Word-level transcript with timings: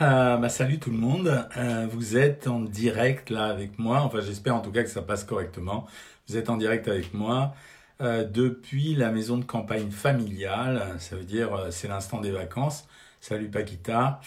Euh, 0.00 0.38
bah, 0.38 0.48
salut 0.48 0.78
tout 0.78 0.90
le 0.90 0.96
monde. 0.96 1.46
Euh, 1.58 1.86
vous 1.90 2.16
êtes 2.16 2.46
en 2.46 2.60
direct 2.60 3.28
là 3.28 3.44
avec 3.46 3.78
moi. 3.78 4.00
Enfin, 4.00 4.20
j'espère 4.20 4.56
en 4.56 4.60
tout 4.60 4.72
cas 4.72 4.82
que 4.82 4.88
ça 4.88 5.02
passe 5.02 5.24
correctement. 5.24 5.86
Vous 6.26 6.38
êtes 6.38 6.48
en 6.48 6.56
direct 6.56 6.88
avec 6.88 7.12
moi 7.12 7.54
euh, 8.00 8.24
depuis 8.24 8.94
la 8.94 9.10
maison 9.10 9.36
de 9.36 9.44
campagne 9.44 9.90
familiale. 9.90 10.96
Ça 10.98 11.16
veut 11.16 11.24
dire 11.24 11.54
euh, 11.54 11.70
c'est 11.70 11.88
l'instant 11.88 12.20
des 12.20 12.30
vacances. 12.30 12.86
Salut 13.20 13.48
Paquita. 13.50 14.20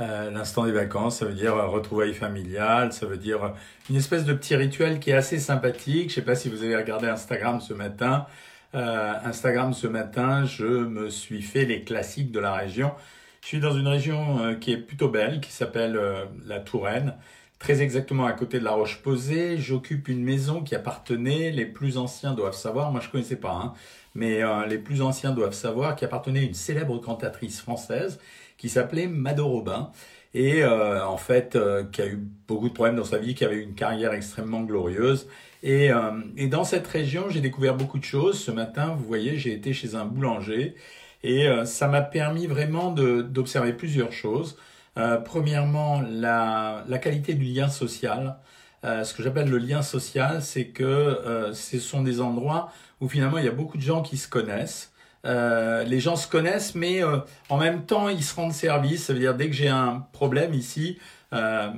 Euh, 0.00 0.30
l'instant 0.30 0.64
des 0.64 0.72
vacances, 0.72 1.18
ça 1.18 1.26
veut 1.26 1.34
dire 1.34 1.54
euh, 1.54 1.66
retrouvailles 1.68 2.14
familiales. 2.14 2.92
Ça 2.92 3.06
veut 3.06 3.18
dire 3.18 3.54
une 3.88 3.96
espèce 3.96 4.24
de 4.24 4.32
petit 4.32 4.56
rituel 4.56 4.98
qui 4.98 5.10
est 5.10 5.14
assez 5.14 5.38
sympathique. 5.38 6.08
Je 6.10 6.16
sais 6.16 6.22
pas 6.22 6.34
si 6.34 6.48
vous 6.48 6.64
avez 6.64 6.74
regardé 6.76 7.06
Instagram 7.06 7.60
ce 7.60 7.74
matin. 7.74 8.26
Instagram 8.72 9.74
ce 9.74 9.86
matin, 9.88 10.44
je 10.44 10.64
me 10.64 11.10
suis 11.10 11.42
fait 11.42 11.64
les 11.64 11.82
classiques 11.82 12.30
de 12.30 12.38
la 12.40 12.54
région. 12.54 12.92
Je 13.40 13.48
suis 13.48 13.60
dans 13.60 13.72
une 13.72 13.88
région 13.88 14.38
euh, 14.40 14.54
qui 14.54 14.72
est 14.72 14.76
plutôt 14.76 15.08
belle, 15.08 15.40
qui 15.40 15.50
s'appelle 15.50 15.96
euh, 15.96 16.24
la 16.46 16.60
Touraine, 16.60 17.14
très 17.58 17.80
exactement 17.82 18.26
à 18.26 18.32
côté 18.32 18.58
de 18.58 18.64
la 18.64 18.72
Roche-Posay. 18.72 19.56
J'occupe 19.58 20.08
une 20.08 20.22
maison 20.22 20.62
qui 20.62 20.74
appartenait, 20.74 21.50
les 21.50 21.64
plus 21.66 21.96
anciens 21.96 22.34
doivent 22.34 22.54
savoir, 22.54 22.92
moi 22.92 23.00
je 23.00 23.08
connaissais 23.08 23.36
pas, 23.36 23.52
hein, 23.52 23.72
mais 24.14 24.42
euh, 24.42 24.66
les 24.66 24.78
plus 24.78 25.00
anciens 25.02 25.32
doivent 25.32 25.54
savoir, 25.54 25.96
qui 25.96 26.04
appartenait 26.04 26.40
à 26.40 26.42
une 26.42 26.54
célèbre 26.54 26.98
cantatrice 26.98 27.60
française 27.60 28.20
qui 28.58 28.68
s'appelait 28.68 29.06
Mado 29.06 29.46
Robin 29.46 29.90
et 30.34 30.62
euh, 30.62 31.04
en 31.04 31.16
fait 31.16 31.58
qui 31.92 32.02
a 32.02 32.06
eu 32.06 32.18
beaucoup 32.46 32.68
de 32.68 32.74
problèmes 32.74 32.96
dans 32.96 33.04
sa 33.04 33.18
vie, 33.18 33.34
qui 33.34 33.44
avait 33.44 33.62
une 33.62 33.74
carrière 33.74 34.12
extrêmement 34.12 34.60
glorieuse. 34.62 35.28
Et, 35.62 35.90
et 36.36 36.46
dans 36.46 36.64
cette 36.64 36.86
région, 36.86 37.28
j'ai 37.28 37.40
découvert 37.40 37.74
beaucoup 37.74 37.98
de 37.98 38.04
choses. 38.04 38.38
Ce 38.38 38.50
matin, 38.50 38.94
vous 38.96 39.04
voyez, 39.04 39.36
j'ai 39.36 39.52
été 39.52 39.74
chez 39.74 39.94
un 39.94 40.06
boulanger 40.06 40.74
et 41.22 41.46
euh, 41.48 41.64
ça 41.64 41.88
m'a 41.88 42.02
permis 42.02 42.46
vraiment 42.46 42.90
d'observer 42.92 43.72
plusieurs 43.72 44.12
choses. 44.12 44.56
Euh, 44.96 45.18
premièrement, 45.18 46.00
la, 46.02 46.84
la 46.88 46.98
qualité 46.98 47.34
du 47.34 47.44
lien 47.44 47.68
social. 47.68 48.36
Euh, 48.84 49.04
ce 49.04 49.12
que 49.14 49.22
j'appelle 49.22 49.48
le 49.50 49.58
lien 49.58 49.82
social, 49.82 50.42
c'est 50.42 50.68
que 50.68 50.84
euh, 50.84 51.52
ce 51.52 51.78
sont 51.78 52.02
des 52.02 52.20
endroits 52.20 52.72
où 53.00 53.08
finalement 53.08 53.38
il 53.38 53.44
y 53.44 53.48
a 53.48 53.52
beaucoup 53.52 53.76
de 53.76 53.82
gens 53.82 54.02
qui 54.02 54.16
se 54.16 54.28
connaissent. 54.28 54.92
Euh, 55.26 55.84
les 55.84 56.00
gens 56.00 56.16
se 56.16 56.26
connaissent, 56.26 56.74
mais 56.74 57.02
euh, 57.04 57.18
en 57.50 57.58
même 57.58 57.84
temps 57.84 58.08
ils 58.08 58.24
se 58.24 58.34
rendent 58.34 58.52
service. 58.52 59.04
Ça 59.04 59.12
veut 59.12 59.18
dire 59.18 59.34
dès 59.34 59.48
que 59.48 59.54
j'ai 59.54 59.68
un 59.68 60.06
problème 60.12 60.54
ici, 60.54 60.98
euh, 61.32 61.68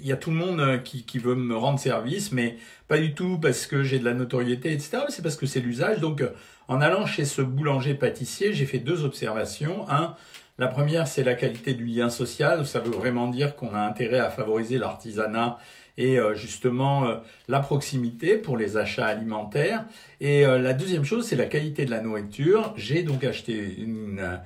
il 0.00 0.06
y 0.06 0.12
a 0.12 0.16
tout 0.16 0.30
le 0.30 0.36
monde 0.36 0.60
euh, 0.60 0.78
qui, 0.78 1.04
qui 1.04 1.18
veut 1.18 1.36
me 1.36 1.56
rendre 1.56 1.78
service, 1.78 2.32
mais 2.32 2.56
pas 2.88 2.98
du 2.98 3.14
tout 3.14 3.38
parce 3.38 3.66
que 3.66 3.82
j'ai 3.82 3.98
de 3.98 4.04
la 4.04 4.14
notoriété, 4.14 4.72
etc. 4.72 4.98
C'est 5.08 5.22
parce 5.22 5.36
que 5.36 5.46
c'est 5.46 5.60
l'usage. 5.60 6.00
Donc, 6.00 6.20
euh, 6.20 6.30
en 6.68 6.80
allant 6.80 7.06
chez 7.06 7.24
ce 7.24 7.42
boulanger-pâtissier, 7.42 8.52
j'ai 8.52 8.66
fait 8.66 8.78
deux 8.78 9.04
observations. 9.04 9.88
Un, 9.88 10.14
la 10.58 10.66
première, 10.66 11.06
c'est 11.06 11.22
la 11.22 11.34
qualité 11.34 11.74
du 11.74 11.84
lien 11.84 12.10
social. 12.10 12.66
Ça 12.66 12.80
veut 12.80 12.90
vraiment 12.90 13.28
dire 13.28 13.54
qu'on 13.54 13.74
a 13.74 13.80
intérêt 13.80 14.18
à 14.18 14.30
favoriser 14.30 14.78
l'artisanat 14.78 15.58
et 15.98 16.18
euh, 16.18 16.34
justement 16.34 17.06
euh, 17.06 17.16
la 17.48 17.60
proximité 17.60 18.36
pour 18.36 18.56
les 18.56 18.76
achats 18.76 19.06
alimentaires. 19.06 19.84
Et 20.20 20.44
euh, 20.44 20.58
la 20.58 20.72
deuxième 20.72 21.04
chose, 21.04 21.26
c'est 21.26 21.36
la 21.36 21.46
qualité 21.46 21.84
de 21.84 21.90
la 21.90 22.00
nourriture. 22.00 22.74
J'ai 22.76 23.02
donc 23.02 23.24
acheté 23.24 23.76
une, 23.78 24.40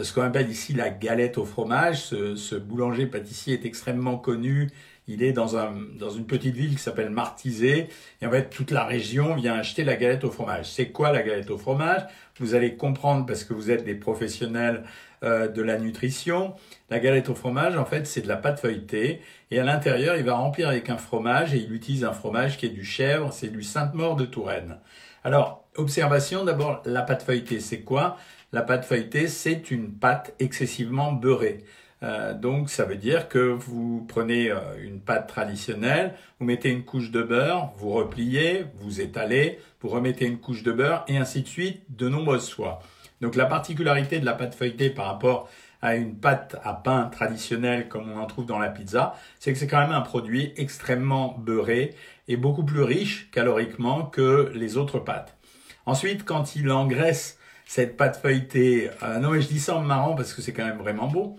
ce 0.00 0.12
qu'on 0.12 0.22
appelle 0.22 0.50
ici 0.50 0.72
la 0.72 0.90
galette 0.90 1.38
au 1.38 1.44
fromage. 1.44 2.02
Ce, 2.02 2.36
ce 2.36 2.54
boulanger-pâtissier 2.56 3.54
est 3.54 3.64
extrêmement 3.64 4.18
connu. 4.18 4.70
Il 5.08 5.22
est 5.22 5.32
dans, 5.32 5.56
un, 5.56 5.72
dans 5.96 6.10
une 6.10 6.26
petite 6.26 6.56
ville 6.56 6.74
qui 6.74 6.82
s'appelle 6.82 7.10
Martizé. 7.10 7.86
Et 8.20 8.26
en 8.26 8.30
fait, 8.32 8.50
toute 8.50 8.72
la 8.72 8.84
région 8.84 9.36
vient 9.36 9.54
acheter 9.54 9.84
la 9.84 9.94
galette 9.94 10.24
au 10.24 10.32
fromage. 10.32 10.68
C'est 10.68 10.88
quoi 10.88 11.12
la 11.12 11.22
galette 11.22 11.50
au 11.50 11.58
fromage? 11.58 12.02
Vous 12.40 12.56
allez 12.56 12.74
comprendre 12.74 13.24
parce 13.24 13.44
que 13.44 13.54
vous 13.54 13.70
êtes 13.70 13.84
des 13.84 13.94
professionnels 13.94 14.82
euh, 15.22 15.48
de 15.48 15.62
la 15.62 15.78
nutrition. 15.78 16.54
La 16.90 16.98
galette 16.98 17.28
au 17.28 17.34
fromage, 17.34 17.76
en 17.76 17.84
fait, 17.84 18.06
c'est 18.06 18.20
de 18.20 18.28
la 18.28 18.36
pâte 18.36 18.60
feuilletée. 18.60 19.20
Et 19.50 19.58
à 19.58 19.64
l'intérieur, 19.64 20.16
il 20.16 20.24
va 20.24 20.34
remplir 20.34 20.68
avec 20.68 20.90
un 20.90 20.98
fromage 20.98 21.54
et 21.54 21.58
il 21.58 21.72
utilise 21.72 22.04
un 22.04 22.12
fromage 22.12 22.58
qui 22.58 22.66
est 22.66 22.70
du 22.70 22.84
chèvre, 22.84 23.32
c'est 23.32 23.48
du 23.48 23.62
Sainte-Maure 23.62 24.16
de 24.16 24.26
Touraine. 24.26 24.78
Alors, 25.24 25.64
observation, 25.76 26.44
d'abord, 26.44 26.82
la 26.84 27.02
pâte 27.02 27.22
feuilletée, 27.22 27.60
c'est 27.60 27.80
quoi? 27.80 28.16
La 28.52 28.62
pâte 28.62 28.84
feuilletée, 28.84 29.26
c'est 29.26 29.70
une 29.70 29.92
pâte 29.92 30.34
excessivement 30.38 31.12
beurrée. 31.12 31.64
Euh, 32.02 32.34
donc, 32.34 32.70
ça 32.70 32.84
veut 32.84 32.96
dire 32.96 33.28
que 33.28 33.38
vous 33.38 34.04
prenez 34.08 34.50
euh, 34.50 34.58
une 34.80 35.00
pâte 35.00 35.28
traditionnelle, 35.28 36.14
vous 36.38 36.46
mettez 36.46 36.70
une 36.70 36.84
couche 36.84 37.10
de 37.10 37.22
beurre, 37.22 37.72
vous 37.78 37.90
repliez, 37.90 38.66
vous 38.80 39.00
étalez, 39.00 39.58
vous 39.80 39.88
remettez 39.88 40.26
une 40.26 40.38
couche 40.38 40.62
de 40.62 40.72
beurre, 40.72 41.04
et 41.08 41.16
ainsi 41.16 41.42
de 41.42 41.48
suite, 41.48 41.82
de 41.88 42.08
nombreuses 42.08 42.50
fois. 42.50 42.80
Donc, 43.20 43.34
la 43.34 43.46
particularité 43.46 44.18
de 44.18 44.24
la 44.24 44.34
pâte 44.34 44.54
feuilletée 44.54 44.90
par 44.90 45.06
rapport 45.06 45.48
à 45.82 45.94
une 45.94 46.16
pâte 46.16 46.56
à 46.64 46.72
pain 46.74 47.04
traditionnelle 47.04 47.88
comme 47.88 48.10
on 48.10 48.18
en 48.18 48.26
trouve 48.26 48.46
dans 48.46 48.58
la 48.58 48.68
pizza, 48.68 49.14
c'est 49.38 49.52
que 49.52 49.58
c'est 49.58 49.66
quand 49.66 49.80
même 49.80 49.92
un 49.92 50.00
produit 50.00 50.52
extrêmement 50.56 51.36
beurré 51.38 51.94
et 52.28 52.36
beaucoup 52.36 52.64
plus 52.64 52.82
riche 52.82 53.30
caloriquement 53.30 54.04
que 54.04 54.50
les 54.54 54.76
autres 54.76 54.98
pâtes. 54.98 55.36
Ensuite, 55.84 56.24
quand 56.24 56.56
il 56.56 56.70
engraisse 56.70 57.38
cette 57.66 57.96
pâte 57.96 58.16
feuilletée, 58.16 58.90
euh, 59.02 59.18
non 59.18 59.30
mais 59.30 59.40
je 59.40 59.48
dis 59.48 59.60
ça 59.60 59.76
en 59.76 59.82
marrant 59.82 60.14
parce 60.14 60.32
que 60.32 60.42
c'est 60.42 60.52
quand 60.52 60.64
même 60.64 60.78
vraiment 60.78 61.08
beau. 61.08 61.36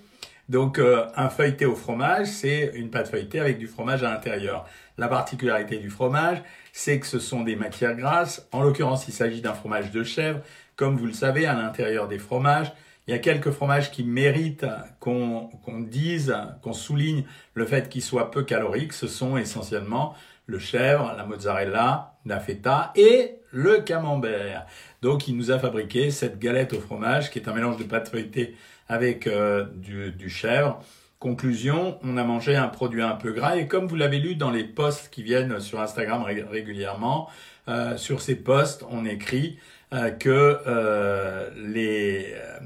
Donc 0.50 0.80
euh, 0.80 1.06
un 1.16 1.30
feuilleté 1.30 1.66
au 1.66 1.76
fromage, 1.76 2.28
c'est 2.28 2.72
une 2.76 2.90
pâte 2.90 3.10
feuilletée 3.10 3.40
avec 3.40 3.58
du 3.58 3.68
fromage 3.68 4.04
à 4.04 4.12
l'intérieur. 4.12 4.66
La 4.98 5.10
particularité 5.10 5.78
du 5.78 5.90
fromage, 5.90 6.42
c'est 6.72 7.00
que 7.00 7.06
ce 7.06 7.20
sont 7.20 7.42
des 7.42 7.56
matières 7.56 7.96
grasses. 7.96 8.48
En 8.52 8.62
l'occurrence, 8.62 9.08
il 9.08 9.14
s'agit 9.14 9.42
d'un 9.42 9.54
fromage 9.54 9.92
de 9.92 10.04
chèvre. 10.04 10.40
Comme 10.78 10.96
vous 10.96 11.08
le 11.08 11.14
savez, 11.14 11.46
à 11.46 11.54
l'intérieur 11.54 12.08
des 12.08 12.20
fromages, 12.20 12.72
il 13.08 13.12
y 13.12 13.14
a 13.14 13.20
quelques 13.20 13.52
fromages 13.52 13.92
qui 13.92 14.04
méritent 14.04 14.66
qu'on 15.00 15.50
dise, 15.80 16.36
qu'on 16.62 16.74
souligne 16.74 17.24
le 17.56 17.66
fait 17.66 17.90
qu'ils 17.90 18.04
soient 18.04 18.32
peu 18.32 18.44
caloriques. 18.44 18.94
Ce 18.94 19.08
sont 19.08 19.38
essentiellement 19.38 20.14
le 20.46 20.60
chèvre, 20.60 21.14
la 21.18 21.26
mozzarella, 21.26 22.14
la 22.26 22.40
feta 22.40 22.92
et 22.96 23.40
le 23.52 23.80
camembert. 23.80 24.66
Donc, 25.02 25.28
il 25.28 25.36
nous 25.36 25.52
a 25.52 25.58
fabriqué 25.60 26.12
cette 26.12 26.38
galette 26.38 26.74
au 26.74 26.80
fromage 26.80 27.32
qui 27.32 27.40
est 27.40 27.48
un 27.48 27.54
mélange 27.54 27.78
de 27.78 27.84
pâte 27.84 28.10
feuilletée 28.10 28.56
avec 28.88 29.26
euh, 29.28 29.66
du, 29.74 30.30
chèvre. 30.30 30.80
Conclusion, 31.20 31.98
on 32.04 32.18
a 32.18 32.24
mangé 32.24 32.56
un 32.56 32.68
produit 32.68 33.02
un 33.02 33.16
peu 33.16 33.32
gras 33.32 33.56
et 33.58 33.68
comme 33.68 33.88
vous 33.88 33.96
l'avez 33.96 34.20
lu 34.20 34.36
dans 34.36 34.52
les 34.52 34.64
posts 34.64 35.10
qui 35.10 35.24
viennent 35.24 35.60
sur 35.60 35.80
Instagram 35.80 36.22
ré- 36.22 36.44
régulièrement, 36.44 37.30
euh, 37.68 37.98
sur 37.98 38.22
ces 38.22 38.36
posts, 38.36 38.86
on 38.92 39.04
écrit 39.04 39.58
euh, 39.94 40.12
que 40.12 40.60
euh, 40.68 41.50
les, 41.56 42.34
euh, 42.34 42.60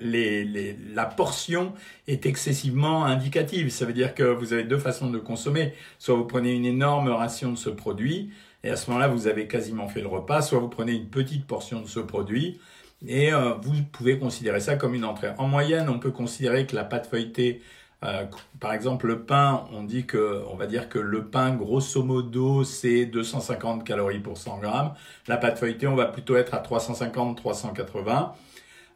les, 0.00 0.44
les- 0.44 0.76
la 0.94 1.06
portion 1.06 1.72
est 2.08 2.26
excessivement 2.26 3.04
indicative. 3.04 3.70
Ça 3.70 3.84
veut 3.86 3.92
dire 3.92 4.14
que 4.14 4.22
vous 4.22 4.52
avez 4.52 4.64
deux 4.64 4.78
façons 4.78 5.10
de 5.10 5.18
consommer. 5.18 5.74
Soit 5.98 6.16
vous 6.16 6.24
prenez 6.24 6.52
une 6.54 6.64
énorme 6.64 7.08
ration 7.08 7.52
de 7.52 7.56
ce 7.58 7.70
produit, 7.70 8.30
et 8.64 8.70
à 8.70 8.76
ce 8.76 8.90
moment-là, 8.90 9.08
vous 9.08 9.26
avez 9.26 9.46
quasiment 9.48 9.88
fait 9.88 10.00
le 10.02 10.08
repas, 10.08 10.42
soit 10.42 10.58
vous 10.58 10.68
prenez 10.68 10.92
une 10.92 11.08
petite 11.08 11.46
portion 11.46 11.80
de 11.80 11.86
ce 11.88 12.00
produit, 12.00 12.60
et 13.06 13.32
euh, 13.32 13.54
vous 13.62 13.72
pouvez 13.92 14.18
considérer 14.18 14.60
ça 14.60 14.76
comme 14.76 14.94
une 14.94 15.04
entrée. 15.04 15.30
En 15.38 15.48
moyenne, 15.48 15.88
on 15.88 15.98
peut 15.98 16.10
considérer 16.10 16.66
que 16.66 16.76
la 16.76 16.84
pâte 16.84 17.06
feuilletée, 17.08 17.62
euh, 18.02 18.24
par 18.60 18.72
exemple 18.72 19.06
le 19.06 19.20
pain, 19.22 19.66
on 19.72 19.82
dit 19.82 20.06
que, 20.06 20.42
on 20.50 20.56
va 20.56 20.66
dire 20.66 20.88
que 20.88 20.98
le 20.98 21.26
pain, 21.26 21.54
grosso 21.54 22.02
modo, 22.02 22.64
c'est 22.64 23.06
250 23.06 23.84
calories 23.84 24.20
pour 24.20 24.38
100 24.38 24.58
grammes. 24.58 24.94
La 25.28 25.36
pâte 25.36 25.58
feuilletée, 25.58 25.86
on 25.86 25.96
va 25.96 26.06
plutôt 26.06 26.36
être 26.36 26.54
à 26.54 26.62
350-380. 26.62 28.32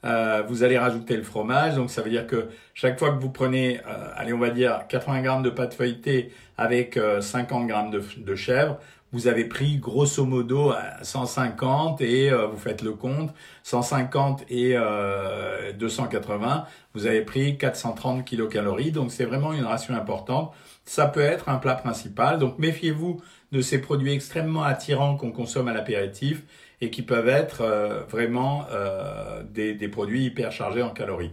Euh, 0.05 0.43
vous 0.47 0.63
allez 0.63 0.79
rajouter 0.79 1.17
le 1.17 1.23
fromage, 1.23 1.77
donc 1.77 1.91
ça 1.91 2.03
veut 2.03 2.11
dire 2.11 2.27
que 2.27 2.49
chaque 2.75 2.99
fois 2.99 3.11
que 3.13 3.21
vous 3.21 3.31
prenez, 3.31 3.81
euh, 3.81 4.09
allez, 4.17 4.35
on 4.35 4.39
va 4.39 4.51
dire 4.51 4.87
80 4.89 5.23
grammes 5.23 5.43
de 5.43 5.51
pâte 5.51 5.75
feuilletée 5.75 6.31
avec 6.59 6.97
euh, 6.99 7.23
50 7.23 7.67
grammes 7.67 7.91
de, 7.91 8.03
de 8.19 8.35
chèvre, 8.35 8.79
vous 9.15 9.29
avez 9.29 9.45
pris 9.45 9.77
grosso 9.77 10.25
modo 10.25 10.73
euh, 10.73 10.77
150 11.01 12.01
et 12.01 12.33
euh, 12.33 12.49
vous 12.49 12.59
faites 12.59 12.83
le 12.83 12.93
compte, 12.93 13.33
150 13.63 14.43
et 14.49 14.73
euh, 14.75 15.73
280, 15.73 16.67
vous 16.95 17.07
avez 17.07 17.21
pris 17.21 17.57
430 17.57 18.25
kilocalories, 18.25 18.91
donc 18.91 19.13
c'est 19.13 19.25
vraiment 19.25 19.53
une 19.53 19.65
ration 19.65 19.95
importante. 19.95 20.53
Ça 20.85 21.07
peut 21.07 21.21
être 21.21 21.49
un 21.49 21.59
plat 21.59 21.77
principal, 21.77 22.41
donc 22.41 22.59
méfiez-vous 22.59 23.21
de 23.53 23.61
ces 23.61 23.81
produits 23.81 24.13
extrêmement 24.13 24.65
attirants 24.65 25.17
qu'on 25.17 25.31
consomme 25.31 25.69
à 25.69 25.73
l'apéritif 25.73 26.43
et 26.81 26.91
qui 26.91 27.03
peuvent 27.03 27.29
être 27.29 27.61
euh, 27.61 28.03
vraiment 28.09 28.67
euh, 28.73 29.45
des, 29.45 29.75
des 29.75 29.89
produits 29.89 30.25
hyper 30.25 30.51
chargés 30.51 30.83
en 30.83 30.91
calories. 30.91 31.31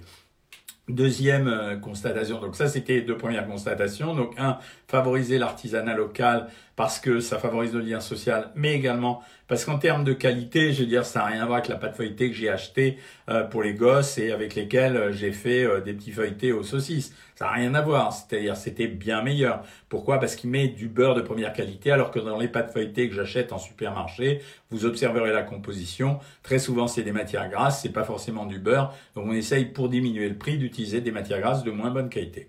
Deuxième 0.87 1.47
euh, 1.47 1.77
constatation, 1.77 2.41
donc 2.41 2.55
ça 2.55 2.67
c'était 2.67 3.01
deux 3.01 3.17
premières 3.17 3.47
constatations. 3.47 4.15
Donc 4.15 4.33
un, 4.37 4.57
favoriser 4.87 5.37
l'artisanat 5.37 5.95
local 5.95 6.47
parce 6.75 6.99
que 6.99 7.19
ça 7.19 7.37
favorise 7.37 7.73
le 7.73 7.81
lien 7.81 7.99
social, 7.99 8.51
mais 8.55 8.73
également 8.73 9.21
parce 9.51 9.65
qu'en 9.65 9.77
termes 9.77 10.05
de 10.05 10.13
qualité, 10.13 10.71
je 10.71 10.79
veux 10.83 10.87
dire, 10.87 11.05
ça 11.05 11.19
n'a 11.19 11.25
rien 11.25 11.41
à 11.41 11.45
voir 11.45 11.57
avec 11.57 11.67
la 11.67 11.75
pâte 11.75 11.97
feuilletée 11.97 12.29
que 12.29 12.37
j'ai 12.37 12.47
achetée 12.47 12.97
euh, 13.27 13.43
pour 13.43 13.63
les 13.63 13.73
gosses 13.73 14.17
et 14.17 14.31
avec 14.31 14.55
lesquels 14.55 14.95
euh, 14.95 15.11
j'ai 15.11 15.33
fait 15.33 15.65
euh, 15.65 15.81
des 15.81 15.91
petits 15.91 16.13
feuilletés 16.13 16.53
aux 16.53 16.63
saucisses. 16.63 17.13
Ça 17.35 17.47
n'a 17.47 17.51
rien 17.51 17.73
à 17.73 17.81
voir, 17.81 18.13
c'est-à-dire 18.13 18.55
c'était 18.55 18.87
bien 18.87 19.21
meilleur. 19.21 19.63
Pourquoi? 19.89 20.21
Parce 20.21 20.37
qu'il 20.37 20.49
met 20.51 20.69
du 20.69 20.87
beurre 20.87 21.15
de 21.15 21.21
première 21.21 21.51
qualité, 21.51 21.91
alors 21.91 22.11
que 22.11 22.19
dans 22.19 22.39
les 22.39 22.47
pâtes 22.47 22.71
feuilletées 22.71 23.09
que 23.09 23.13
j'achète 23.13 23.51
en 23.51 23.57
supermarché, 23.57 24.41
vous 24.69 24.85
observerez 24.85 25.33
la 25.33 25.43
composition. 25.43 26.19
Très 26.43 26.57
souvent, 26.57 26.87
c'est 26.87 27.03
des 27.03 27.11
matières 27.11 27.49
grasses, 27.49 27.81
c'est 27.81 27.91
pas 27.91 28.05
forcément 28.05 28.45
du 28.45 28.57
beurre. 28.57 28.95
Donc 29.15 29.25
on 29.27 29.33
essaye 29.33 29.65
pour 29.65 29.89
diminuer 29.89 30.29
le 30.29 30.37
prix 30.37 30.57
d'utiliser 30.59 31.01
des 31.01 31.11
matières 31.11 31.41
grasses 31.41 31.65
de 31.65 31.71
moins 31.71 31.91
bonne 31.91 32.07
qualité. 32.07 32.47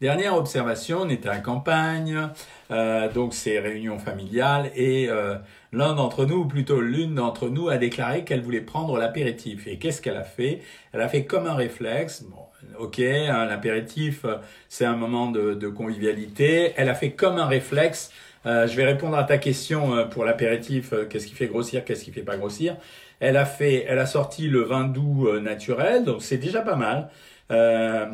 Dernière 0.00 0.34
observation, 0.36 1.02
on 1.02 1.08
était 1.08 1.28
à 1.28 1.38
campagne, 1.38 2.28
euh, 2.70 3.10
donc 3.12 3.32
c'est 3.32 3.60
réunion 3.60 3.98
familiale, 3.98 4.70
et 4.74 5.08
euh, 5.08 5.36
l'un 5.72 5.94
d'entre 5.94 6.26
nous, 6.26 6.38
ou 6.38 6.44
plutôt 6.46 6.80
l'une 6.80 7.14
d'entre 7.14 7.48
nous, 7.48 7.68
a 7.68 7.76
déclaré 7.76 8.24
qu'elle 8.24 8.42
voulait 8.42 8.60
prendre 8.60 8.98
l'apéritif. 8.98 9.66
Et 9.68 9.78
qu'est-ce 9.78 10.02
qu'elle 10.02 10.16
a 10.16 10.24
fait? 10.24 10.60
Elle 10.92 11.00
a 11.00 11.08
fait 11.08 11.24
comme 11.24 11.46
un 11.46 11.54
réflexe. 11.54 12.24
Bon, 12.24 12.44
ok, 12.78 12.98
hein, 12.98 13.44
l'apéritif, 13.46 14.24
euh, 14.24 14.36
c'est 14.68 14.84
un 14.84 14.96
moment 14.96 15.30
de, 15.30 15.54
de, 15.54 15.68
convivialité. 15.68 16.72
Elle 16.76 16.88
a 16.88 16.94
fait 16.94 17.12
comme 17.12 17.38
un 17.38 17.46
réflexe. 17.46 18.12
Euh, 18.46 18.66
je 18.66 18.76
vais 18.76 18.84
répondre 18.84 19.16
à 19.16 19.24
ta 19.24 19.38
question 19.38 19.94
euh, 19.94 20.04
pour 20.04 20.24
l'apéritif. 20.24 20.92
qu'est-ce 21.08 21.26
qui 21.26 21.34
fait 21.34 21.46
grossir 21.46 21.84
Qu'est-ce 21.84 22.04
qui 22.04 22.12
fait 22.12 22.22
pas 22.22 22.36
grossir? 22.36 22.76
Elle 23.20 23.36
a 23.36 23.44
fait, 23.44 23.86
elle 23.88 24.00
a 24.00 24.06
sorti 24.06 24.48
le 24.48 24.62
vin 24.62 24.84
doux 24.84 25.38
naturel, 25.38 26.04
donc 26.04 26.20
c'est 26.22 26.36
déjà 26.36 26.60
pas 26.60 26.76
mal. 26.76 27.10
Euh, 27.50 28.06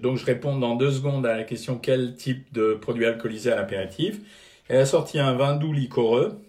donc 0.00 0.18
je 0.18 0.24
réponds 0.24 0.56
dans 0.58 0.74
deux 0.74 0.90
secondes 0.90 1.26
à 1.26 1.36
la 1.36 1.44
question 1.44 1.78
quel 1.78 2.14
type 2.14 2.52
de 2.52 2.74
produit 2.74 3.06
alcoolisé 3.06 3.52
à 3.52 3.56
l'apéritif? 3.56 4.18
Elle 4.68 4.80
a 4.80 4.86
sorti 4.86 5.18
un 5.18 5.34
vin 5.34 5.56
doux 5.56 5.72
liquoreux. 5.72 6.40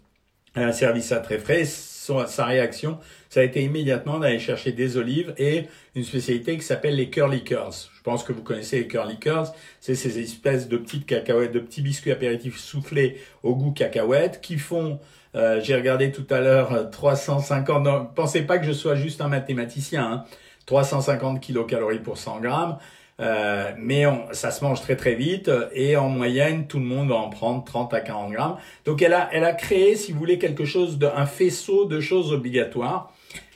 Elle 0.56 0.63
a 0.63 0.74
servi 0.74 1.03
ça 1.03 1.19
très 1.19 1.38
frais. 1.38 1.65
sa 1.65 2.45
réaction, 2.45 2.97
ça 3.29 3.41
a 3.41 3.44
été 3.44 3.62
immédiatement 3.62 4.18
d'aller 4.18 4.39
chercher 4.39 4.71
des 4.71 4.97
olives 4.97 5.33
et 5.38 5.65
une 5.94 6.03
spécialité 6.03 6.57
qui 6.57 6.63
s'appelle 6.63 6.95
les 6.95 7.09
curly 7.09 7.44
curls. 7.44 7.74
Je 7.95 8.01
pense 8.01 8.24
que 8.24 8.33
vous 8.33 8.41
connaissez 8.41 8.79
les 8.79 8.88
curly 8.88 9.19
curls. 9.19 9.47
C'est 9.81 9.94
ces 9.94 10.19
espèces 10.19 10.68
de 10.68 10.77
petites 10.77 11.06
cacahuètes, 11.06 11.51
de 11.51 11.59
petits 11.59 11.81
biscuits 11.81 12.12
apéritifs 12.12 12.57
soufflés 12.57 13.21
au 13.44 13.56
goût 13.56 13.71
cacahuète 13.71 14.41
qui 14.41 14.57
font 14.57 15.00
euh, 15.35 15.62
j'ai 15.62 15.75
regardé 15.75 16.12
tout 16.12 16.25
à 16.31 16.39
l'heure 16.39 16.89
350. 16.89 17.83
Non, 17.83 18.07
pensez 18.15 18.41
pas 18.41 18.57
que 18.57 18.65
je 18.65 18.71
sois 18.71 18.95
juste 18.95 19.21
un 19.21 19.27
mathématicien. 19.27 20.03
Hein, 20.03 20.25
350 20.65 21.39
kilocalories 21.39 22.00
pour 22.00 22.18
100 22.18 22.41
grammes. 22.41 22.77
Euh, 23.19 23.71
mais 23.77 24.05
on, 24.05 24.27
ça 24.31 24.51
se 24.51 24.63
mange 24.63 24.81
très 24.81 24.95
très 24.95 25.15
vite 25.15 25.49
et 25.73 25.97
en 25.97 26.07
moyenne 26.07 26.67
tout 26.67 26.77
le 26.77 26.85
monde 26.85 27.09
va 27.09 27.15
en 27.15 27.29
prendre 27.29 27.63
30 27.63 27.93
à 27.93 28.01
40 28.01 28.31
grammes. 28.31 28.57
Donc 28.85 29.01
elle 29.01 29.13
a, 29.13 29.29
elle 29.31 29.43
a 29.43 29.53
créé, 29.53 29.95
si 29.95 30.11
vous 30.11 30.19
voulez, 30.19 30.37
quelque 30.37 30.65
chose 30.65 30.97
de, 30.97 31.07
un 31.07 31.25
faisceau 31.25 31.85
de 31.85 31.99
choses 31.99 32.31
obligatoires. 32.31 33.11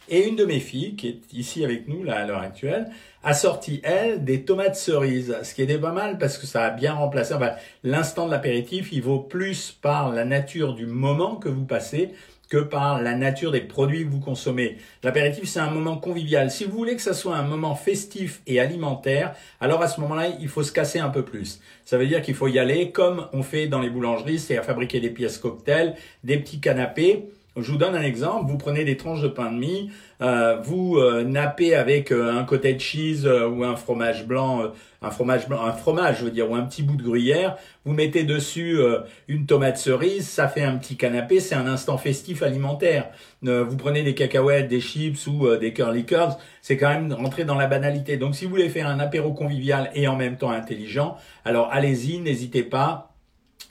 Et 0.09 0.27
une 0.27 0.35
de 0.35 0.43
mes 0.43 0.59
filles, 0.59 0.95
qui 0.95 1.07
est 1.07 1.21
ici 1.31 1.63
avec 1.63 1.87
nous 1.87 2.03
là 2.03 2.17
à 2.17 2.25
l'heure 2.25 2.41
actuelle, 2.41 2.89
a 3.23 3.33
sorti 3.33 3.79
elle 3.83 4.25
des 4.25 4.43
tomates 4.43 4.75
cerises, 4.75 5.37
ce 5.43 5.53
qui 5.53 5.61
était 5.61 5.77
pas 5.77 5.93
mal 5.93 6.17
parce 6.17 6.37
que 6.37 6.45
ça 6.45 6.65
a 6.65 6.69
bien 6.69 6.93
remplacé. 6.93 7.33
Enfin, 7.33 7.51
l'instant 7.83 8.25
de 8.25 8.31
l'apéritif, 8.31 8.89
il 8.91 9.03
vaut 9.03 9.19
plus 9.19 9.71
par 9.71 10.11
la 10.11 10.25
nature 10.25 10.73
du 10.73 10.85
moment 10.85 11.35
que 11.35 11.47
vous 11.47 11.63
passez 11.63 12.09
que 12.51 12.57
par 12.57 13.01
la 13.01 13.15
nature 13.15 13.49
des 13.49 13.61
produits 13.61 14.03
que 14.03 14.09
vous 14.09 14.19
consommez. 14.19 14.75
L'apéritif, 15.03 15.47
c'est 15.47 15.61
un 15.61 15.71
moment 15.71 15.95
convivial. 15.95 16.51
Si 16.51 16.65
vous 16.65 16.75
voulez 16.75 16.97
que 16.97 17.01
ça 17.01 17.13
soit 17.13 17.37
un 17.37 17.43
moment 17.43 17.75
festif 17.75 18.41
et 18.45 18.59
alimentaire, 18.59 19.33
alors 19.61 19.81
à 19.81 19.87
ce 19.87 20.01
moment-là, 20.01 20.27
il 20.37 20.49
faut 20.49 20.61
se 20.61 20.73
casser 20.73 20.99
un 20.99 21.07
peu 21.07 21.23
plus. 21.23 21.61
Ça 21.85 21.97
veut 21.97 22.07
dire 22.07 22.21
qu'il 22.21 22.35
faut 22.35 22.49
y 22.49 22.59
aller 22.59 22.91
comme 22.91 23.25
on 23.31 23.41
fait 23.41 23.67
dans 23.67 23.79
les 23.79 23.89
boulangeries, 23.89 24.37
c'est 24.37 24.57
à 24.57 24.63
fabriquer 24.63 24.99
des 24.99 25.11
pièces 25.11 25.37
cocktails, 25.37 25.95
des 26.25 26.35
petits 26.39 26.59
canapés. 26.59 27.29
Je 27.57 27.69
vous 27.69 27.77
donne 27.77 27.95
un 27.95 28.01
exemple. 28.01 28.49
Vous 28.49 28.57
prenez 28.57 28.85
des 28.85 28.95
tranches 28.95 29.21
de 29.21 29.27
pain 29.27 29.51
de 29.51 29.57
mie, 29.57 29.91
euh, 30.21 30.55
vous 30.63 30.95
euh, 30.97 31.25
nappez 31.25 31.75
avec 31.75 32.13
euh, 32.13 32.31
un 32.31 32.45
cottage 32.45 32.79
cheese 32.79 33.27
ou 33.27 33.65
un 33.65 33.75
fromage 33.75 34.25
blanc, 34.25 34.71
un 35.01 35.11
fromage 35.11 35.49
blanc, 35.49 35.61
un 35.61 35.73
fromage, 35.73 36.19
je 36.19 36.25
veux 36.25 36.31
dire, 36.31 36.49
ou 36.49 36.55
un 36.55 36.61
petit 36.61 36.81
bout 36.81 36.95
de 36.95 37.03
gruyère. 37.03 37.57
Vous 37.83 37.91
mettez 37.91 38.23
dessus 38.23 38.79
une 39.27 39.47
tomate 39.47 39.77
cerise, 39.77 40.29
ça 40.29 40.47
fait 40.47 40.63
un 40.63 40.77
petit 40.77 40.95
canapé. 40.95 41.41
C'est 41.41 41.55
un 41.55 41.67
instant 41.67 41.97
festif 41.97 42.41
alimentaire. 42.41 43.09
vous 43.41 43.77
prenez 43.77 44.03
des 44.03 44.15
cacahuètes, 44.15 44.69
des 44.69 44.79
chips 44.79 45.27
ou 45.27 45.53
des 45.57 45.73
curly 45.73 46.05
curls, 46.05 46.35
c'est 46.61 46.77
quand 46.77 46.89
même 46.89 47.11
rentrer 47.11 47.43
dans 47.43 47.55
la 47.55 47.67
banalité. 47.67 48.17
Donc, 48.17 48.35
si 48.35 48.45
vous 48.45 48.51
voulez 48.51 48.69
faire 48.69 48.87
un 48.87 48.99
apéro 48.99 49.33
convivial 49.33 49.89
et 49.93 50.07
en 50.07 50.15
même 50.15 50.37
temps 50.37 50.51
intelligent, 50.51 51.17
alors 51.43 51.69
allez-y, 51.71 52.19
n'hésitez 52.19 52.63
pas 52.63 53.10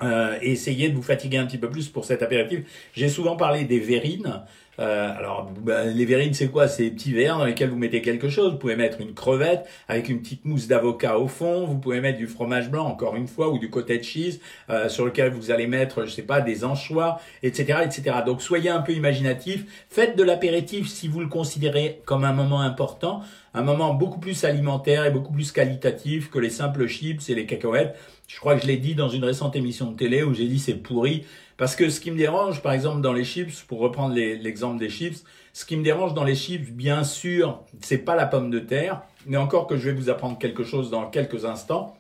euh, 0.03 0.39
essayez 0.41 0.89
de 0.89 0.97
vous 0.97 1.03
fatiguer 1.03 1.39
un 1.39 1.47
petit 1.47 1.59
peu 1.59 1.69
plus 1.69 1.89
pour 1.89 2.05
cet 2.05 2.23
apéritif. 2.23 2.61
J'ai 2.95 3.09
souvent 3.09 3.37
parlé 3.37 3.65
des 3.65 3.81
verrines. 3.81 4.43
Euh, 4.79 5.15
alors, 5.15 5.51
bah, 5.61 5.85
les 5.85 6.07
verrines, 6.07 6.33
c'est 6.33 6.49
quoi? 6.49 6.67
C'est 6.67 6.85
des 6.85 6.91
petits 6.91 7.13
verres 7.13 7.37
dans 7.37 7.45
lesquels 7.45 7.69
vous 7.69 7.77
mettez 7.77 8.01
quelque 8.01 8.31
chose. 8.31 8.53
Vous 8.53 8.59
pouvez 8.59 8.77
mettre 8.77 9.01
une 9.01 9.13
crevette 9.13 9.69
avec 9.89 10.09
une 10.09 10.23
petite 10.23 10.47
mousse 10.47 10.69
d'avocat 10.69 11.19
au 11.19 11.29
fond. 11.29 11.67
Vous 11.67 11.79
pouvez 11.79 12.01
mettre 12.01 12.17
du 12.17 12.27
fromage 12.27 12.71
blanc, 12.71 12.87
encore 12.87 13.15
une 13.17 13.29
fois, 13.29 13.51
ou 13.51 13.59
du 13.59 13.69
cottage 13.69 14.05
cheese, 14.05 14.41
euh, 14.71 14.89
sur 14.89 15.05
lequel 15.05 15.33
vous 15.33 15.51
allez 15.51 15.67
mettre, 15.67 16.07
je 16.07 16.11
sais 16.11 16.23
pas, 16.23 16.41
des 16.41 16.65
anchois, 16.65 17.21
etc., 17.43 17.81
etc. 17.85 18.19
Donc, 18.25 18.41
soyez 18.41 18.71
un 18.71 18.81
peu 18.81 18.93
imaginatif. 18.93 19.65
Faites 19.91 20.17
de 20.17 20.23
l'apéritif 20.23 20.89
si 20.89 21.09
vous 21.09 21.21
le 21.21 21.29
considérez 21.29 22.01
comme 22.07 22.25
un 22.25 22.33
moment 22.33 22.61
important, 22.61 23.21
un 23.53 23.63
moment 23.63 23.93
beaucoup 23.93 24.21
plus 24.21 24.45
alimentaire 24.45 25.05
et 25.05 25.11
beaucoup 25.11 25.33
plus 25.33 25.53
qualitatif 25.53 26.31
que 26.31 26.39
les 26.39 26.51
simples 26.51 26.87
chips 26.87 27.29
et 27.29 27.35
les 27.35 27.45
cacahuètes. 27.45 27.97
Je 28.33 28.39
crois 28.39 28.55
que 28.55 28.63
je 28.63 28.69
l'ai 28.69 28.77
dit 28.77 28.95
dans 28.95 29.09
une 29.09 29.25
récente 29.25 29.57
émission 29.57 29.91
de 29.91 29.97
télé 29.97 30.23
où 30.23 30.33
j'ai 30.33 30.47
dit 30.47 30.61
c'est 30.61 30.75
pourri. 30.75 31.25
Parce 31.57 31.75
que 31.75 31.91
ce 31.91 32.01
qui 32.01 32.13
me 32.13 32.17
dérange, 32.17 32.63
par 32.63 32.73
exemple, 32.73 33.01
dans 33.01 33.13
les 33.13 33.25
chips, 33.25 33.63
pour 33.63 33.81
reprendre 33.81 34.15
l'exemple 34.15 34.79
des 34.79 34.89
chips, 34.89 35.25
ce 35.53 35.65
qui 35.65 35.77
me 35.77 35.83
dérange 35.83 36.15
dans 36.15 36.23
les 36.23 36.37
chips, 36.37 36.71
bien 36.71 37.03
sûr, 37.03 37.65
c'est 37.81 37.99
pas 37.99 38.15
la 38.15 38.27
pomme 38.27 38.49
de 38.49 38.61
terre, 38.61 39.03
mais 39.27 39.37
encore 39.37 39.67
que 39.67 39.77
je 39.77 39.91
vais 39.91 39.93
vous 39.93 40.11
apprendre 40.11 40.39
quelque 40.39 40.63
chose 40.63 40.91
dans 40.91 41.11
quelques 41.11 41.45
instants, 41.45 41.99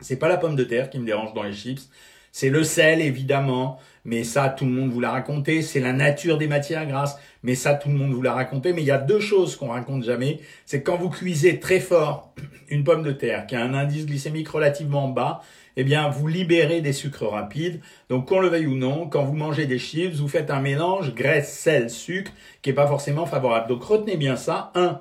c'est 0.00 0.16
pas 0.16 0.28
la 0.28 0.36
pomme 0.36 0.54
de 0.54 0.64
terre 0.64 0.90
qui 0.90 1.00
me 1.00 1.06
dérange 1.06 1.34
dans 1.34 1.42
les 1.42 1.52
chips, 1.52 1.90
c'est 2.30 2.50
le 2.50 2.64
sel, 2.64 3.00
évidemment, 3.00 3.78
mais 4.04 4.24
ça, 4.24 4.48
tout 4.48 4.64
le 4.64 4.72
monde 4.72 4.90
vous 4.90 4.98
l'a 4.98 5.12
raconté. 5.12 5.62
C'est 5.62 5.78
la 5.78 5.92
nature 5.92 6.36
des 6.36 6.48
matières 6.48 6.84
grasses, 6.84 7.16
mais 7.44 7.54
ça, 7.54 7.74
tout 7.74 7.88
le 7.88 7.94
monde 7.94 8.12
vous 8.12 8.22
l'a 8.22 8.32
raconté. 8.32 8.72
Mais 8.72 8.82
il 8.82 8.86
y 8.86 8.90
a 8.90 8.98
deux 8.98 9.20
choses 9.20 9.54
qu'on 9.54 9.68
raconte 9.68 10.02
jamais. 10.02 10.40
C'est 10.66 10.82
quand 10.82 10.96
vous 10.96 11.10
cuisez 11.10 11.60
très 11.60 11.78
fort 11.78 12.34
une 12.68 12.82
pomme 12.82 13.04
de 13.04 13.12
terre 13.12 13.46
qui 13.46 13.54
a 13.54 13.62
un 13.62 13.72
indice 13.72 14.04
glycémique 14.04 14.48
relativement 14.48 15.06
bas, 15.06 15.42
eh 15.76 15.84
bien, 15.84 16.08
vous 16.08 16.26
libérez 16.28 16.80
des 16.80 16.92
sucres 16.92 17.28
rapides. 17.28 17.80
Donc, 18.08 18.28
qu'on 18.28 18.40
le 18.40 18.48
veuille 18.48 18.66
ou 18.66 18.76
non, 18.76 19.08
quand 19.08 19.24
vous 19.24 19.34
mangez 19.34 19.66
des 19.66 19.78
chips, 19.78 20.14
vous 20.16 20.28
faites 20.28 20.50
un 20.50 20.60
mélange 20.60 21.14
graisse, 21.14 21.52
sel, 21.52 21.90
sucre 21.90 22.32
qui 22.62 22.70
est 22.70 22.74
pas 22.74 22.86
forcément 22.86 23.26
favorable. 23.26 23.68
Donc, 23.68 23.82
retenez 23.82 24.16
bien 24.16 24.36
ça. 24.36 24.70
Un, 24.74 25.00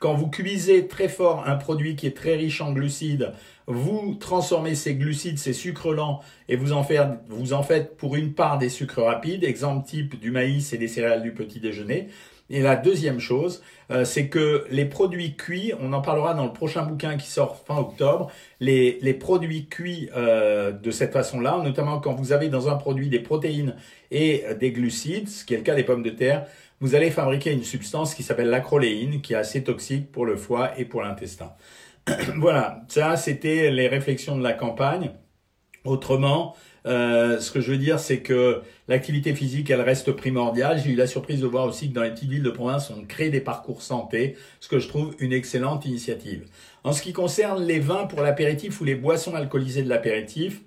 quand 0.00 0.14
vous 0.14 0.28
cuisez 0.28 0.86
très 0.86 1.08
fort 1.08 1.44
un 1.46 1.56
produit 1.56 1.96
qui 1.96 2.06
est 2.06 2.16
très 2.16 2.34
riche 2.34 2.60
en 2.60 2.72
glucides, 2.72 3.32
vous 3.66 4.16
transformez 4.20 4.74
ces 4.74 4.94
glucides, 4.94 5.38
ces 5.38 5.54
sucres 5.54 5.92
lents, 5.92 6.20
et 6.48 6.56
vous 6.56 6.72
en, 6.72 6.82
faites, 6.82 7.08
vous 7.28 7.54
en 7.54 7.62
faites 7.62 7.96
pour 7.96 8.16
une 8.16 8.34
part 8.34 8.58
des 8.58 8.68
sucres 8.68 9.02
rapides, 9.02 9.44
exemple 9.44 9.86
type 9.86 10.20
du 10.20 10.30
maïs 10.30 10.72
et 10.72 10.78
des 10.78 10.88
céréales 10.88 11.22
du 11.22 11.32
petit 11.32 11.60
déjeuner. 11.60 12.08
Et 12.50 12.60
la 12.60 12.76
deuxième 12.76 13.20
chose, 13.20 13.62
euh, 13.90 14.04
c'est 14.04 14.28
que 14.28 14.66
les 14.70 14.84
produits 14.84 15.34
cuits, 15.34 15.72
on 15.80 15.92
en 15.92 16.02
parlera 16.02 16.34
dans 16.34 16.44
le 16.44 16.52
prochain 16.52 16.82
bouquin 16.82 17.16
qui 17.16 17.26
sort 17.26 17.56
fin 17.66 17.78
octobre, 17.78 18.30
les, 18.60 18.98
les 19.00 19.14
produits 19.14 19.66
cuits 19.66 20.10
euh, 20.14 20.70
de 20.70 20.90
cette 20.90 21.12
façon-là, 21.12 21.60
notamment 21.64 22.00
quand 22.00 22.14
vous 22.14 22.32
avez 22.32 22.48
dans 22.48 22.68
un 22.68 22.76
produit 22.76 23.08
des 23.08 23.20
protéines 23.20 23.76
et 24.10 24.44
des 24.60 24.72
glucides, 24.72 25.28
ce 25.28 25.44
qui 25.44 25.54
est 25.54 25.58
le 25.58 25.62
cas 25.62 25.74
des 25.74 25.84
pommes 25.84 26.02
de 26.02 26.10
terre, 26.10 26.46
vous 26.80 26.94
allez 26.94 27.10
fabriquer 27.10 27.52
une 27.52 27.64
substance 27.64 28.14
qui 28.14 28.22
s'appelle 28.22 28.50
l'acroléine, 28.50 29.22
qui 29.22 29.32
est 29.32 29.36
assez 29.36 29.64
toxique 29.64 30.12
pour 30.12 30.26
le 30.26 30.36
foie 30.36 30.78
et 30.78 30.84
pour 30.84 31.02
l'intestin. 31.02 31.52
voilà, 32.36 32.82
ça 32.88 33.16
c'était 33.16 33.70
les 33.70 33.88
réflexions 33.88 34.36
de 34.36 34.42
la 34.42 34.52
campagne. 34.52 35.12
Autrement, 35.84 36.54
euh, 36.86 37.38
ce 37.40 37.50
que 37.50 37.60
je 37.60 37.70
veux 37.70 37.78
dire, 37.78 37.98
c'est 37.98 38.20
que 38.20 38.62
l'activité 38.88 39.34
physique, 39.34 39.70
elle 39.70 39.80
reste 39.80 40.12
primordiale. 40.12 40.80
J'ai 40.82 40.90
eu 40.90 40.96
la 40.96 41.06
surprise 41.06 41.40
de 41.40 41.46
voir 41.46 41.66
aussi 41.66 41.88
que 41.88 41.94
dans 41.94 42.02
les 42.02 42.10
petites 42.10 42.30
villes 42.30 42.42
de 42.42 42.50
province, 42.50 42.90
on 42.90 43.04
crée 43.04 43.30
des 43.30 43.40
parcours 43.40 43.82
santé, 43.82 44.36
ce 44.60 44.68
que 44.68 44.78
je 44.78 44.88
trouve 44.88 45.14
une 45.18 45.32
excellente 45.32 45.86
initiative. 45.86 46.46
En 46.84 46.92
ce 46.92 47.02
qui 47.02 47.12
concerne 47.12 47.64
les 47.64 47.80
vins 47.80 48.04
pour 48.06 48.20
l'apéritif 48.20 48.80
ou 48.80 48.84
les 48.84 48.94
boissons 48.94 49.34
alcoolisées 49.34 49.82
de 49.82 49.88
l'apéritif, 49.88 50.60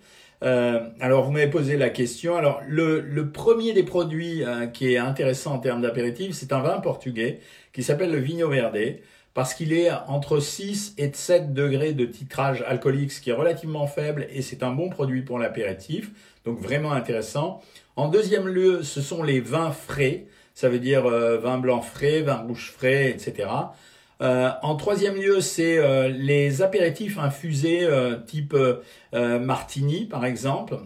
euh, 0.44 0.80
alors 1.00 1.24
vous 1.24 1.32
m'avez 1.32 1.50
posé 1.50 1.78
la 1.78 1.90
question. 1.90 2.36
Alors 2.36 2.62
le, 2.68 3.30
premier 3.32 3.74
des 3.74 3.84
produits 3.84 4.44
euh, 4.44 4.68
qui 4.68 4.94
est 4.94 4.98
intéressant 4.98 5.54
en 5.56 5.60
termes 5.60 5.82
d'apéritif, 5.82 6.34
c'est 6.34 6.54
un 6.54 6.62
vin 6.62 6.80
portugais 6.80 7.40
qui 7.74 7.84
s'appelle 7.84 8.12
le 8.12 8.20
Vinho 8.20 8.50
Verde 8.50 8.98
parce 9.38 9.54
qu'il 9.54 9.72
est 9.72 9.92
entre 10.08 10.40
6 10.40 10.96
et 10.98 11.12
7 11.14 11.54
degrés 11.54 11.94
de 11.94 12.06
titrage 12.06 12.64
alcoolique, 12.68 13.12
ce 13.12 13.22
qui 13.22 13.30
est 13.30 13.34
relativement 13.34 13.86
faible 13.86 14.26
et 14.32 14.42
c'est 14.42 14.64
un 14.64 14.72
bon 14.72 14.90
produit 14.90 15.22
pour 15.22 15.38
l'apéritif, 15.38 16.10
donc 16.44 16.60
vraiment 16.60 16.92
intéressant. 16.92 17.62
En 17.96 18.08
deuxième 18.08 18.48
lieu, 18.48 18.82
ce 18.82 19.00
sont 19.00 19.22
les 19.22 19.40
vins 19.40 19.70
frais, 19.70 20.26
ça 20.56 20.70
veut 20.70 20.80
dire 20.80 21.06
euh, 21.06 21.38
vin 21.38 21.60
blanc 21.60 21.84
frais, 21.84 22.22
vin 22.22 22.38
rouge 22.38 22.72
frais, 22.76 23.12
etc. 23.12 23.48
Euh, 24.24 24.50
en 24.64 24.76
troisième 24.76 25.18
lieu, 25.18 25.40
c'est 25.40 25.78
euh, 25.78 26.08
les 26.08 26.64
apéritifs 26.64 27.20
infusés 27.20 27.88
type 28.26 28.56
martini, 29.14 30.06
par 30.06 30.26
exemple. 30.26 30.78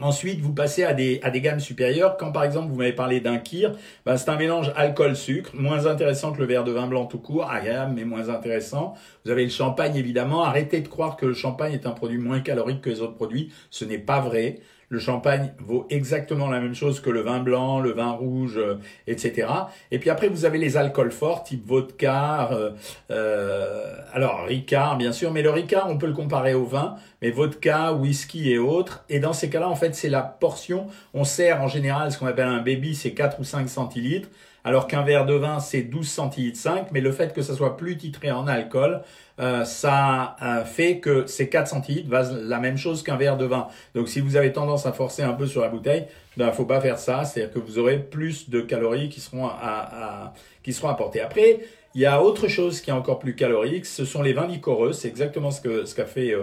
Ensuite, 0.00 0.40
vous 0.40 0.54
passez 0.54 0.84
à 0.84 0.94
des, 0.94 1.20
à 1.22 1.30
des 1.30 1.40
gammes 1.40 1.60
supérieures. 1.60 2.16
Quand 2.16 2.32
par 2.32 2.44
exemple 2.44 2.68
vous 2.70 2.76
m'avez 2.76 2.94
parlé 2.94 3.20
d'un 3.20 3.38
kir, 3.38 3.76
ben, 4.06 4.16
c'est 4.16 4.30
un 4.30 4.36
mélange 4.36 4.72
alcool-sucre, 4.74 5.50
moins 5.54 5.86
intéressant 5.86 6.32
que 6.32 6.38
le 6.38 6.46
verre 6.46 6.64
de 6.64 6.72
vin 6.72 6.86
blanc 6.86 7.04
tout 7.04 7.18
court, 7.18 7.50
agréable 7.50 7.92
mais 7.94 8.04
moins 8.04 8.30
intéressant. 8.30 8.94
Vous 9.24 9.30
avez 9.30 9.44
le 9.44 9.50
champagne 9.50 9.96
évidemment. 9.96 10.44
Arrêtez 10.44 10.80
de 10.80 10.88
croire 10.88 11.16
que 11.16 11.26
le 11.26 11.34
champagne 11.34 11.74
est 11.74 11.86
un 11.86 11.92
produit 11.92 12.18
moins 12.18 12.40
calorique 12.40 12.80
que 12.80 12.90
les 12.90 13.02
autres 13.02 13.14
produits. 13.14 13.52
Ce 13.70 13.84
n'est 13.84 13.98
pas 13.98 14.20
vrai. 14.20 14.60
Le 14.92 14.98
champagne 14.98 15.54
vaut 15.58 15.86
exactement 15.88 16.50
la 16.50 16.60
même 16.60 16.74
chose 16.74 17.00
que 17.00 17.08
le 17.08 17.22
vin 17.22 17.40
blanc, 17.40 17.80
le 17.80 17.92
vin 17.92 18.10
rouge, 18.10 18.58
euh, 18.58 18.74
etc. 19.06 19.48
Et 19.90 19.98
puis 19.98 20.10
après, 20.10 20.28
vous 20.28 20.44
avez 20.44 20.58
les 20.58 20.76
alcools 20.76 21.12
forts, 21.12 21.44
type 21.44 21.66
vodka, 21.66 22.50
euh, 22.52 22.72
euh, 23.10 23.94
alors 24.12 24.44
Ricard, 24.44 24.98
bien 24.98 25.12
sûr, 25.12 25.32
mais 25.32 25.40
le 25.40 25.48
Ricard, 25.48 25.88
on 25.88 25.96
peut 25.96 26.06
le 26.06 26.12
comparer 26.12 26.52
au 26.52 26.66
vin, 26.66 26.96
mais 27.22 27.30
vodka, 27.30 27.94
whisky 27.94 28.50
et 28.52 28.58
autres. 28.58 29.04
Et 29.08 29.20
dans 29.20 29.32
ces 29.32 29.48
cas-là, 29.48 29.68
en 29.68 29.76
fait, 29.76 29.94
c'est 29.94 30.10
la 30.10 30.22
portion. 30.22 30.88
On 31.14 31.24
sert 31.24 31.62
en 31.62 31.68
général 31.68 32.12
ce 32.12 32.18
qu'on 32.18 32.26
appelle 32.26 32.48
un 32.48 32.60
baby, 32.60 32.94
c'est 32.94 33.12
4 33.12 33.40
ou 33.40 33.44
5 33.44 33.68
centilitres 33.68 34.28
alors 34.64 34.86
qu'un 34.86 35.02
verre 35.02 35.26
de 35.26 35.34
vin, 35.34 35.58
c'est 35.58 35.82
12 35.82 36.08
centilitres 36.08 36.58
5, 36.58 36.92
mais 36.92 37.00
le 37.00 37.10
fait 37.10 37.34
que 37.34 37.42
ça 37.42 37.54
soit 37.54 37.76
plus 37.76 37.96
titré 37.96 38.30
en 38.30 38.46
alcool, 38.46 39.02
euh, 39.40 39.64
ça 39.64 40.36
euh, 40.42 40.64
fait 40.64 40.98
que 40.98 41.26
ces 41.26 41.48
4 41.48 41.66
centilitres 41.66 42.08
valent 42.08 42.36
la 42.42 42.60
même 42.60 42.76
chose 42.76 43.02
qu'un 43.02 43.16
verre 43.16 43.36
de 43.36 43.44
vin. 43.44 43.66
Donc 43.94 44.08
si 44.08 44.20
vous 44.20 44.36
avez 44.36 44.52
tendance 44.52 44.86
à 44.86 44.92
forcer 44.92 45.22
un 45.22 45.32
peu 45.32 45.46
sur 45.46 45.62
la 45.62 45.68
bouteille, 45.68 46.06
ben 46.36 46.52
faut 46.52 46.64
pas 46.64 46.80
faire 46.80 46.98
ça, 46.98 47.24
c'est-à-dire 47.24 47.52
que 47.52 47.58
vous 47.58 47.78
aurez 47.78 47.98
plus 47.98 48.50
de 48.50 48.60
calories 48.60 49.08
qui 49.08 49.20
seront 49.20 49.46
à, 49.46 50.32
qui 50.62 50.72
seront 50.72 50.88
apportées. 50.88 51.20
Après, 51.20 51.60
il 51.94 52.00
y 52.00 52.06
a 52.06 52.22
autre 52.22 52.48
chose 52.48 52.80
qui 52.80 52.90
est 52.90 52.94
encore 52.94 53.18
plus 53.18 53.34
calorique, 53.34 53.86
ce 53.86 54.04
sont 54.04 54.22
les 54.22 54.32
vins 54.32 54.46
liquoreux, 54.46 54.92
c'est 54.92 55.08
exactement 55.08 55.50
ce 55.50 55.60
que 55.60 55.84
ce 55.84 55.94
qu'a 55.94 56.06
fait 56.06 56.34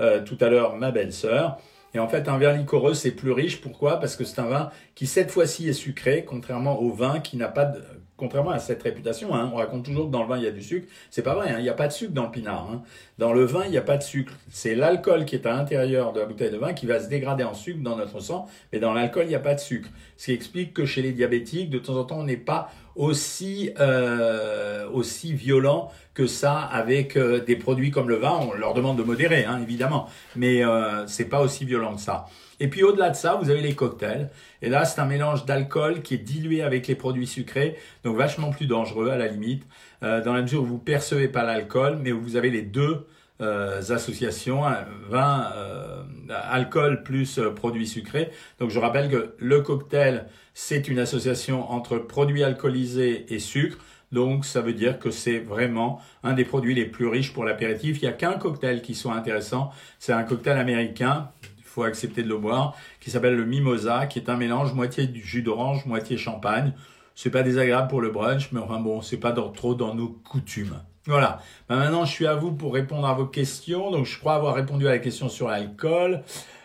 euh, 0.00 0.22
tout 0.24 0.36
à 0.40 0.48
l'heure 0.48 0.76
ma 0.76 0.90
belle-sœur. 0.90 1.58
Et 1.94 1.98
en 1.98 2.08
fait, 2.08 2.28
un 2.28 2.36
vin 2.36 2.52
liquoreux, 2.52 2.92
c'est 2.92 3.12
plus 3.12 3.32
riche. 3.32 3.60
Pourquoi? 3.62 3.98
Parce 3.98 4.16
que 4.16 4.24
c'est 4.24 4.38
un 4.38 4.46
vin 4.46 4.70
qui, 4.94 5.06
cette 5.06 5.30
fois-ci, 5.30 5.68
est 5.68 5.72
sucré, 5.72 6.26
contrairement 6.26 6.78
au 6.80 6.92
vin 6.92 7.20
qui 7.20 7.38
n'a 7.38 7.48
pas 7.48 7.64
de... 7.64 7.82
Contrairement 8.16 8.50
à 8.50 8.58
cette 8.58 8.82
réputation, 8.82 9.34
hein, 9.34 9.50
on 9.52 9.56
raconte 9.56 9.84
toujours 9.84 10.06
que 10.06 10.10
dans 10.10 10.22
le 10.22 10.28
vin, 10.28 10.38
il 10.38 10.44
y 10.44 10.46
a 10.46 10.50
du 10.50 10.62
sucre. 10.62 10.88
C'est 11.10 11.22
pas 11.22 11.34
vrai, 11.34 11.50
hein, 11.50 11.56
il 11.58 11.62
n'y 11.62 11.68
a 11.68 11.74
pas 11.74 11.86
de 11.86 11.92
sucre 11.92 12.12
dans 12.12 12.24
le 12.24 12.30
pinard. 12.30 12.66
Hein. 12.72 12.82
Dans 13.18 13.34
le 13.34 13.44
vin, 13.44 13.64
il 13.66 13.70
n'y 13.70 13.76
a 13.76 13.82
pas 13.82 13.98
de 13.98 14.02
sucre. 14.02 14.32
C'est 14.48 14.74
l'alcool 14.74 15.26
qui 15.26 15.34
est 15.34 15.44
à 15.44 15.52
l'intérieur 15.52 16.14
de 16.14 16.20
la 16.20 16.26
bouteille 16.26 16.50
de 16.50 16.56
vin 16.56 16.72
qui 16.72 16.86
va 16.86 16.98
se 16.98 17.08
dégrader 17.08 17.44
en 17.44 17.52
sucre 17.52 17.82
dans 17.82 17.96
notre 17.96 18.20
sang. 18.20 18.46
Mais 18.72 18.78
dans 18.78 18.94
l'alcool, 18.94 19.24
il 19.24 19.28
n'y 19.28 19.34
a 19.34 19.40
pas 19.40 19.54
de 19.54 19.60
sucre. 19.60 19.90
Ce 20.16 20.26
qui 20.26 20.32
explique 20.32 20.72
que 20.72 20.86
chez 20.86 21.02
les 21.02 21.12
diabétiques, 21.12 21.68
de 21.68 21.78
temps 21.78 21.96
en 21.96 22.04
temps, 22.04 22.20
on 22.20 22.24
n'est 22.24 22.38
pas 22.38 22.70
aussi, 22.94 23.70
euh, 23.78 24.88
aussi 24.90 25.34
violent 25.34 25.90
que 26.14 26.26
ça 26.26 26.58
avec 26.58 27.18
euh, 27.18 27.44
des 27.44 27.56
produits 27.56 27.90
comme 27.90 28.08
le 28.08 28.16
vin. 28.16 28.40
On 28.40 28.54
leur 28.54 28.72
demande 28.72 28.96
de 28.96 29.02
modérer, 29.02 29.44
hein, 29.44 29.60
évidemment, 29.62 30.08
mais 30.34 30.64
euh, 30.64 31.06
c'est 31.06 31.26
pas 31.26 31.42
aussi 31.42 31.66
violent 31.66 31.94
que 31.94 32.00
ça. 32.00 32.26
Et 32.60 32.68
puis 32.68 32.82
au-delà 32.82 33.10
de 33.10 33.16
ça, 33.16 33.34
vous 33.34 33.50
avez 33.50 33.60
les 33.60 33.74
cocktails. 33.74 34.30
Et 34.62 34.68
là, 34.68 34.84
c'est 34.84 35.00
un 35.00 35.06
mélange 35.06 35.44
d'alcool 35.44 36.02
qui 36.02 36.14
est 36.14 36.18
dilué 36.18 36.62
avec 36.62 36.86
les 36.86 36.94
produits 36.94 37.26
sucrés, 37.26 37.76
donc 38.04 38.16
vachement 38.16 38.50
plus 38.50 38.66
dangereux 38.66 39.10
à 39.10 39.16
la 39.16 39.28
limite, 39.28 39.64
euh, 40.02 40.22
dans 40.22 40.32
la 40.32 40.42
mesure 40.42 40.62
où 40.62 40.66
vous 40.66 40.78
percevez 40.78 41.28
pas 41.28 41.44
l'alcool, 41.44 41.98
mais 42.00 42.12
où 42.12 42.20
vous 42.20 42.36
avez 42.36 42.50
les 42.50 42.62
deux 42.62 43.06
euh, 43.42 43.82
associations, 43.90 44.62
vin, 45.10 45.52
euh, 45.54 46.02
alcool 46.30 47.02
plus 47.02 47.38
euh, 47.38 47.50
produits 47.50 47.86
sucrés. 47.86 48.30
Donc 48.58 48.70
je 48.70 48.78
rappelle 48.78 49.10
que 49.10 49.34
le 49.38 49.60
cocktail, 49.60 50.24
c'est 50.54 50.88
une 50.88 50.98
association 50.98 51.70
entre 51.70 51.98
produits 51.98 52.42
alcoolisés 52.42 53.26
et 53.28 53.38
sucre. 53.38 53.76
Donc 54.10 54.46
ça 54.46 54.62
veut 54.62 54.72
dire 54.72 54.98
que 54.98 55.10
c'est 55.10 55.38
vraiment 55.38 56.00
un 56.22 56.32
des 56.32 56.46
produits 56.46 56.74
les 56.74 56.86
plus 56.86 57.08
riches 57.08 57.34
pour 57.34 57.44
l'apéritif. 57.44 57.98
Il 58.00 58.06
n'y 58.06 58.08
a 58.08 58.12
qu'un 58.12 58.38
cocktail 58.38 58.80
qui 58.80 58.94
soit 58.94 59.12
intéressant, 59.12 59.70
c'est 59.98 60.14
un 60.14 60.22
cocktail 60.22 60.56
américain, 60.56 61.28
faut 61.76 61.82
accepter 61.82 62.22
de 62.22 62.28
le 62.28 62.38
boire, 62.38 62.74
qui 63.00 63.10
s'appelle 63.10 63.36
le 63.36 63.44
Mimosa, 63.44 64.06
qui 64.06 64.18
est 64.18 64.30
un 64.30 64.36
mélange 64.36 64.72
moitié 64.72 65.06
du 65.06 65.20
jus 65.20 65.42
d'orange, 65.42 65.84
moitié 65.84 66.16
champagne. 66.16 66.72
C'est 67.14 67.28
pas 67.28 67.42
désagréable 67.42 67.88
pour 67.88 68.00
le 68.00 68.10
brunch, 68.10 68.48
mais 68.52 68.60
enfin 68.60 68.80
bon, 68.80 69.02
c'est 69.02 69.18
pas 69.18 69.32
trop 69.32 69.74
dans 69.74 69.94
nos 69.94 70.08
coutumes. 70.08 70.80
Voilà. 71.04 71.42
Ben, 71.68 71.76
maintenant, 71.76 72.06
je 72.06 72.12
suis 72.12 72.26
à 72.26 72.34
vous 72.34 72.52
pour 72.52 72.72
répondre 72.72 73.06
à 73.06 73.12
vos 73.12 73.26
questions. 73.26 73.90
Donc, 73.90 74.06
je 74.06 74.18
crois 74.18 74.36
avoir 74.36 74.54
répondu 74.54 74.88
à 74.88 74.90
la 74.90 74.98
question 74.98 75.28
sur 75.28 75.48
l'alcool. 75.48 76.22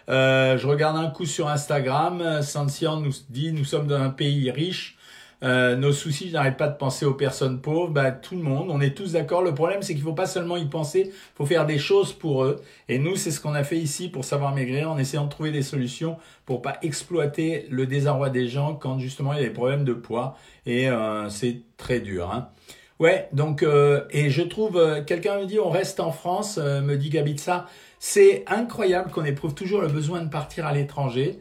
Euh, 0.08 0.58
je 0.58 0.66
regarde 0.66 0.96
un 0.96 1.10
coup 1.10 1.26
sur 1.26 1.50
Instagram. 1.50 2.42
Sancian 2.42 3.02
nous 3.02 3.14
dit, 3.30 3.52
nous 3.52 3.66
sommes 3.66 3.88
dans 3.88 4.02
un 4.02 4.12
pays 4.12 4.50
riche. 4.50 4.98
Euh, 5.44 5.76
nos 5.76 5.92
soucis, 5.92 6.30
je 6.30 6.34
n'arrête 6.34 6.58
pas 6.58 6.68
de 6.68 6.78
penser 6.78 7.06
aux 7.06 7.14
personnes 7.14 7.62
pauvres, 7.62 7.90
bah, 7.90 8.12
tout 8.12 8.36
le 8.36 8.44
monde, 8.44 8.68
on 8.70 8.80
est 8.80 8.96
tous 8.96 9.14
d'accord. 9.14 9.42
Le 9.42 9.54
problème, 9.54 9.82
c'est 9.82 9.94
qu'il 9.94 10.04
faut 10.04 10.14
pas 10.14 10.28
seulement 10.28 10.58
y 10.58 10.66
penser, 10.66 11.08
il 11.08 11.36
faut 11.36 11.46
faire 11.46 11.66
des 11.66 11.80
choses 11.80 12.14
pour 12.14 12.44
eux. 12.44 12.62
Et 12.90 13.00
nous, 13.00 13.16
c'est 13.16 13.32
ce 13.32 13.40
qu'on 13.40 13.54
a 13.54 13.64
fait 13.64 13.78
ici 13.78 14.10
pour 14.10 14.24
savoir 14.24 14.54
maigrir, 14.54 14.92
en 14.92 14.98
essayant 14.98 15.26
de 15.26 15.30
trouver 15.30 15.52
des 15.52 15.64
solutions 15.64 16.18
pour 16.46 16.62
pas 16.62 16.78
exploiter 16.82 17.66
le 17.70 17.88
désarroi 17.88 18.30
des 18.30 18.48
gens 18.48 18.76
quand 18.76 19.00
justement 19.00 19.34
il 19.34 19.42
y 19.42 19.44
a 19.44 19.48
des 19.48 19.54
problèmes 19.54 19.84
de 19.84 19.94
poids. 19.94 20.38
Et 20.66 20.90
euh, 20.90 21.30
c'est 21.30 21.62
très 21.78 22.00
dur. 22.00 22.32
Hein. 22.32 22.50
Ouais, 23.02 23.28
donc 23.34 23.64
euh, 23.64 24.06
et 24.12 24.30
je 24.30 24.44
trouve 24.44 24.78
euh, 24.78 25.04
quelqu'un 25.04 25.40
me 25.40 25.48
dit 25.48 25.58
on 25.60 25.72
reste 25.72 26.00
en 26.00 26.12
France, 26.12 26.60
euh, 26.62 26.82
me 26.82 26.98
dit 26.98 27.10
Gabitsa, 27.10 27.66
c'est 27.98 28.44
incroyable 28.46 29.10
qu'on 29.10 29.26
éprouve 29.26 29.56
toujours 29.56 29.82
le 29.82 29.88
besoin 29.88 30.22
de 30.22 30.30
partir 30.30 30.68
à 30.68 30.72
l'étranger. 30.72 31.40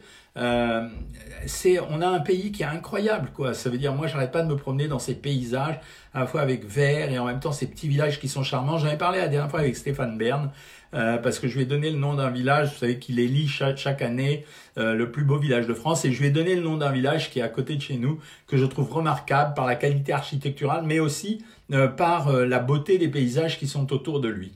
C'est 1.47 1.79
on 1.91 2.01
a 2.01 2.09
un 2.09 2.21
pays 2.21 2.53
qui 2.53 2.63
est 2.63 2.67
incroyable 2.67 3.31
quoi. 3.35 3.55
Ça 3.55 3.71
veut 3.71 3.79
dire 3.79 3.95
moi 3.95 4.07
j'arrête 4.07 4.33
pas 4.33 4.43
de 4.43 4.49
me 4.49 4.57
promener 4.57 4.89
dans 4.89 4.99
ces 4.99 5.15
paysages 5.15 5.81
à 6.15 6.21
la 6.21 6.27
fois 6.27 6.41
avec 6.41 6.65
vert 6.65 7.11
et 7.11 7.19
en 7.19 7.27
même 7.27 7.41
temps 7.41 7.53
ces 7.53 7.67
petits 7.67 7.89
villages 7.89 8.21
qui 8.21 8.29
sont 8.29 8.43
charmants. 8.43 8.79
J'en 8.79 8.89
ai 8.89 8.99
parlé 8.99 9.19
la 9.19 9.29
dernière 9.29 9.51
fois 9.51 9.61
avec 9.61 9.77
Stéphane 9.77 10.19
Bern 10.19 10.51
euh, 10.93 11.19
parce 11.19 11.39
que 11.39 11.47
je 11.47 11.55
lui 11.55 11.63
ai 11.63 11.67
donné 11.67 11.91
le 11.91 11.99
nom 11.99 12.15
d'un 12.15 12.31
village, 12.31 12.73
vous 12.73 12.79
savez 12.79 12.99
qu'il 12.99 13.21
élit 13.21 13.47
chaque, 13.47 13.77
chaque 13.77 14.03
année 14.03 14.45
euh, 14.77 14.95
le 14.95 15.13
plus 15.13 15.23
beau 15.23 15.39
village 15.39 15.69
de 15.69 15.75
France, 15.75 16.05
et 16.05 16.13
je 16.13 16.19
lui 16.19 16.27
ai 16.27 16.31
donné 16.31 16.57
le 16.57 16.63
nom 16.63 16.77
d'un 16.77 16.91
village 16.91 17.31
qui 17.31 17.39
est 17.39 17.43
à 17.43 17.49
côté 17.49 17.77
de 17.77 17.81
chez 17.81 17.97
nous, 17.97 18.19
que 18.49 18.57
je 18.57 18.65
trouve 18.65 18.91
remarquable 18.93 19.55
par 19.55 19.67
la 19.67 19.77
qualité 19.77 20.13
architecturale, 20.13 20.83
mais 20.85 20.99
aussi 20.99 21.45
euh, 21.73 21.87
par 21.87 22.33
la 22.33 22.59
beauté 22.59 22.99
des 22.99 23.07
paysages 23.07 23.57
qui 23.57 23.69
sont 23.69 23.93
autour 23.93 24.21
de 24.21 24.29
lui. 24.29 24.53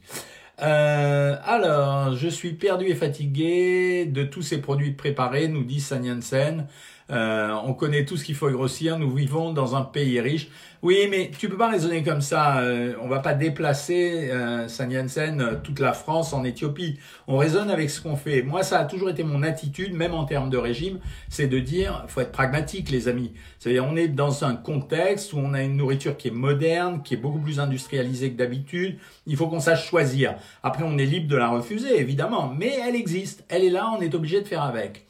Alors, 0.59 2.15
je 2.15 2.29
suis 2.29 2.53
perdu 2.53 2.87
et 2.87 2.95
fatigué 2.95 4.07
de 4.07 4.25
tous 4.25 4.43
ces 4.43 4.61
produits 4.61 4.93
préparés, 4.93 5.49
nous 5.49 5.65
dit 5.65 5.81
Sanyansen. 5.81 6.67
Euh, 7.11 7.53
on 7.65 7.75
connaît 7.75 8.05
tout 8.05 8.17
ce 8.17 8.25
qu'il 8.25 8.35
faut 8.35 8.51
grossir. 8.51 8.99
Nous 8.99 9.11
vivons 9.11 9.53
dans 9.53 9.77
un 9.77 9.83
pays 9.83 10.21
riche. 10.21 10.49
Oui, 10.85 11.07
mais 11.11 11.31
tu 11.39 11.49
peux 11.49 11.57
pas 11.57 11.71
raisonner 11.71 12.03
comme 12.03 12.21
ça. 12.21 12.59
Euh, 12.59 12.93
on 13.01 13.09
va 13.09 13.21
pas 13.21 13.33
déplacer 13.33 14.29
euh, 14.31 14.69
San 14.69 14.93
euh, 14.93 15.55
toute 15.63 15.81
la 15.81 15.95
France 15.95 16.35
en 16.35 16.45
Éthiopie. 16.45 16.99
On 17.27 17.39
raisonne 17.39 17.71
avec 17.71 17.89
ce 17.89 18.03
qu'on 18.03 18.17
fait. 18.17 18.43
Moi, 18.43 18.63
ça 18.63 18.81
a 18.81 18.85
toujours 18.85 19.09
été 19.09 19.25
mon 19.25 19.43
attitude, 19.43 19.95
même 19.95 20.13
en 20.13 20.27
termes 20.27 20.51
de 20.51 20.59
régime, 20.59 20.99
c'est 21.31 21.47
de 21.47 21.59
dire, 21.59 22.05
faut 22.09 22.21
être 22.21 22.33
pragmatique, 22.33 22.91
les 22.91 23.09
amis. 23.09 23.33
C'est-à-dire, 23.59 23.87
on 23.91 23.97
est 23.97 24.09
dans 24.09 24.45
un 24.45 24.57
contexte 24.57 25.33
où 25.33 25.39
on 25.39 25.55
a 25.55 25.63
une 25.63 25.79
nourriture 25.79 26.19
qui 26.19 26.29
est 26.29 26.33
moderne, 26.33 27.01
qui 27.03 27.15
est 27.15 27.19
beaucoup 27.19 27.41
plus 27.41 27.61
industrialisée 27.61 28.33
que 28.33 28.37
d'habitude. 28.37 28.99
Il 29.27 29.39
faut 29.39 29.47
qu'on 29.47 29.61
sache 29.61 29.89
choisir. 29.89 30.35
Après, 30.63 30.85
on 30.85 30.99
est 30.99 31.07
libre 31.07 31.29
de 31.29 31.37
la 31.37 31.49
refuser, 31.49 31.99
évidemment, 31.99 32.53
mais 32.55 32.75
elle 32.87 32.95
existe. 32.95 33.43
Elle 33.49 33.65
est 33.65 33.71
là. 33.71 33.91
On 33.97 34.03
est 34.03 34.15
obligé 34.15 34.43
de 34.43 34.47
faire 34.47 34.63
avec. 34.63 35.07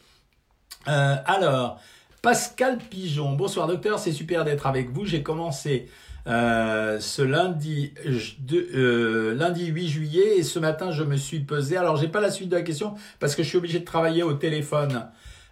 Euh, 0.89 1.17
alors, 1.27 1.81
Pascal 2.23 2.79
Pigeon, 2.79 3.33
bonsoir 3.33 3.67
docteur, 3.67 3.99
c'est 3.99 4.13
super 4.13 4.45
d'être 4.45 4.67
avec 4.67 4.91
vous. 4.91 5.05
J'ai 5.05 5.23
commencé 5.23 5.89
euh, 6.27 6.99
ce 7.01 7.23
lundi, 7.23 7.93
euh, 8.53 9.35
lundi 9.35 9.67
8 9.67 9.89
juillet 9.89 10.39
et 10.39 10.43
ce 10.43 10.59
matin 10.59 10.91
je 10.91 11.03
me 11.03 11.17
suis 11.17 11.41
pesé. 11.41 11.77
Alors 11.77 11.97
j'ai 11.97 12.09
pas 12.09 12.21
la 12.21 12.31
suite 12.31 12.49
de 12.49 12.57
la 12.57 12.63
question 12.63 12.95
parce 13.21 13.35
que 13.35 13.43
je 13.43 13.49
suis 13.49 13.59
obligé 13.59 13.81
de 13.81 13.85
travailler 13.85 14.23
au 14.23 14.33
téléphone. 14.33 15.07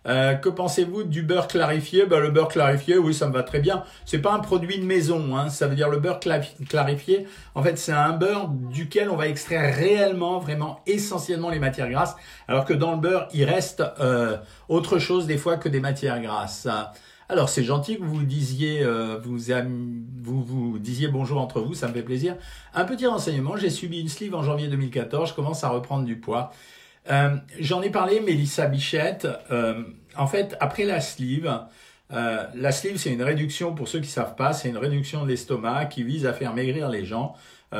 Euh, 0.06 0.35
que 0.35 0.49
pensez-vous 0.49 1.04
du 1.04 1.23
beurre 1.23 1.47
clarifié? 1.47 2.06
Ben, 2.06 2.18
Le 2.18 2.30
beurre 2.30 2.49
clarifié, 2.49 2.99
oui, 2.99 3.14
ça 3.14 3.28
me 3.28 3.32
va 3.32 3.42
très 3.42 3.61
bien. 3.61 3.85
C'est 4.04 4.18
pas 4.18 4.32
un 4.32 4.40
produit 4.40 4.78
de 4.78 4.85
maison, 4.85 5.37
hein. 5.37 5.49
ça 5.49 5.68
veut 5.68 5.76
dire 5.76 5.88
le 5.88 5.99
beurre 5.99 6.21
clarifié. 6.21 7.26
En 7.54 7.62
fait, 7.62 7.78
c'est 7.78 7.92
un 7.92 8.12
beurre 8.12 8.49
duquel 8.49 9.11
on 9.11 9.16
va 9.16 9.28
extraire 9.28 9.75
réellement, 9.75 10.38
vraiment, 10.38 10.80
essentiellement 10.87 11.50
les 11.50 11.61
matières 11.61 11.90
grasses, 11.90 12.16
alors 12.49 12.64
que 12.64 12.75
dans 12.75 12.92
le 12.92 12.99
beurre, 12.99 13.28
il 13.32 13.44
reste 13.44 13.82
euh, 14.00 14.37
autre 14.68 14.99
chose 14.99 15.26
des 15.26 15.38
fois 15.38 15.56
que 15.56 15.68
des 15.68 15.80
matières 15.80 16.21
grasses. 16.21 16.66
Alors 17.28 17.49
c'est 17.49 17.64
gentil 17.64 17.97
que 17.97 18.02
vous 18.02 18.25
disiez, 18.25 18.82
euh, 18.82 19.18
vous, 19.23 19.38
vous, 20.23 20.44
vous 20.44 20.78
disiez 20.78 21.09
bonjour 21.09 21.40
entre 21.40 21.61
vous, 21.61 21.73
ça 21.73 21.88
me 21.88 21.94
fait 21.94 22.02
plaisir. 22.02 22.37
Un 22.75 22.85
petit 22.85 23.06
renseignement, 23.06 23.56
j'ai 23.56 23.71
subi 23.71 24.00
une 24.00 24.09
sleeve 24.09 24.35
en 24.35 24.42
janvier 24.42 24.68
2014, 24.68 25.30
je 25.30 25.35
commence 25.35 25.64
à 25.64 25.71
reprendre 25.71 26.04
du 26.04 26.16
poids. 26.16 26.52
Euh, 27.11 27.37
j'en 27.59 27.82
ai 27.82 27.90
parlé, 27.90 28.21
Mélissa 28.21 28.66
Bichette. 28.66 29.26
Euh, 29.50 29.82
en 30.16 30.26
fait, 30.26 30.56
après 30.61 30.85
la 30.85 31.00
sleeve, 31.00 31.50
euh, 32.12 32.44
la 32.54 32.73
sleeve, 32.73 32.97
c'est 32.97 33.12
une 33.12 33.23
réduction, 33.23 33.75
pour 33.75 33.88
ceux 33.88 34.00
qui 34.00 34.09
savent 34.09 34.37
pas, 34.37 34.52
c'est 34.52 34.68
une 34.68 34.76
réduction 34.76 35.25
de 35.25 35.28
l'estomac 35.28 35.87
qui 35.87 36.02
vise 36.02 36.26
à 36.26 36.32
faire 36.32 36.54
maigrir 36.54 36.88
les 36.88 37.04
gens 37.04 37.35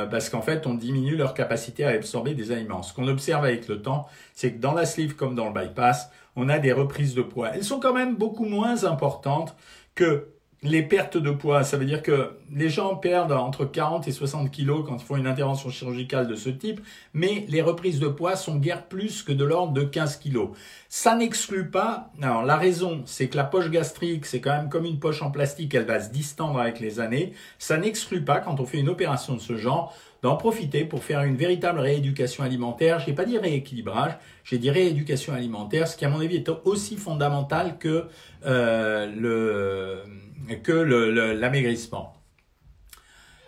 parce 0.09 0.31
qu'en 0.31 0.41
fait, 0.41 0.65
on 0.65 0.73
diminue 0.73 1.15
leur 1.15 1.35
capacité 1.35 1.85
à 1.85 1.89
absorber 1.89 2.33
des 2.33 2.51
aliments. 2.51 2.81
Ce 2.81 2.95
qu'on 2.95 3.07
observe 3.07 3.45
avec 3.45 3.67
le 3.67 3.79
temps, 3.79 4.07
c'est 4.33 4.53
que 4.53 4.59
dans 4.59 4.73
la 4.73 4.87
sleeve 4.87 5.15
comme 5.15 5.35
dans 5.35 5.45
le 5.45 5.53
bypass, 5.53 6.09
on 6.35 6.49
a 6.49 6.57
des 6.57 6.71
reprises 6.71 7.13
de 7.13 7.21
poids. 7.21 7.51
Elles 7.53 7.63
sont 7.63 7.79
quand 7.79 7.93
même 7.93 8.15
beaucoup 8.15 8.45
moins 8.45 8.85
importantes 8.85 9.55
que 9.93 10.32
les 10.63 10.81
pertes 10.81 11.17
de 11.17 11.29
poids, 11.29 11.63
ça 11.63 11.77
veut 11.77 11.85
dire 11.85 12.01
que 12.01 12.31
les 12.49 12.69
gens 12.69 12.95
perdent 12.95 13.33
entre 13.33 13.65
40 13.65 14.07
et 14.07 14.11
60 14.11 14.49
kilos 14.49 14.85
quand 14.87 14.95
ils 14.95 15.03
font 15.03 15.17
une 15.17 15.27
intervention 15.27 15.69
chirurgicale 15.69 16.27
de 16.27 16.35
ce 16.35 16.49
type, 16.49 16.79
mais 17.13 17.45
les 17.49 17.61
reprises 17.61 17.99
de 17.99 18.07
poids 18.07 18.37
sont 18.37 18.55
guère 18.55 18.85
plus 18.85 19.23
que 19.23 19.33
de 19.33 19.43
l'ordre 19.43 19.73
de 19.73 19.83
15 19.83 20.17
kilos. 20.17 20.49
Ça 20.87 21.15
n'exclut 21.15 21.69
pas, 21.69 22.11
alors 22.21 22.43
la 22.43 22.55
raison, 22.55 23.01
c'est 23.05 23.27
que 23.27 23.35
la 23.35 23.43
poche 23.43 23.69
gastrique, 23.69 24.25
c'est 24.25 24.39
quand 24.39 24.55
même 24.55 24.69
comme 24.69 24.85
une 24.85 24.99
poche 24.99 25.21
en 25.21 25.31
plastique, 25.31 25.73
elle 25.75 25.85
va 25.85 25.99
se 25.99 26.11
distendre 26.11 26.59
avec 26.59 26.79
les 26.79 27.01
années. 27.01 27.33
Ça 27.59 27.77
n'exclut 27.77 28.23
pas, 28.23 28.39
quand 28.39 28.61
on 28.61 28.65
fait 28.65 28.79
une 28.79 28.89
opération 28.89 29.35
de 29.35 29.41
ce 29.41 29.57
genre, 29.57 29.93
d'en 30.21 30.37
profiter 30.37 30.85
pour 30.85 31.03
faire 31.03 31.23
une 31.23 31.35
véritable 31.35 31.79
rééducation 31.79 32.45
alimentaire. 32.45 32.99
Je 32.99 33.09
n'ai 33.09 33.13
pas 33.13 33.25
dit 33.25 33.37
rééquilibrage, 33.37 34.13
j'ai 34.45 34.57
dit 34.57 34.71
rééducation 34.71 35.33
alimentaire, 35.33 35.89
ce 35.89 35.97
qui 35.97 36.05
à 36.05 36.09
mon 36.09 36.21
avis 36.21 36.37
est 36.37 36.49
aussi 36.63 36.95
fondamental 36.95 37.77
que 37.77 38.05
euh, 38.45 39.11
le 39.13 40.22
que 40.63 40.71
l'amaigrissement. 40.71 42.13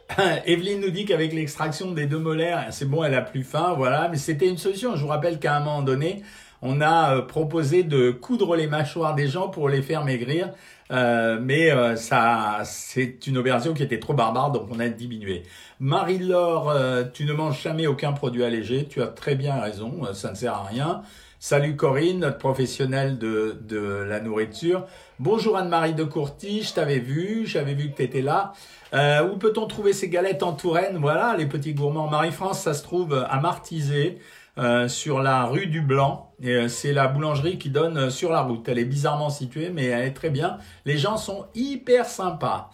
Evelyne 0.45 0.81
nous 0.81 0.91
dit 0.91 1.05
qu'avec 1.05 1.33
l'extraction 1.33 1.91
des 1.91 2.05
deux 2.05 2.19
molaires, 2.19 2.67
c'est 2.71 2.85
bon, 2.85 3.03
elle 3.03 3.15
a 3.15 3.21
plus 3.21 3.43
faim, 3.43 3.73
voilà, 3.75 4.07
mais 4.09 4.17
c'était 4.17 4.47
une 4.47 4.57
solution. 4.57 4.95
Je 4.95 5.01
vous 5.01 5.07
rappelle 5.07 5.39
qu'à 5.39 5.55
un 5.55 5.59
moment 5.59 5.81
donné, 5.81 6.21
on 6.61 6.81
a 6.81 7.15
euh, 7.15 7.21
proposé 7.21 7.83
de 7.83 8.11
coudre 8.11 8.55
les 8.55 8.67
mâchoires 8.67 9.15
des 9.15 9.27
gens 9.27 9.49
pour 9.49 9.69
les 9.69 9.81
faire 9.81 10.03
maigrir. 10.03 10.51
Euh, 10.91 11.39
mais 11.41 11.71
euh, 11.71 11.95
ça, 11.95 12.61
c'est 12.63 13.25
une 13.27 13.37
opération 13.37 13.73
qui 13.73 13.83
était 13.83 13.99
trop 13.99 14.13
barbare, 14.13 14.51
donc 14.51 14.67
on 14.71 14.79
a 14.79 14.87
diminué. 14.87 15.43
Marie-Laure, 15.79 16.73
tu 17.13 17.25
ne 17.25 17.33
manges 17.33 17.61
jamais 17.61 17.87
aucun 17.87 18.13
produit 18.13 18.43
allégé. 18.43 18.85
Tu 18.85 19.01
as 19.01 19.07
très 19.07 19.35
bien 19.35 19.59
raison, 19.59 20.13
ça 20.13 20.31
ne 20.31 20.35
sert 20.35 20.53
à 20.53 20.63
rien. 20.63 21.01
Salut 21.39 21.75
Corinne, 21.75 22.19
notre 22.19 22.37
professionnelle 22.37 23.17
de, 23.17 23.57
de 23.61 23.77
la 23.77 24.19
nourriture. 24.19 24.85
Bonjour 25.19 25.57
Anne-Marie 25.57 25.93
de 25.93 26.03
Courty, 26.03 26.63
je 26.63 26.73
t'avais 26.73 26.99
vu, 26.99 27.45
j'avais 27.45 27.73
vu 27.73 27.91
que 27.91 27.97
tu 27.97 28.03
étais 28.03 28.21
là. 28.21 28.53
où 28.93 29.37
peut-on 29.37 29.67
trouver 29.67 29.93
ces 29.93 30.09
galettes 30.09 30.43
en 30.43 30.53
Touraine? 30.53 30.97
Voilà, 30.97 31.35
les 31.37 31.45
petits 31.45 31.73
gourmands. 31.73 32.09
Marie-France, 32.09 32.61
ça 32.61 32.73
se 32.73 32.83
trouve 32.83 33.13
à 33.13 33.39
Martisé. 33.39 34.19
Euh, 34.57 34.87
sur 34.87 35.21
la 35.21 35.43
rue 35.47 35.67
du 35.67 35.81
Blanc. 35.81 36.31
Et 36.41 36.51
euh, 36.51 36.67
c'est 36.69 36.93
la 36.93 37.09
boulangerie 37.09 37.57
qui 37.57 37.69
donne 37.69 37.97
euh, 37.97 38.09
sur 38.09 38.31
la 38.31 38.39
route. 38.39 38.65
Elle 38.69 38.79
est 38.79 38.85
bizarrement 38.85 39.29
située, 39.29 39.69
mais 39.69 39.87
elle 39.87 40.05
est 40.05 40.13
très 40.13 40.29
bien. 40.29 40.59
Les 40.85 40.97
gens 40.97 41.17
sont 41.17 41.47
hyper 41.55 42.05
sympas. 42.05 42.69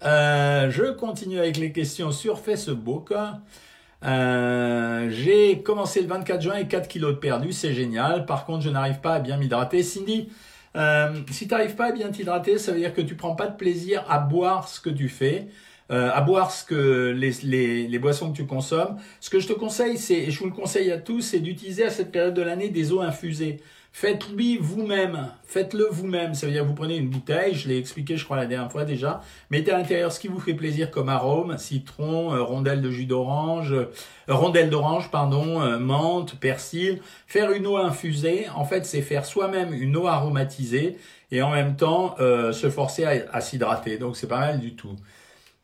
je 0.00 0.92
continue 0.92 1.40
avec 1.40 1.56
les 1.56 1.72
questions 1.72 2.12
sur 2.12 2.38
Facebook. 2.38 3.12
J'ai 4.04 5.62
commencé 5.62 6.00
le 6.00 6.08
24 6.08 6.42
juin 6.42 6.56
et 6.56 6.68
4 6.68 6.88
kilos 6.88 7.14
de 7.14 7.18
perdu, 7.18 7.52
c'est 7.52 7.72
génial. 7.72 8.26
Par 8.26 8.44
contre, 8.44 8.62
je 8.62 8.70
n'arrive 8.70 9.00
pas 9.00 9.14
à 9.14 9.20
bien 9.20 9.36
m'hydrater. 9.36 9.82
Cindy, 9.82 10.28
si 11.30 11.48
tu 11.48 11.54
n'arrives 11.54 11.74
pas 11.74 11.86
à 11.86 11.92
bien 11.92 12.10
t'hydrater, 12.10 12.58
ça 12.58 12.72
veut 12.72 12.78
dire 12.78 12.94
que 12.94 13.00
tu 13.00 13.14
prends 13.14 13.34
pas 13.34 13.46
de 13.46 13.56
plaisir 13.56 14.04
à 14.08 14.18
boire 14.18 14.68
ce 14.68 14.80
que 14.80 14.90
tu 14.90 15.08
fais. 15.08 15.48
Euh, 15.90 16.10
à 16.14 16.22
boire 16.22 16.50
ce 16.50 16.64
que 16.64 17.10
les, 17.10 17.32
les, 17.42 17.86
les, 17.86 17.98
boissons 17.98 18.32
que 18.32 18.36
tu 18.36 18.46
consommes. 18.46 18.96
Ce 19.20 19.28
que 19.28 19.38
je 19.38 19.46
te 19.46 19.52
conseille, 19.52 19.98
c'est, 19.98 20.14
et 20.14 20.30
je 20.30 20.38
vous 20.38 20.46
le 20.46 20.52
conseille 20.52 20.90
à 20.90 20.96
tous, 20.96 21.20
c'est 21.20 21.40
d'utiliser 21.40 21.84
à 21.84 21.90
cette 21.90 22.10
période 22.10 22.32
de 22.32 22.40
l'année 22.40 22.70
des 22.70 22.90
eaux 22.92 23.02
infusées. 23.02 23.60
Faites-lui 23.96 24.56
vous-même, 24.56 25.30
faites-le 25.44 25.86
vous-même. 25.88 26.34
Ça 26.34 26.46
veut 26.46 26.52
dire 26.52 26.64
vous 26.64 26.74
prenez 26.74 26.96
une 26.96 27.08
bouteille, 27.08 27.54
je 27.54 27.68
l'ai 27.68 27.78
expliqué 27.78 28.16
je 28.16 28.24
crois 28.24 28.36
la 28.36 28.46
dernière 28.46 28.70
fois 28.70 28.84
déjà, 28.84 29.20
mettez 29.50 29.70
à 29.70 29.78
l'intérieur 29.78 30.10
ce 30.10 30.18
qui 30.18 30.26
vous 30.26 30.40
fait 30.40 30.54
plaisir 30.54 30.90
comme 30.90 31.08
arôme, 31.08 31.56
citron, 31.58 32.34
euh, 32.34 32.42
rondelle 32.42 32.82
de 32.82 32.90
jus 32.90 33.06
d'orange, 33.06 33.72
euh, 33.72 33.84
rondelle 34.26 34.68
d'orange, 34.68 35.12
pardon, 35.12 35.62
euh, 35.62 35.78
menthe, 35.78 36.34
persil. 36.40 37.02
Faire 37.28 37.52
une 37.52 37.68
eau 37.68 37.76
infusée, 37.76 38.48
en 38.56 38.64
fait, 38.64 38.84
c'est 38.84 39.00
faire 39.00 39.24
soi-même 39.24 39.72
une 39.72 39.96
eau 39.96 40.08
aromatisée 40.08 40.96
et 41.30 41.42
en 41.42 41.50
même 41.50 41.76
temps 41.76 42.16
se 42.18 42.70
forcer 42.70 43.04
à, 43.04 43.12
à 43.32 43.40
s'hydrater. 43.40 43.96
Donc 43.98 44.16
c'est 44.16 44.26
pas 44.26 44.40
mal 44.40 44.58
du 44.58 44.74
tout. 44.74 44.96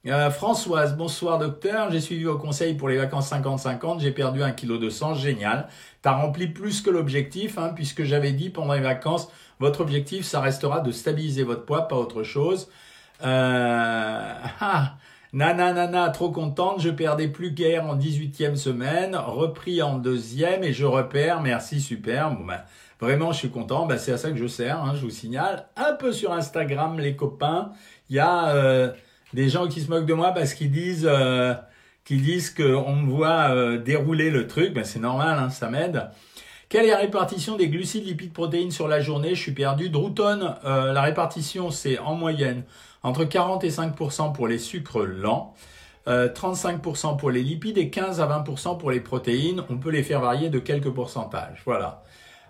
Euh, 0.07 0.31
Françoise, 0.31 0.97
bonsoir 0.97 1.39
docteur. 1.39 1.91
J'ai 1.91 2.01
suivi 2.01 2.25
vos 2.25 2.39
conseils 2.39 2.73
pour 2.75 2.89
les 2.89 2.97
vacances 2.97 3.31
50-50. 3.31 4.01
J'ai 4.01 4.13
perdu 4.13 4.43
un 4.43 4.53
kilo 4.53 4.79
de 4.79 4.89
sang. 4.89 5.15
Génial. 5.15 5.69
T'as 6.01 6.13
rempli 6.13 6.47
plus 6.47 6.81
que 6.81 6.89
l'objectif, 6.89 7.59
hein, 7.59 7.73
puisque 7.75 8.05
j'avais 8.05 8.33
dit 8.33 8.49
pendant 8.49 8.73
les 8.73 8.81
vacances, 8.81 9.29
votre 9.59 9.83
objectif, 9.83 10.25
ça 10.25 10.41
restera 10.41 10.81
de 10.81 10.91
stabiliser 10.91 11.43
votre 11.43 11.67
poids, 11.67 11.87
pas 11.87 11.97
autre 11.97 12.23
chose. 12.23 12.71
Euh, 13.23 14.33
ah, 14.61 14.95
nana, 15.35 15.75
nana, 15.75 16.09
trop 16.09 16.31
contente. 16.31 16.81
Je 16.81 16.89
perdais 16.89 17.29
plus 17.29 17.51
guère 17.51 17.85
en 17.85 17.95
18e 17.95 18.57
semaine. 18.57 19.15
Repris 19.17 19.83
en 19.83 19.99
deuxième 19.99 20.65
et 20.65 20.73
je 20.73 20.87
repère. 20.87 21.43
Merci, 21.43 21.79
super. 21.79 22.31
Bon, 22.31 22.47
ben, 22.47 22.63
vraiment, 23.01 23.33
je 23.33 23.39
suis 23.39 23.51
content. 23.51 23.85
Ben, 23.85 23.99
c'est 23.99 24.13
à 24.13 24.17
ça 24.17 24.31
que 24.31 24.39
je 24.39 24.47
sers. 24.47 24.83
Hein, 24.83 24.95
je 24.95 25.03
vous 25.03 25.11
signale. 25.11 25.67
Un 25.77 25.93
peu 25.93 26.11
sur 26.11 26.33
Instagram, 26.33 26.99
les 26.99 27.17
copains. 27.17 27.73
Il 28.09 28.17
y 28.17 28.19
a... 28.19 28.49
Euh, 28.55 28.95
des 29.33 29.49
gens 29.49 29.69
qui 29.69 29.81
se 29.81 29.91
moquent 29.91 30.07
de 30.07 30.15
moi 30.15 30.33
parce 30.33 30.55
qu'ils 30.55 30.71
disent 30.71 31.09
euh, 31.11 31.55
qu'ils 32.05 32.23
disent 32.23 32.51
qu'on 32.51 32.95
me 32.97 33.11
voit 33.11 33.51
euh, 33.51 33.79
dérouler 33.79 34.31
le 34.31 34.47
truc, 34.47 34.73
ben 34.73 34.85
c'est 34.85 34.99
normal, 34.99 35.39
hein, 35.39 35.51
ça 35.51 35.69
m'aide. 35.69 36.09
Quelle 36.69 36.87
est 36.87 36.91
la 36.91 36.99
répartition 36.99 37.57
des 37.57 37.69
glucides, 37.69 38.05
lipides, 38.05 38.33
protéines 38.33 38.71
sur 38.71 38.87
la 38.87 39.01
journée? 39.01 39.35
Je 39.35 39.41
suis 39.41 39.53
perdu. 39.53 39.91
Drouton, 39.91 40.55
euh, 40.65 40.93
la 40.93 41.03
répartition 41.03 41.71
c'est 41.71 41.99
en 41.99 42.15
moyenne 42.15 42.65
entre 43.03 43.25
40 43.25 43.65
et 43.65 43.71
5% 43.71 44.33
pour 44.33 44.47
les 44.47 44.59
sucres 44.59 45.05
lents, 45.05 45.55
35% 46.07 47.17
pour 47.17 47.31
les 47.31 47.43
lipides 47.43 47.79
et 47.79 47.89
15 47.89 48.21
à 48.21 48.27
20% 48.27 48.79
pour 48.79 48.91
les 48.91 49.01
protéines. 49.01 49.63
On 49.71 49.79
peut 49.79 49.91
les 49.91 50.03
faire 50.03 50.21
varier 50.21 50.51
de 50.51 50.59
quelques 50.59 50.91
pourcentages. 50.91 51.63
Voilà. 51.65 52.03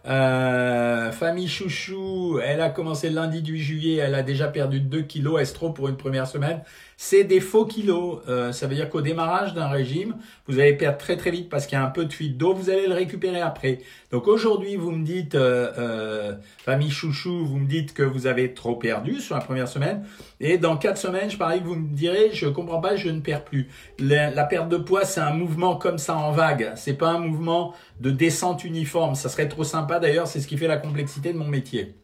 Euh, 0.07 1.13
famille 1.13 1.49
Chouchou, 1.49 2.39
elle 2.43 2.63
a 2.63 2.71
commencé 2.71 3.11
lundi 3.11 3.43
du 3.43 3.59
juillet, 3.59 3.97
elle 3.97 4.15
a 4.15 4.23
déjà 4.23 4.49
perdu 4.49 4.81
2 4.81 5.03
kilos, 5.03 5.41
est 5.41 5.53
trop 5.55 5.73
pour 5.73 5.89
une 5.89 5.97
première 5.99 6.27
semaine? 6.27 6.63
C'est 7.03 7.25
des 7.25 7.41
faux 7.41 7.65
kilos. 7.65 8.19
Euh, 8.29 8.53
ça 8.53 8.67
veut 8.67 8.75
dire 8.75 8.91
qu'au 8.91 9.01
démarrage 9.01 9.55
d'un 9.55 9.69
régime, 9.69 10.17
vous 10.47 10.59
allez 10.59 10.75
perdre 10.75 10.99
très 10.99 11.17
très 11.17 11.31
vite 11.31 11.49
parce 11.49 11.67
qu'il 11.67 11.79
y 11.79 11.81
a 11.81 11.85
un 11.85 11.89
peu 11.89 12.05
de 12.05 12.13
fuite 12.13 12.37
d'eau, 12.37 12.53
vous 12.53 12.69
allez 12.69 12.87
le 12.87 12.93
récupérer 12.93 13.41
après. 13.41 13.79
Donc 14.11 14.29
aujourd'hui, 14.29 14.77
vous 14.77 14.91
me 14.91 15.03
dites, 15.03 15.35
euh, 15.35 15.73
euh, 15.79 16.35
famille 16.59 16.91
chouchou, 16.91 17.47
vous 17.47 17.57
me 17.57 17.67
dites 17.67 17.95
que 17.95 18.03
vous 18.03 18.27
avez 18.27 18.53
trop 18.53 18.77
perdu 18.77 19.19
sur 19.19 19.35
la 19.35 19.41
première 19.41 19.67
semaine. 19.67 20.05
Et 20.41 20.59
dans 20.59 20.77
quatre 20.77 20.99
semaines, 20.99 21.31
je 21.31 21.39
parie 21.39 21.61
que 21.61 21.65
vous 21.65 21.77
me 21.77 21.89
direz, 21.89 22.33
je 22.35 22.49
comprends 22.49 22.83
pas, 22.83 22.97
je 22.97 23.09
ne 23.09 23.21
perds 23.21 23.45
plus. 23.45 23.71
La, 23.99 24.31
la 24.31 24.45
perte 24.45 24.69
de 24.69 24.77
poids, 24.77 25.07
c'est 25.07 25.23
un 25.23 25.33
mouvement 25.33 25.77
comme 25.77 25.97
ça 25.97 26.15
en 26.15 26.33
vague. 26.33 26.71
C'est 26.77 26.99
pas 26.99 27.09
un 27.09 27.19
mouvement 27.19 27.73
de 28.01 28.11
descente 28.11 28.63
uniforme. 28.63 29.15
Ça 29.15 29.31
serait 29.31 29.49
trop 29.49 29.65
sympa 29.65 30.01
d'ailleurs, 30.01 30.27
c'est 30.27 30.41
ce 30.41 30.47
qui 30.47 30.59
fait 30.59 30.69
la 30.69 30.77
complexité 30.77 31.33
de 31.33 31.39
mon 31.39 31.49
métier. 31.49 31.95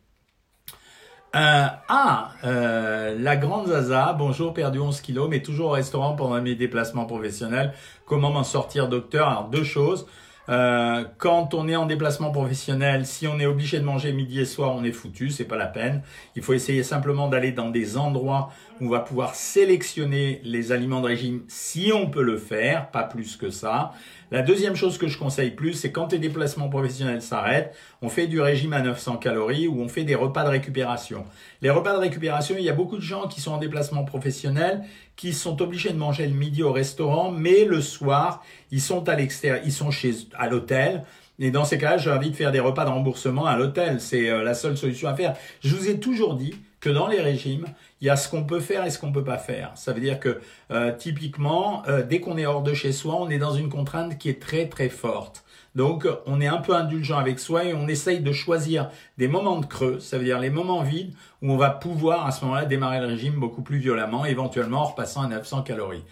Euh, 1.36 1.66
ah, 1.88 2.30
euh, 2.44 3.14
la 3.18 3.36
grande 3.36 3.66
Zaza, 3.66 4.14
bonjour, 4.18 4.54
perdu 4.54 4.78
11 4.78 5.02
kilos, 5.02 5.28
mais 5.28 5.42
toujours 5.42 5.66
au 5.66 5.72
restaurant 5.72 6.14
pendant 6.16 6.40
mes 6.40 6.54
déplacements 6.54 7.04
professionnels. 7.04 7.74
Comment 8.06 8.30
m'en 8.30 8.42
sortir, 8.42 8.88
docteur? 8.88 9.28
Alors, 9.28 9.48
deux 9.50 9.64
choses. 9.64 10.06
Euh, 10.48 11.04
quand 11.18 11.54
on 11.54 11.68
est 11.68 11.76
en 11.76 11.86
déplacement 11.86 12.30
professionnel, 12.30 13.06
si 13.06 13.26
on 13.26 13.38
est 13.38 13.46
obligé 13.46 13.78
de 13.78 13.84
manger 13.84 14.12
midi 14.12 14.40
et 14.40 14.44
soir, 14.44 14.74
on 14.74 14.84
est 14.84 14.92
foutu, 14.92 15.30
c'est 15.30 15.44
pas 15.44 15.56
la 15.56 15.66
peine. 15.66 16.02
Il 16.36 16.42
faut 16.42 16.52
essayer 16.52 16.82
simplement 16.82 17.28
d'aller 17.28 17.52
dans 17.52 17.70
des 17.70 17.96
endroits 17.96 18.50
où 18.80 18.86
on 18.86 18.90
va 18.90 19.00
pouvoir 19.00 19.34
sélectionner 19.34 20.40
les 20.44 20.72
aliments 20.72 21.00
de 21.00 21.06
régime 21.06 21.42
si 21.48 21.90
on 21.94 22.08
peut 22.08 22.22
le 22.22 22.36
faire, 22.36 22.90
pas 22.90 23.02
plus 23.02 23.36
que 23.36 23.50
ça. 23.50 23.92
La 24.32 24.42
deuxième 24.42 24.74
chose 24.74 24.98
que 24.98 25.06
je 25.06 25.18
conseille 25.18 25.52
plus, 25.52 25.74
c'est 25.74 25.92
quand 25.92 26.08
tes 26.08 26.18
déplacements 26.18 26.68
professionnels 26.68 27.22
s'arrêtent, 27.22 27.76
on 28.02 28.08
fait 28.08 28.26
du 28.26 28.40
régime 28.40 28.72
à 28.72 28.80
900 28.80 29.18
calories 29.18 29.68
ou 29.68 29.80
on 29.80 29.88
fait 29.88 30.02
des 30.02 30.16
repas 30.16 30.42
de 30.42 30.48
récupération. 30.48 31.24
Les 31.62 31.70
repas 31.70 31.92
de 31.92 31.98
récupération, 31.98 32.56
il 32.58 32.64
y 32.64 32.68
a 32.68 32.72
beaucoup 32.72 32.96
de 32.96 33.02
gens 33.02 33.28
qui 33.28 33.40
sont 33.40 33.52
en 33.52 33.58
déplacement 33.58 34.02
professionnel, 34.02 34.82
qui 35.16 35.32
sont 35.32 35.60
obligés 35.62 35.90
de 35.90 35.98
manger 35.98 36.26
le 36.26 36.34
midi 36.34 36.62
au 36.62 36.72
restaurant, 36.72 37.30
mais 37.30 37.64
le 37.64 37.80
soir, 37.80 38.44
ils 38.70 38.80
sont 38.80 39.08
à 39.08 39.16
l'extérieur, 39.16 39.62
ils 39.64 39.72
sont 39.72 39.90
chez, 39.90 40.14
à 40.38 40.48
l'hôtel. 40.48 41.04
Et 41.38 41.50
dans 41.50 41.64
ces 41.64 41.78
cas-là, 41.78 41.98
j'ai 41.98 42.10
envie 42.10 42.30
de 42.30 42.36
faire 42.36 42.52
des 42.52 42.60
repas 42.60 42.84
de 42.84 42.90
remboursement 42.90 43.46
à 43.46 43.56
l'hôtel. 43.56 44.00
C'est 44.00 44.30
euh, 44.30 44.42
la 44.42 44.54
seule 44.54 44.76
solution 44.76 45.08
à 45.08 45.14
faire. 45.14 45.34
Je 45.62 45.74
vous 45.74 45.88
ai 45.88 45.98
toujours 45.98 46.34
dit 46.34 46.54
que 46.80 46.90
dans 46.90 47.08
les 47.08 47.20
régimes, 47.20 47.66
il 48.00 48.06
y 48.06 48.10
a 48.10 48.16
ce 48.16 48.28
qu'on 48.28 48.44
peut 48.44 48.60
faire 48.60 48.84
et 48.84 48.90
ce 48.90 48.98
qu'on 48.98 49.12
peut 49.12 49.24
pas 49.24 49.38
faire. 49.38 49.72
Ça 49.74 49.92
veut 49.92 50.00
dire 50.00 50.20
que 50.20 50.40
euh, 50.70 50.92
typiquement, 50.96 51.82
euh, 51.88 52.02
dès 52.02 52.20
qu'on 52.20 52.38
est 52.38 52.46
hors 52.46 52.62
de 52.62 52.74
chez 52.74 52.92
soi, 52.92 53.16
on 53.18 53.28
est 53.28 53.38
dans 53.38 53.54
une 53.54 53.68
contrainte 53.68 54.18
qui 54.18 54.28
est 54.28 54.40
très 54.40 54.68
très 54.68 54.88
forte. 54.88 55.44
Donc, 55.76 56.08
on 56.24 56.40
est 56.40 56.46
un 56.46 56.56
peu 56.56 56.74
indulgent 56.74 57.18
avec 57.18 57.38
soi 57.38 57.64
et 57.64 57.74
on 57.74 57.86
essaye 57.86 58.20
de 58.20 58.32
choisir 58.32 58.88
des 59.18 59.28
moments 59.28 59.60
de 59.60 59.66
creux, 59.66 60.00
ça 60.00 60.16
veut 60.16 60.24
dire 60.24 60.40
les 60.40 60.48
moments 60.48 60.82
vides 60.82 61.12
où 61.42 61.52
on 61.52 61.58
va 61.58 61.68
pouvoir 61.68 62.26
à 62.26 62.30
ce 62.30 62.42
moment-là 62.46 62.64
démarrer 62.64 62.98
le 62.98 63.06
régime 63.06 63.34
beaucoup 63.34 63.60
plus 63.60 63.76
violemment, 63.76 64.24
éventuellement 64.24 64.80
en 64.80 64.84
repassant 64.86 65.20
à 65.20 65.28
900 65.28 65.64
calories. 65.64 66.02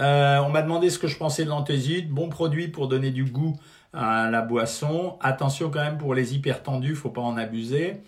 Euh, 0.00 0.38
on 0.40 0.48
m'a 0.48 0.60
demandé 0.60 0.90
ce 0.90 0.98
que 0.98 1.06
je 1.06 1.16
pensais 1.16 1.44
de 1.44 1.50
l'anthésite. 1.50 2.10
Bon 2.10 2.28
produit 2.30 2.66
pour 2.66 2.88
donner 2.88 3.12
du 3.12 3.24
goût 3.24 3.56
à 3.92 4.28
la 4.28 4.42
boisson. 4.42 5.16
Attention 5.20 5.70
quand 5.70 5.84
même 5.84 5.98
pour 5.98 6.14
les 6.14 6.34
hypertendus, 6.34 6.96
faut 6.96 7.10
pas 7.10 7.20
en 7.20 7.36
abuser. 7.36 8.02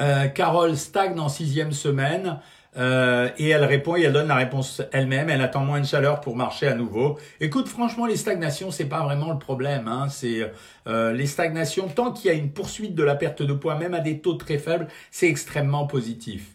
Euh, 0.00 0.28
Carole 0.28 0.78
stagne 0.78 1.20
en 1.20 1.28
sixième 1.28 1.72
semaine. 1.72 2.40
Euh, 2.76 3.28
et 3.38 3.50
elle 3.50 3.64
répond 3.64 3.96
et 3.96 4.02
elle 4.02 4.12
donne 4.12 4.28
la 4.28 4.34
réponse 4.34 4.82
elle-même. 4.92 5.30
Elle 5.30 5.42
attend 5.42 5.60
moins 5.60 5.80
de 5.80 5.86
chaleur 5.86 6.20
pour 6.20 6.36
marcher 6.36 6.66
à 6.66 6.74
nouveau. 6.74 7.18
Écoute, 7.40 7.68
franchement, 7.68 8.06
les 8.06 8.16
stagnations, 8.16 8.70
c'est 8.70 8.86
pas 8.86 9.02
vraiment 9.02 9.32
le 9.32 9.38
problème. 9.38 9.88
Hein. 9.88 10.08
C'est 10.08 10.50
euh, 10.86 11.12
les 11.12 11.26
stagnations. 11.26 11.88
Tant 11.88 12.12
qu'il 12.12 12.26
y 12.26 12.34
a 12.34 12.36
une 12.36 12.50
poursuite 12.50 12.94
de 12.94 13.04
la 13.04 13.14
perte 13.14 13.42
de 13.42 13.52
poids, 13.52 13.76
même 13.76 13.94
à 13.94 14.00
des 14.00 14.20
taux 14.20 14.34
très 14.34 14.58
faibles, 14.58 14.88
c'est 15.10 15.28
extrêmement 15.28 15.86
positif. 15.86 16.54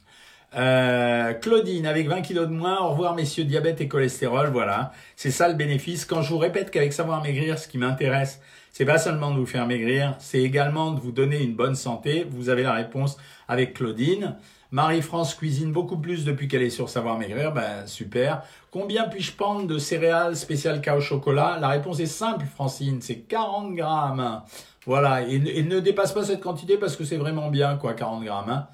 Euh, 0.55 1.33
Claudine, 1.33 1.85
avec 1.85 2.07
20 2.07 2.21
kilos 2.21 2.47
de 2.47 2.53
moins, 2.53 2.79
au 2.79 2.89
revoir 2.89 3.15
messieurs, 3.15 3.43
diabète 3.43 3.81
et 3.81 3.87
cholestérol, 3.87 4.49
voilà. 4.49 4.91
C'est 5.15 5.31
ça 5.31 5.47
le 5.47 5.53
bénéfice. 5.53 6.05
Quand 6.05 6.21
je 6.21 6.29
vous 6.29 6.39
répète 6.39 6.71
qu'avec 6.71 6.91
Savoir 6.91 7.21
Maigrir, 7.21 7.59
ce 7.59 7.67
qui 7.67 7.77
m'intéresse, 7.77 8.41
c'est 8.71 8.85
pas 8.85 8.97
seulement 8.97 9.31
de 9.31 9.39
vous 9.39 9.45
faire 9.45 9.67
maigrir, 9.67 10.15
c'est 10.19 10.41
également 10.41 10.91
de 10.91 10.99
vous 10.99 11.11
donner 11.11 11.41
une 11.41 11.55
bonne 11.55 11.75
santé. 11.75 12.25
Vous 12.29 12.49
avez 12.49 12.63
la 12.63 12.73
réponse 12.73 13.17
avec 13.47 13.73
Claudine. 13.73 14.35
Marie-France 14.71 15.33
cuisine 15.33 15.71
beaucoup 15.71 15.97
plus 15.97 16.25
depuis 16.25 16.47
qu'elle 16.47 16.61
est 16.61 16.69
sur 16.69 16.89
Savoir 16.89 17.17
Maigrir. 17.17 17.51
Ben, 17.51 17.87
super. 17.87 18.43
Combien 18.69 19.07
puis-je 19.07 19.33
prendre 19.33 19.65
de 19.65 19.79
céréales 19.79 20.35
spéciales 20.35 20.81
au 20.95 21.01
chocolat? 21.01 21.57
La 21.59 21.69
réponse 21.69 21.99
est 21.99 22.05
simple, 22.05 22.45
Francine. 22.45 23.01
C'est 23.01 23.21
40 23.21 23.73
grammes. 23.73 24.41
Voilà. 24.85 25.23
Et, 25.23 25.63
ne 25.63 25.79
dépasse 25.79 26.13
pas 26.13 26.23
cette 26.23 26.41
quantité 26.41 26.77
parce 26.77 26.95
que 26.95 27.03
c'est 27.03 27.17
vraiment 27.17 27.49
bien, 27.49 27.77
quoi, 27.77 27.93
40 27.93 28.23
grammes. 28.23 28.49
Hein. 28.49 28.67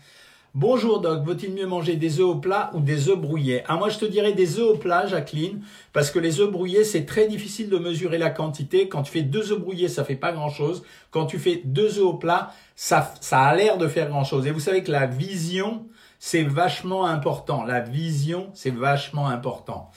Bonjour 0.57 1.01
Doc, 1.01 1.25
vaut-il 1.25 1.51
mieux 1.51 1.67
manger 1.67 1.97
des 1.97 2.21
œufs 2.21 2.27
au 2.27 2.35
plat 2.35 2.71
ou 2.73 2.79
des 2.79 3.09
œufs 3.09 3.19
brouillés? 3.19 3.63
Ah 3.67 3.75
moi 3.75 3.89
je 3.89 3.97
te 3.97 4.05
dirais 4.05 4.31
des 4.31 4.57
œufs 4.57 4.69
au 4.69 4.77
plat, 4.77 5.05
Jacqueline, 5.05 5.61
parce 5.91 6.11
que 6.11 6.17
les 6.17 6.39
œufs 6.39 6.49
brouillés 6.49 6.85
c'est 6.85 7.05
très 7.05 7.27
difficile 7.27 7.67
de 7.67 7.77
mesurer 7.77 8.17
la 8.17 8.29
quantité. 8.29 8.87
Quand 8.87 9.03
tu 9.03 9.11
fais 9.11 9.21
deux 9.21 9.51
œufs 9.51 9.59
brouillés, 9.59 9.89
ça 9.89 10.05
fait 10.05 10.15
pas 10.15 10.31
grand-chose. 10.31 10.83
Quand 11.11 11.25
tu 11.25 11.39
fais 11.39 11.61
deux 11.65 11.99
œufs 11.99 12.05
au 12.05 12.13
plat, 12.13 12.53
ça, 12.77 13.13
ça 13.19 13.41
a 13.41 13.53
l'air 13.53 13.77
de 13.77 13.89
faire 13.89 14.07
grand-chose. 14.07 14.47
Et 14.47 14.51
vous 14.51 14.61
savez 14.61 14.81
que 14.81 14.93
la 14.93 15.07
vision, 15.07 15.87
c'est 16.19 16.43
vachement 16.43 17.05
important. 17.05 17.65
La 17.65 17.81
vision, 17.81 18.49
c'est 18.53 18.73
vachement 18.73 19.27
important. 19.27 19.91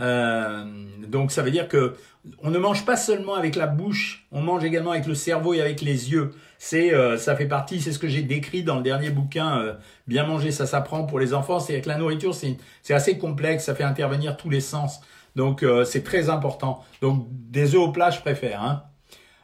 Euh, 0.00 0.64
donc 1.06 1.30
ça 1.30 1.42
veut 1.42 1.50
dire 1.50 1.68
que 1.68 1.94
on 2.42 2.50
ne 2.50 2.58
mange 2.58 2.84
pas 2.84 2.96
seulement 2.96 3.34
avec 3.34 3.54
la 3.54 3.66
bouche, 3.66 4.26
on 4.32 4.40
mange 4.40 4.64
également 4.64 4.92
avec 4.92 5.06
le 5.06 5.14
cerveau 5.14 5.54
et 5.54 5.60
avec 5.60 5.82
les 5.82 6.10
yeux. 6.10 6.32
C'est, 6.58 6.94
euh, 6.94 7.18
ça 7.18 7.36
fait 7.36 7.46
partie, 7.46 7.80
c'est 7.80 7.92
ce 7.92 7.98
que 7.98 8.08
j'ai 8.08 8.22
décrit 8.22 8.62
dans 8.62 8.76
le 8.76 8.82
dernier 8.82 9.10
bouquin, 9.10 9.58
euh, 9.60 9.74
Bien 10.06 10.26
manger, 10.26 10.50
ça 10.50 10.66
s'apprend 10.66 11.04
pour 11.04 11.18
les 11.18 11.34
enfants. 11.34 11.60
C'est 11.60 11.74
avec 11.74 11.86
la 11.86 11.98
nourriture, 11.98 12.34
c'est, 12.34 12.56
c'est 12.82 12.94
assez 12.94 13.18
complexe, 13.18 13.64
ça 13.64 13.74
fait 13.74 13.84
intervenir 13.84 14.36
tous 14.36 14.48
les 14.50 14.60
sens. 14.60 15.00
Donc 15.36 15.62
euh, 15.62 15.84
c'est 15.84 16.02
très 16.02 16.30
important. 16.30 16.82
Donc 17.02 17.26
des 17.30 17.74
œufs 17.74 17.82
au 17.82 17.92
plat, 17.92 18.10
je 18.10 18.20
préfère. 18.20 18.62
Hein. 18.62 18.84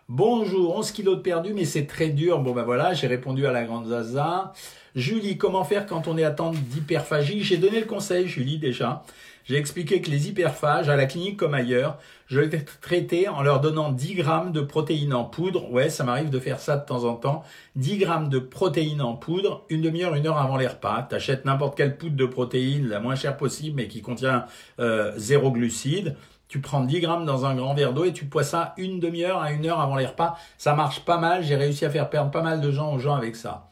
Bonjour, 0.08 0.76
11 0.76 0.90
kilos 0.92 1.16
de 1.18 1.22
perdu, 1.22 1.52
mais 1.52 1.64
c'est 1.64 1.86
très 1.86 2.08
dur. 2.08 2.40
Bon 2.40 2.52
ben 2.52 2.62
voilà, 2.62 2.94
j'ai 2.94 3.06
répondu 3.06 3.46
à 3.46 3.52
la 3.52 3.64
grande 3.64 3.88
Zaza. 3.88 4.52
Julie, 4.96 5.38
comment 5.38 5.62
faire 5.62 5.86
quand 5.86 6.08
on 6.08 6.18
est 6.18 6.24
atteint 6.24 6.50
d'hyperphagie? 6.50 7.42
J'ai 7.42 7.58
donné 7.58 7.80
le 7.80 7.86
conseil, 7.86 8.26
Julie, 8.26 8.58
déjà. 8.58 9.04
J'ai 9.44 9.56
expliqué 9.56 10.00
que 10.00 10.10
les 10.10 10.28
hyperphages, 10.28 10.88
à 10.88 10.96
la 10.96 11.06
clinique 11.06 11.36
comme 11.36 11.54
ailleurs, 11.54 11.98
je 12.26 12.40
les 12.40 12.64
traitais 12.80 13.28
en 13.28 13.42
leur 13.42 13.60
donnant 13.60 13.90
10 13.90 14.14
grammes 14.14 14.52
de 14.52 14.60
protéines 14.60 15.14
en 15.14 15.24
poudre. 15.24 15.70
Ouais, 15.70 15.90
ça 15.90 16.04
m'arrive 16.04 16.30
de 16.30 16.38
faire 16.38 16.60
ça 16.60 16.76
de 16.76 16.84
temps 16.84 17.04
en 17.04 17.14
temps. 17.14 17.42
10 17.76 17.98
grammes 17.98 18.28
de 18.28 18.38
protéines 18.38 19.02
en 19.02 19.16
poudre, 19.16 19.64
une 19.68 19.82
demi-heure, 19.82 20.14
une 20.14 20.26
heure 20.26 20.38
avant 20.38 20.56
les 20.56 20.66
repas. 20.66 21.02
T'achètes 21.02 21.44
n'importe 21.44 21.76
quelle 21.76 21.96
poudre 21.96 22.16
de 22.16 22.26
protéines, 22.26 22.88
la 22.88 23.00
moins 23.00 23.16
chère 23.16 23.36
possible, 23.36 23.76
mais 23.76 23.88
qui 23.88 24.02
contient 24.02 24.46
euh, 24.78 25.12
zéro 25.16 25.50
glucide. 25.50 26.16
Tu 26.48 26.60
prends 26.60 26.82
10 26.82 27.00
grammes 27.00 27.24
dans 27.24 27.46
un 27.46 27.54
grand 27.54 27.74
verre 27.74 27.92
d'eau 27.92 28.04
et 28.04 28.12
tu 28.12 28.24
bois 28.24 28.42
ça 28.42 28.74
une 28.76 28.98
demi-heure 28.98 29.40
à 29.40 29.52
une 29.52 29.66
heure 29.66 29.80
avant 29.80 29.96
les 29.96 30.06
repas. 30.06 30.36
Ça 30.58 30.74
marche 30.74 31.04
pas 31.04 31.18
mal. 31.18 31.44
J'ai 31.44 31.56
réussi 31.56 31.84
à 31.84 31.90
faire 31.90 32.10
perdre 32.10 32.30
pas 32.32 32.42
mal 32.42 32.60
de 32.60 32.70
gens 32.70 32.92
aux 32.92 32.98
gens 32.98 33.14
avec 33.14 33.36
ça. 33.36 33.69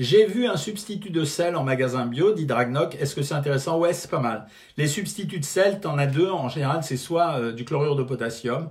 J'ai 0.00 0.24
vu 0.24 0.46
un 0.46 0.56
substitut 0.56 1.10
de 1.10 1.24
sel 1.24 1.56
en 1.56 1.62
magasin 1.62 2.06
bio, 2.06 2.32
dit 2.32 2.46
Dragnoc. 2.46 2.96
Est-ce 2.98 3.14
que 3.14 3.20
c'est 3.20 3.34
intéressant? 3.34 3.78
Ouais, 3.78 3.92
c'est 3.92 4.10
pas 4.10 4.18
mal. 4.18 4.46
Les 4.78 4.86
substituts 4.86 5.40
de 5.40 5.44
sel, 5.44 5.78
t'en 5.78 5.98
as 5.98 6.06
deux. 6.06 6.30
En 6.30 6.48
général, 6.48 6.82
c'est 6.82 6.96
soit 6.96 7.38
euh, 7.38 7.52
du 7.52 7.66
chlorure 7.66 7.96
de 7.96 8.02
potassium, 8.02 8.70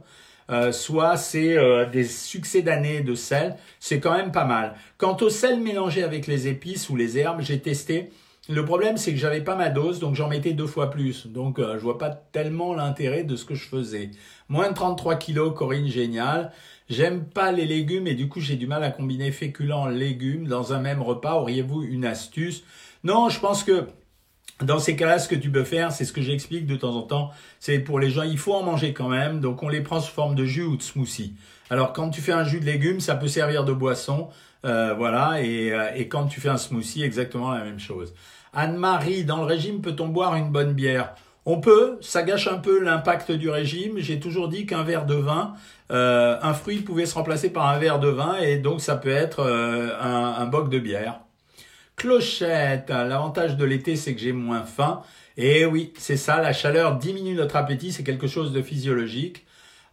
euh, 0.50 0.72
soit 0.72 1.18
c'est 1.18 1.56
euh, 1.56 1.86
des 1.86 2.06
succès 2.06 2.64
d'années 2.64 3.02
de 3.02 3.14
sel. 3.14 3.58
C'est 3.80 4.00
quand 4.00 4.18
même 4.18 4.32
pas 4.32 4.46
mal. 4.46 4.74
Quant 4.98 5.16
au 5.22 5.30
sel 5.30 5.60
mélangé 5.60 6.02
avec 6.02 6.26
les 6.26 6.48
épices 6.48 6.90
ou 6.90 6.96
les 6.96 7.20
herbes, 7.20 7.42
j'ai 7.42 7.60
testé. 7.60 8.10
Le 8.50 8.66
problème, 8.66 8.98
c'est 8.98 9.12
que 9.12 9.20
j'avais 9.20 9.42
pas 9.42 9.56
ma 9.56 9.70
dose, 9.70 10.00
donc 10.00 10.16
j'en 10.16 10.28
mettais 10.28 10.54
deux 10.54 10.68
fois 10.68 10.90
plus. 10.90 11.28
Donc, 11.28 11.60
je 11.60 11.78
vois 11.78 12.00
pas 12.00 12.10
tellement 12.10 12.74
l'intérêt 12.74 13.24
de 13.24 13.36
ce 13.36 13.46
que 13.46 13.56
je 13.56 13.68
faisais. 13.68 14.10
Moins 14.50 14.70
de 14.70 14.74
33 14.74 15.16
kilos, 15.16 15.54
Corinne, 15.56 15.88
génial. 15.88 16.52
J'aime 16.90 17.26
pas 17.26 17.52
les 17.52 17.68
légumes 17.68 18.08
et 18.08 18.16
du 18.16 18.28
coup 18.28 18.40
j'ai 18.40 18.56
du 18.56 18.66
mal 18.66 18.84
à 18.84 18.90
combiner 18.90 19.32
féculents 19.32 19.86
légumes 19.86 20.48
dans 20.48 20.74
un 20.74 20.80
même 20.80 21.04
repas. 21.04 21.36
Auriez-vous 21.36 21.84
une 21.84 22.04
astuce? 22.04 22.64
Non, 23.04 23.30
je 23.30 23.40
pense 23.40 23.64
que 23.64 23.86
dans 24.64 24.80
ces 24.80 24.96
cas-là, 24.96 25.20
ce 25.20 25.30
que 25.30 25.36
tu 25.36 25.52
peux 25.52 25.64
faire, 25.64 25.92
c'est 25.92 26.04
ce 26.04 26.12
que 26.12 26.22
j'explique 26.22 26.66
de 26.66 26.76
temps 26.76 26.96
en 26.96 27.04
temps, 27.04 27.30
c'est 27.60 27.80
pour 27.80 28.00
les 28.00 28.10
gens, 28.10 28.24
il 28.24 28.40
faut 28.40 28.56
en 28.56 28.64
manger 28.64 28.92
quand 28.94 29.08
même, 29.08 29.40
donc 29.40 29.62
on 29.62 29.70
les 29.70 29.82
prend 29.82 30.02
sous 30.02 30.12
forme 30.12 30.34
de 30.36 30.46
jus 30.46 30.64
ou 30.64 30.76
de 30.76 30.82
smoothie. 30.82 31.36
Alors 31.70 31.94
quand 31.94 32.10
tu 32.10 32.22
fais 32.22 32.32
un 32.34 32.44
jus 32.44 32.60
de 32.60 32.66
légumes, 32.66 33.00
ça 33.00 33.16
peut 33.16 33.28
servir 33.28 33.64
de 33.64 33.72
boisson, 33.72 34.30
euh, 34.66 34.94
voilà, 34.96 35.42
et, 35.42 35.72
euh, 35.72 35.92
et 35.96 36.08
quand 36.08 36.26
tu 36.26 36.42
fais 36.42 36.50
un 36.50 36.58
smoothie, 36.58 37.04
exactement 37.04 37.52
la 37.52 37.64
même 37.64 37.80
chose. 37.80 38.14
Anne-Marie, 38.54 39.24
dans 39.24 39.38
le 39.38 39.46
régime, 39.46 39.82
peut-on 39.82 40.08
boire 40.08 40.36
une 40.36 40.50
bonne 40.50 40.74
bière? 40.74 41.14
On 41.46 41.60
peut, 41.60 41.98
ça 42.02 42.24
gâche 42.24 42.48
un 42.48 42.58
peu 42.58 42.80
l'impact 42.80 43.32
du 43.32 43.50
régime. 43.50 43.98
J'ai 43.98 44.20
toujours 44.20 44.50
dit 44.50 44.66
qu'un 44.66 44.84
verre 44.84 45.06
de 45.06 45.16
vin, 45.16 45.54
euh, 45.92 46.38
un 46.42 46.54
fruit 46.54 46.82
pouvait 46.82 47.06
se 47.06 47.16
remplacer 47.16 47.50
par 47.50 47.68
un 47.68 47.80
verre 47.80 48.00
de 48.00 48.10
vin 48.10 48.38
et 48.38 48.58
donc 48.58 48.82
ça 48.82 48.96
peut 48.96 49.10
être 49.10 49.40
euh, 49.40 49.90
un, 50.00 50.36
un, 50.42 50.46
boc 50.46 50.70
de 50.70 50.78
bière. 50.78 51.22
Clochette, 51.96 52.90
l'avantage 52.90 53.58
de 53.58 53.66
l'été 53.66 53.96
c'est 53.96 54.14
que 54.14 54.22
j'ai 54.22 54.32
moins 54.32 54.64
faim. 54.64 55.02
Et 55.38 55.66
oui, 55.66 55.94
c'est 55.98 56.18
ça, 56.18 56.42
la 56.42 56.54
chaleur 56.54 56.98
diminue 56.98 57.34
notre 57.34 57.56
appétit, 57.56 57.92
c'est 57.92 58.04
quelque 58.04 58.28
chose 58.28 58.52
de 58.52 58.62
physiologique. 58.62 59.46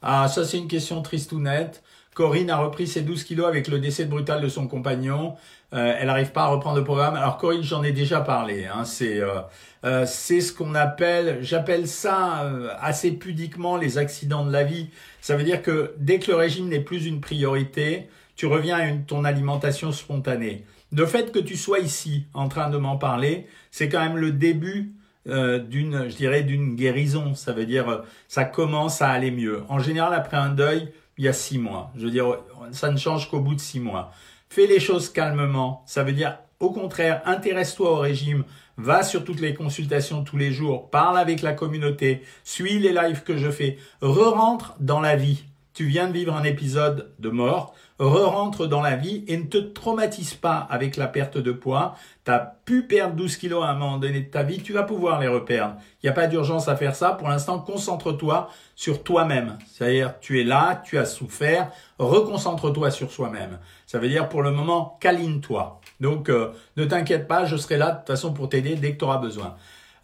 Ah, 0.02 0.28
ça 0.28 0.44
c'est 0.44 0.58
une 0.58 0.68
question 0.68 1.00
triste 1.02 1.32
ou 1.32 1.40
nette. 1.40 1.82
Corinne 2.14 2.50
a 2.50 2.56
repris 2.56 2.86
ses 2.86 3.02
12 3.02 3.24
kilos 3.24 3.46
avec 3.46 3.68
le 3.68 3.78
décès 3.78 4.06
brutal 4.06 4.40
de 4.40 4.48
son 4.48 4.68
compagnon. 4.68 5.36
Euh, 5.72 5.96
elle 5.98 6.06
n'arrive 6.06 6.30
pas 6.30 6.44
à 6.44 6.46
reprendre 6.46 6.76
le 6.76 6.84
programme. 6.84 7.16
Alors 7.16 7.38
Corinne, 7.38 7.62
j'en 7.62 7.82
ai 7.82 7.92
déjà 7.92 8.20
parlé. 8.20 8.66
Hein. 8.66 8.84
C'est 8.84 9.20
euh, 9.20 9.40
euh, 9.84 10.06
c'est 10.06 10.40
ce 10.40 10.52
qu'on 10.52 10.74
appelle, 10.74 11.38
j'appelle 11.42 11.88
ça 11.88 12.50
assez 12.80 13.12
pudiquement 13.12 13.76
les 13.76 13.98
accidents 13.98 14.44
de 14.46 14.52
la 14.52 14.64
vie. 14.64 14.90
Ça 15.20 15.36
veut 15.36 15.44
dire 15.44 15.62
que 15.62 15.94
dès 15.98 16.18
que 16.18 16.30
le 16.30 16.36
régime 16.36 16.68
n'est 16.68 16.80
plus 16.80 17.06
une 17.06 17.20
priorité, 17.20 18.08
tu 18.36 18.46
reviens 18.46 18.76
à 18.76 18.86
une, 18.86 19.04
ton 19.04 19.24
alimentation 19.24 19.92
spontanée. 19.92 20.64
Le 20.92 21.04
fait 21.04 21.32
que 21.32 21.38
tu 21.40 21.56
sois 21.56 21.80
ici 21.80 22.26
en 22.32 22.48
train 22.48 22.70
de 22.70 22.78
m'en 22.78 22.96
parler, 22.96 23.46
c'est 23.70 23.88
quand 23.88 24.00
même 24.00 24.16
le 24.16 24.32
début 24.32 24.92
d'une, 25.26 26.08
je 26.08 26.14
dirais, 26.14 26.44
d'une 26.44 26.76
guérison. 26.76 27.34
Ça 27.34 27.52
veut 27.52 27.66
dire, 27.66 28.04
ça 28.28 28.44
commence 28.44 29.02
à 29.02 29.08
aller 29.08 29.32
mieux. 29.32 29.64
En 29.68 29.80
général, 29.80 30.14
après 30.14 30.36
un 30.36 30.50
deuil, 30.50 30.92
il 31.18 31.24
y 31.24 31.28
a 31.28 31.32
six 31.32 31.58
mois. 31.58 31.90
Je 31.96 32.04
veux 32.04 32.12
dire, 32.12 32.36
ça 32.70 32.90
ne 32.90 32.96
change 32.96 33.28
qu'au 33.28 33.40
bout 33.40 33.56
de 33.56 33.60
six 33.60 33.80
mois. 33.80 34.12
Fais 34.48 34.66
les 34.66 34.80
choses 34.80 35.10
calmement. 35.10 35.82
Ça 35.86 36.02
veut 36.02 36.12
dire, 36.12 36.38
au 36.60 36.70
contraire, 36.70 37.22
intéresse-toi 37.26 37.90
au 37.90 37.96
régime, 37.96 38.44
va 38.78 39.02
sur 39.02 39.24
toutes 39.24 39.40
les 39.40 39.54
consultations 39.54 40.24
tous 40.24 40.36
les 40.36 40.52
jours, 40.52 40.90
parle 40.90 41.18
avec 41.18 41.42
la 41.42 41.52
communauté, 41.52 42.22
suis 42.44 42.78
les 42.78 42.92
lives 42.92 43.22
que 43.22 43.36
je 43.36 43.50
fais, 43.50 43.78
re-rentre 44.00 44.74
dans 44.80 45.00
la 45.00 45.16
vie. 45.16 45.44
Tu 45.76 45.84
viens 45.84 46.08
de 46.08 46.12
vivre 46.14 46.34
un 46.34 46.42
épisode 46.42 47.12
de 47.18 47.28
mort, 47.28 47.74
re-rentre 47.98 48.66
dans 48.66 48.80
la 48.80 48.96
vie 48.96 49.26
et 49.28 49.36
ne 49.36 49.42
te 49.42 49.58
traumatise 49.58 50.32
pas 50.32 50.66
avec 50.70 50.96
la 50.96 51.06
perte 51.06 51.36
de 51.36 51.52
poids. 51.52 51.96
Tu 52.24 52.30
as 52.30 52.56
pu 52.64 52.84
perdre 52.84 53.14
12 53.14 53.36
kilos 53.36 53.62
à 53.62 53.68
un 53.68 53.74
moment 53.74 53.98
donné 53.98 54.22
de 54.22 54.30
ta 54.30 54.42
vie, 54.42 54.62
tu 54.62 54.72
vas 54.72 54.84
pouvoir 54.84 55.20
les 55.20 55.28
reperdre. 55.28 55.74
Il 56.02 56.06
n'y 56.06 56.08
a 56.08 56.14
pas 56.14 56.28
d'urgence 56.28 56.68
à 56.68 56.76
faire 56.76 56.94
ça. 56.94 57.10
Pour 57.10 57.28
l'instant, 57.28 57.58
concentre-toi 57.58 58.48
sur 58.74 59.02
toi-même. 59.02 59.58
C'est-à-dire, 59.70 60.14
tu 60.18 60.40
es 60.40 60.44
là, 60.44 60.80
tu 60.82 60.96
as 60.96 61.04
souffert, 61.04 61.70
reconcentre-toi 61.98 62.90
sur 62.90 63.10
soi-même. 63.10 63.58
Ça 63.84 63.98
veut 63.98 64.08
dire, 64.08 64.30
pour 64.30 64.42
le 64.42 64.52
moment, 64.52 64.96
câline-toi. 65.02 65.82
Donc, 66.00 66.30
euh, 66.30 66.52
ne 66.78 66.86
t'inquiète 66.86 67.28
pas, 67.28 67.44
je 67.44 67.58
serai 67.58 67.76
là 67.76 67.90
de 67.90 67.98
toute 67.98 68.06
façon 68.06 68.32
pour 68.32 68.48
t'aider 68.48 68.76
dès 68.76 68.94
que 68.94 69.00
tu 69.00 69.04
auras 69.04 69.18
besoin. 69.18 69.56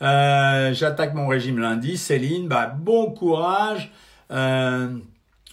Euh, 0.02 0.74
J'attaque 0.74 1.14
mon 1.14 1.28
régime 1.28 1.58
lundi. 1.58 1.96
Céline, 1.96 2.46
bah, 2.46 2.66
bon 2.66 3.10
courage. 3.12 3.90
Euh, 4.30 4.98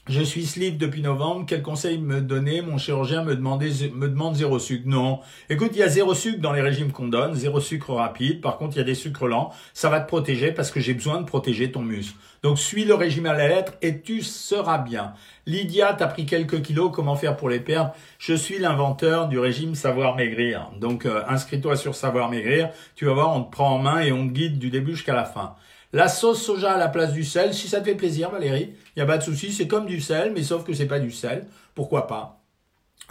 je 0.10 0.22
suis 0.22 0.46
slip 0.46 0.78
depuis 0.78 1.04
novembre. 1.04 1.46
Quel 1.48 1.62
conseil 1.62 2.00
me 2.00 2.20
donner? 2.20 2.62
Mon 2.62 2.80
chirurgien 2.80 3.24
me, 3.24 3.36
demandait, 3.36 3.70
me 3.94 4.08
demande 4.10 4.36
zéro 4.36 4.58
sucre. 4.58 4.88
Non. 4.88 5.20
Écoute, 5.50 5.70
il 5.74 5.80
y 5.80 5.84
a 5.84 5.88
zéro 5.88 6.16
sucre 6.16 6.42
dans 6.42 6.52
les 6.52 6.62
régimes 6.62 6.92
qu'on 6.92 7.08
donne, 7.08 7.36
zéro 7.36 7.60
sucre 7.60 7.94
rapide. 7.94 8.42
Par 8.42 8.58
contre, 8.58 8.76
il 8.76 8.80
y 8.80 8.82
a 8.82 8.86
des 8.86 8.96
sucres 8.96 9.28
lents. 9.28 9.52
Ça 9.74 9.90
va 9.90 10.00
te 10.00 10.08
protéger 10.08 10.52
parce 10.52 10.72
que 10.72 10.80
j'ai 10.80 10.96
besoin 10.96 11.22
de 11.22 11.26
protéger 11.26 11.72
ton 11.72 11.84
muscle. 11.84 12.16
Donc, 12.42 12.58
suis 12.58 12.86
le 12.86 12.96
régime 12.96 13.28
à 13.28 13.34
la 13.34 13.48
lettre 13.48 13.74
et 13.82 14.02
tu 14.02 14.22
seras 14.24 14.80
bien. 14.80 15.14
Lydia, 15.46 15.94
t'as 15.94 16.08
pris 16.08 16.26
quelques 16.26 16.64
kilos. 16.64 16.92
Comment 16.92 17.16
faire 17.16 17.38
pour 17.38 17.50
les 17.50 17.60
perdre? 17.60 17.94
Je 18.18 18.34
suis 18.34 18.58
l'inventeur 18.58 19.28
du 19.28 19.38
régime 19.38 19.76
Savoir 19.76 20.16
Maigrir. 20.16 20.72
Donc, 20.80 21.06
euh, 21.06 21.22
inscris-toi 21.28 21.76
sur 21.76 21.94
Savoir 21.94 22.30
Maigrir. 22.30 22.70
Tu 22.96 23.06
vas 23.06 23.14
voir, 23.14 23.36
on 23.36 23.44
te 23.44 23.52
prend 23.52 23.76
en 23.76 23.80
main 23.80 24.02
et 24.02 24.12
on 24.12 24.28
te 24.28 24.34
guide 24.34 24.58
du 24.58 24.72
début 24.72 24.96
jusqu'à 24.96 25.14
la 25.14 25.26
fin. 25.26 25.56
La 25.92 26.08
sauce 26.08 26.44
soja 26.44 26.74
à 26.74 26.78
la 26.78 26.88
place 26.88 27.14
du 27.14 27.24
sel, 27.24 27.54
si 27.54 27.68
ça 27.68 27.80
te 27.80 27.86
fait 27.86 27.96
plaisir, 27.96 28.30
Valérie, 28.30 28.76
il 28.96 29.00
n'y 29.00 29.02
a 29.02 29.08
pas 29.08 29.18
de 29.18 29.24
souci, 29.24 29.52
c'est 29.52 29.68
comme 29.68 29.88
du 29.88 30.02
sel, 30.02 30.32
mais 30.36 30.44
sauf 30.44 30.64
que 30.64 30.74
c'est 30.74 30.86
pas 30.86 31.00
du 31.00 31.12
sel. 31.12 31.48
Pourquoi 31.74 32.06
pas? 32.06 32.40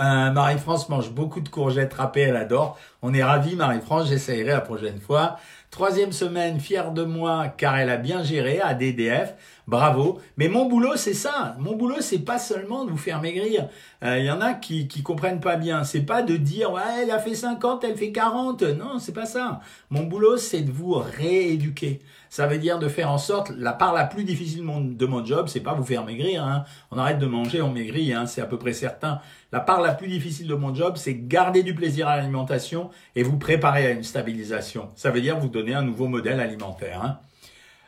Euh, 0.00 0.30
Marie-France 0.30 0.88
mange 0.88 1.10
beaucoup 1.10 1.40
de 1.40 1.48
courgettes 1.48 1.94
râpées, 1.94 2.20
elle 2.20 2.36
adore. 2.36 2.78
On 3.02 3.12
est 3.12 3.22
ravis, 3.24 3.56
Marie-France, 3.56 4.08
j'essayerai 4.08 4.52
la 4.52 4.60
prochaine 4.60 5.00
fois. 5.00 5.38
Troisième 5.72 6.12
semaine, 6.12 6.60
fière 6.60 6.92
de 6.92 7.02
moi, 7.02 7.48
car 7.48 7.76
elle 7.76 7.90
a 7.90 7.96
bien 7.96 8.22
géré 8.22 8.60
à 8.60 8.74
DDF. 8.74 9.34
Bravo. 9.66 10.20
Mais 10.36 10.48
mon 10.48 10.66
boulot, 10.66 10.96
c'est 10.96 11.14
ça. 11.14 11.56
Mon 11.58 11.74
boulot, 11.76 12.00
c'est 12.00 12.20
pas 12.20 12.38
seulement 12.38 12.84
de 12.84 12.90
vous 12.90 12.96
faire 12.96 13.20
maigrir. 13.20 13.68
Il 14.02 14.08
euh, 14.08 14.18
y 14.20 14.30
en 14.30 14.40
a 14.40 14.54
qui, 14.54 14.86
qui 14.86 15.02
comprennent 15.02 15.40
pas 15.40 15.56
bien. 15.56 15.82
C'est 15.82 16.02
pas 16.02 16.22
de 16.22 16.36
dire, 16.36 16.72
ouais, 16.72 17.02
elle 17.02 17.10
a 17.10 17.18
fait 17.18 17.34
50, 17.34 17.82
elle 17.84 17.96
fait 17.96 18.12
40. 18.12 18.62
Non, 18.62 19.00
c'est 19.00 19.12
pas 19.12 19.26
ça. 19.26 19.60
Mon 19.90 20.04
boulot, 20.04 20.36
c'est 20.36 20.62
de 20.62 20.70
vous 20.70 20.94
rééduquer. 20.94 22.00
Ça 22.30 22.46
veut 22.46 22.58
dire 22.58 22.78
de 22.78 22.88
faire 22.88 23.10
en 23.10 23.18
sorte, 23.18 23.50
la 23.56 23.72
part 23.72 23.92
la 23.92 24.04
plus 24.04 24.24
difficile 24.24 24.60
de 24.60 25.06
mon 25.06 25.24
job, 25.24 25.48
c'est 25.48 25.60
pas 25.60 25.74
vous 25.74 25.84
faire 25.84 26.04
maigrir, 26.04 26.44
hein. 26.44 26.64
on 26.90 26.98
arrête 26.98 27.18
de 27.18 27.26
manger, 27.26 27.62
on 27.62 27.72
maigrit, 27.72 28.12
hein, 28.12 28.26
c'est 28.26 28.40
à 28.40 28.46
peu 28.46 28.58
près 28.58 28.72
certain. 28.72 29.20
La 29.52 29.60
part 29.60 29.80
la 29.80 29.94
plus 29.94 30.08
difficile 30.08 30.46
de 30.46 30.54
mon 30.54 30.74
job, 30.74 30.96
c'est 30.96 31.14
garder 31.14 31.62
du 31.62 31.74
plaisir 31.74 32.08
à 32.08 32.16
l'alimentation 32.16 32.90
et 33.16 33.22
vous 33.22 33.38
préparer 33.38 33.86
à 33.86 33.90
une 33.90 34.02
stabilisation. 34.02 34.88
Ça 34.94 35.10
veut 35.10 35.20
dire 35.20 35.38
vous 35.38 35.48
donner 35.48 35.74
un 35.74 35.82
nouveau 35.82 36.06
modèle 36.06 36.40
alimentaire. 36.40 37.02
Hein. 37.02 37.18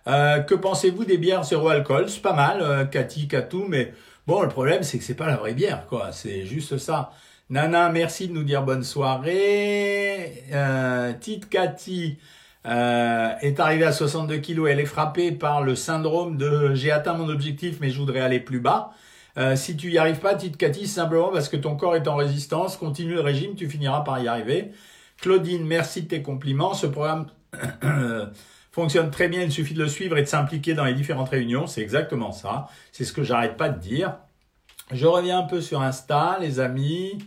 Euh, 0.06 0.40
que 0.40 0.54
pensez-vous 0.54 1.04
des 1.04 1.18
bières 1.18 1.44
zéro 1.44 1.68
alcool? 1.68 2.08
C'est 2.08 2.22
pas 2.22 2.32
mal, 2.32 2.62
euh, 2.62 2.84
Cathy, 2.84 3.28
Katou, 3.28 3.66
mais 3.68 3.92
bon, 4.26 4.42
le 4.42 4.48
problème, 4.48 4.82
c'est 4.82 4.98
que 4.98 5.04
c'est 5.04 5.14
pas 5.14 5.26
la 5.26 5.36
vraie 5.36 5.54
bière, 5.54 5.86
quoi. 5.86 6.12
C'est 6.12 6.46
juste 6.46 6.78
ça. 6.78 7.12
Nana, 7.50 7.90
merci 7.90 8.28
de 8.28 8.32
nous 8.32 8.44
dire 8.44 8.62
bonne 8.62 8.84
soirée. 8.84 10.44
Euh, 10.52 11.12
Tite 11.20 11.48
Cathy 11.48 12.18
euh, 12.66 13.30
est 13.40 13.58
arrivée 13.60 13.84
à 13.84 13.92
62 13.92 14.38
kilos. 14.38 14.68
Elle 14.70 14.80
est 14.80 14.86
frappée 14.86 15.32
par 15.32 15.62
le 15.62 15.74
syndrome 15.74 16.36
de 16.36 16.74
j'ai 16.74 16.90
atteint 16.90 17.14
mon 17.14 17.28
objectif, 17.28 17.78
mais 17.80 17.90
je 17.90 17.98
voudrais 17.98 18.20
aller 18.20 18.40
plus 18.40 18.60
bas. 18.60 18.92
Euh, 19.38 19.56
si 19.56 19.76
tu 19.76 19.90
y 19.90 19.98
arrives 19.98 20.18
pas, 20.18 20.34
Tite 20.34 20.56
Cathy, 20.56 20.86
simplement 20.86 21.30
parce 21.30 21.48
que 21.48 21.56
ton 21.56 21.76
corps 21.76 21.96
est 21.96 22.08
en 22.08 22.16
résistance. 22.16 22.76
Continue 22.76 23.14
le 23.14 23.20
régime, 23.20 23.54
tu 23.54 23.68
finiras 23.68 24.00
par 24.00 24.20
y 24.20 24.28
arriver. 24.28 24.72
Claudine, 25.20 25.64
merci 25.64 26.02
de 26.02 26.08
tes 26.08 26.22
compliments. 26.22 26.74
Ce 26.74 26.86
programme 26.86 27.26
fonctionne 28.72 29.10
très 29.10 29.28
bien, 29.28 29.42
il 29.42 29.52
suffit 29.52 29.74
de 29.74 29.82
le 29.82 29.88
suivre 29.88 30.18
et 30.18 30.22
de 30.22 30.28
s'impliquer 30.28 30.74
dans 30.74 30.84
les 30.84 30.94
différentes 30.94 31.28
réunions. 31.30 31.66
C'est 31.66 31.82
exactement 31.82 32.32
ça. 32.32 32.68
C'est 32.92 33.04
ce 33.04 33.12
que 33.12 33.22
j'arrête 33.22 33.56
pas 33.56 33.68
de 33.68 33.78
dire. 33.78 34.16
Je 34.92 35.06
reviens 35.06 35.38
un 35.38 35.44
peu 35.44 35.60
sur 35.60 35.82
Insta, 35.82 36.38
les 36.40 36.58
amis. 36.58 37.18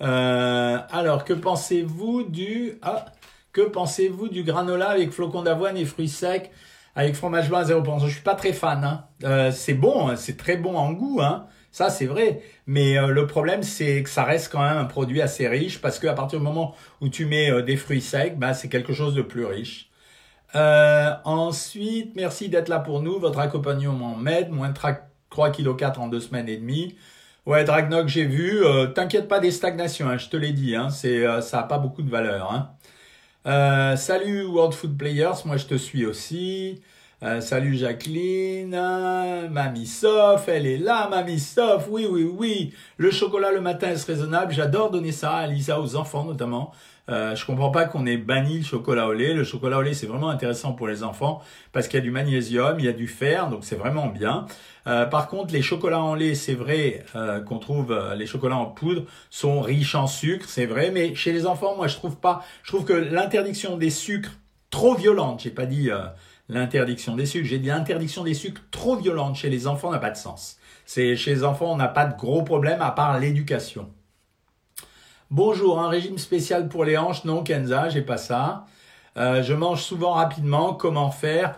Euh, 0.00 0.78
alors, 0.90 1.24
que 1.24 1.32
pensez-vous 1.32 2.22
du... 2.24 2.78
Ah, 2.82 3.06
que 3.52 3.62
pensez-vous 3.62 4.28
du 4.28 4.42
granola 4.42 4.90
avec 4.90 5.10
flocons 5.10 5.42
d'avoine 5.42 5.76
et 5.76 5.84
fruits 5.84 6.08
secs 6.08 6.50
avec 6.94 7.14
fromage 7.14 7.48
blanc 7.48 7.58
à 7.58 7.64
0%. 7.64 8.06
Je 8.06 8.12
suis 8.12 8.22
pas 8.22 8.34
très 8.34 8.52
fan. 8.52 8.84
Hein. 8.84 9.04
Euh, 9.24 9.50
c'est 9.52 9.74
bon, 9.74 10.08
hein, 10.08 10.16
c'est 10.16 10.36
très 10.36 10.56
bon 10.56 10.76
en 10.76 10.92
goût, 10.92 11.20
hein. 11.22 11.46
ça 11.70 11.90
c'est 11.90 12.06
vrai. 12.06 12.42
Mais 12.66 12.98
euh, 12.98 13.08
le 13.08 13.26
problème 13.26 13.62
c'est 13.62 14.02
que 14.02 14.10
ça 14.10 14.24
reste 14.24 14.50
quand 14.52 14.62
même 14.62 14.76
un 14.76 14.84
produit 14.84 15.22
assez 15.22 15.48
riche 15.48 15.80
parce 15.80 15.98
qu'à 15.98 16.14
partir 16.14 16.38
du 16.38 16.44
moment 16.44 16.74
où 17.00 17.08
tu 17.08 17.26
mets 17.26 17.50
euh, 17.50 17.62
des 17.62 17.76
fruits 17.76 18.00
secs, 18.00 18.38
bah, 18.38 18.54
c'est 18.54 18.68
quelque 18.68 18.92
chose 18.92 19.14
de 19.14 19.22
plus 19.22 19.44
riche. 19.44 19.90
Euh, 20.56 21.12
ensuite, 21.24 22.16
merci 22.16 22.48
d'être 22.48 22.68
là 22.68 22.80
pour 22.80 23.02
nous. 23.02 23.18
Votre 23.20 23.38
accompagnement 23.38 24.16
m'aide. 24.16 24.50
Moins 24.50 24.70
de 24.70 24.74
3 24.74 25.50
kg 25.50 25.76
4 25.76 26.00
en 26.00 26.08
deux 26.08 26.20
semaines 26.20 26.48
et 26.48 26.56
demie. 26.56 26.96
Ouais, 27.46 27.64
Dragnock, 27.64 28.08
j'ai 28.08 28.24
vu. 28.24 28.64
Euh, 28.64 28.86
T'inquiète 28.86 29.28
pas 29.28 29.38
des 29.38 29.52
stagnations, 29.52 30.08
hein, 30.08 30.18
je 30.18 30.28
te 30.28 30.36
l'ai 30.36 30.52
dit. 30.52 30.74
Hein, 30.74 30.90
c'est, 30.90 31.24
ça 31.40 31.60
a 31.60 31.62
pas 31.62 31.78
beaucoup 31.78 32.02
de 32.02 32.10
valeur. 32.10 32.52
Hein. 32.52 32.70
Euh, 33.46 33.96
salut 33.96 34.44
World 34.44 34.74
Food 34.74 34.98
Players, 34.98 35.44
moi 35.46 35.56
je 35.56 35.66
te 35.66 35.74
suis 35.74 36.04
aussi. 36.04 36.82
Euh, 37.22 37.40
salut 37.40 37.74
Jacqueline, 37.76 38.70
Mamie 39.50 39.86
Sof, 39.86 40.48
elle 40.48 40.66
est 40.66 40.78
là, 40.78 41.08
Mamie 41.08 41.38
Sof, 41.38 41.86
oui, 41.90 42.06
oui, 42.10 42.24
oui. 42.24 42.74
Le 42.98 43.10
chocolat 43.10 43.50
le 43.52 43.60
matin 43.60 43.88
est 43.88 44.04
raisonnable, 44.04 44.52
j'adore 44.52 44.90
donner 44.90 45.12
ça 45.12 45.32
à 45.36 45.46
Lisa, 45.46 45.80
aux 45.80 45.96
enfants 45.96 46.24
notamment. 46.24 46.72
Euh, 47.10 47.34
je 47.34 47.44
comprends 47.44 47.70
pas 47.70 47.86
qu'on 47.86 48.06
ait 48.06 48.16
banni 48.16 48.58
le 48.58 48.64
chocolat 48.64 49.08
au 49.08 49.12
lait. 49.12 49.34
Le 49.34 49.44
chocolat 49.44 49.78
au 49.78 49.82
lait, 49.82 49.94
c'est 49.94 50.06
vraiment 50.06 50.28
intéressant 50.30 50.72
pour 50.72 50.86
les 50.86 51.02
enfants 51.02 51.42
parce 51.72 51.88
qu'il 51.88 51.98
y 51.98 52.02
a 52.02 52.04
du 52.04 52.10
magnésium, 52.10 52.78
il 52.78 52.84
y 52.84 52.88
a 52.88 52.92
du 52.92 53.08
fer, 53.08 53.48
donc 53.48 53.64
c'est 53.64 53.76
vraiment 53.76 54.06
bien. 54.06 54.46
Euh, 54.86 55.06
par 55.06 55.28
contre, 55.28 55.52
les 55.52 55.62
chocolats 55.62 56.02
en 56.02 56.14
lait, 56.14 56.34
c'est 56.34 56.54
vrai 56.54 57.04
euh, 57.14 57.40
qu'on 57.40 57.58
trouve 57.58 57.92
euh, 57.92 58.14
les 58.14 58.26
chocolats 58.26 58.56
en 58.56 58.66
poudre 58.66 59.04
sont 59.28 59.60
riches 59.60 59.94
en 59.94 60.06
sucre, 60.06 60.46
c'est 60.48 60.66
vrai, 60.66 60.90
mais 60.90 61.14
chez 61.14 61.32
les 61.32 61.46
enfants, 61.46 61.76
moi, 61.76 61.86
je 61.86 61.96
trouve 61.96 62.16
pas. 62.16 62.44
Je 62.62 62.72
trouve 62.72 62.84
que 62.84 62.92
l'interdiction 62.92 63.76
des 63.76 63.90
sucres 63.90 64.32
trop 64.70 64.94
violente, 64.94 65.40
j'ai 65.42 65.50
pas 65.50 65.66
dit 65.66 65.90
l'interdiction 66.48 67.16
des 67.16 67.26
sucres, 67.26 67.46
j'ai 67.46 67.58
dit 67.58 67.68
l'interdiction 67.68 68.22
des 68.22 68.34
sucres 68.34 68.62
trop 68.70 68.96
violente 68.96 69.36
chez 69.36 69.50
les 69.50 69.66
enfants 69.66 69.90
n'a 69.90 69.98
pas 69.98 70.10
de 70.10 70.16
sens. 70.16 70.58
C'est 70.86 71.16
chez 71.16 71.34
les 71.34 71.44
enfants, 71.44 71.72
on 71.72 71.76
n'a 71.76 71.88
pas 71.88 72.06
de 72.06 72.16
gros 72.16 72.42
problème 72.42 72.80
à 72.80 72.92
part 72.92 73.18
l'éducation. 73.18 73.90
Bonjour, 75.32 75.78
un 75.78 75.88
régime 75.88 76.18
spécial 76.18 76.68
pour 76.68 76.84
les 76.84 76.98
hanches 76.98 77.22
Non, 77.22 77.44
Kenza, 77.44 77.88
j'ai 77.88 78.02
pas 78.02 78.16
ça. 78.16 78.66
Euh, 79.16 79.44
je 79.44 79.54
mange 79.54 79.80
souvent 79.80 80.14
rapidement. 80.14 80.74
Comment 80.74 81.12
faire? 81.12 81.54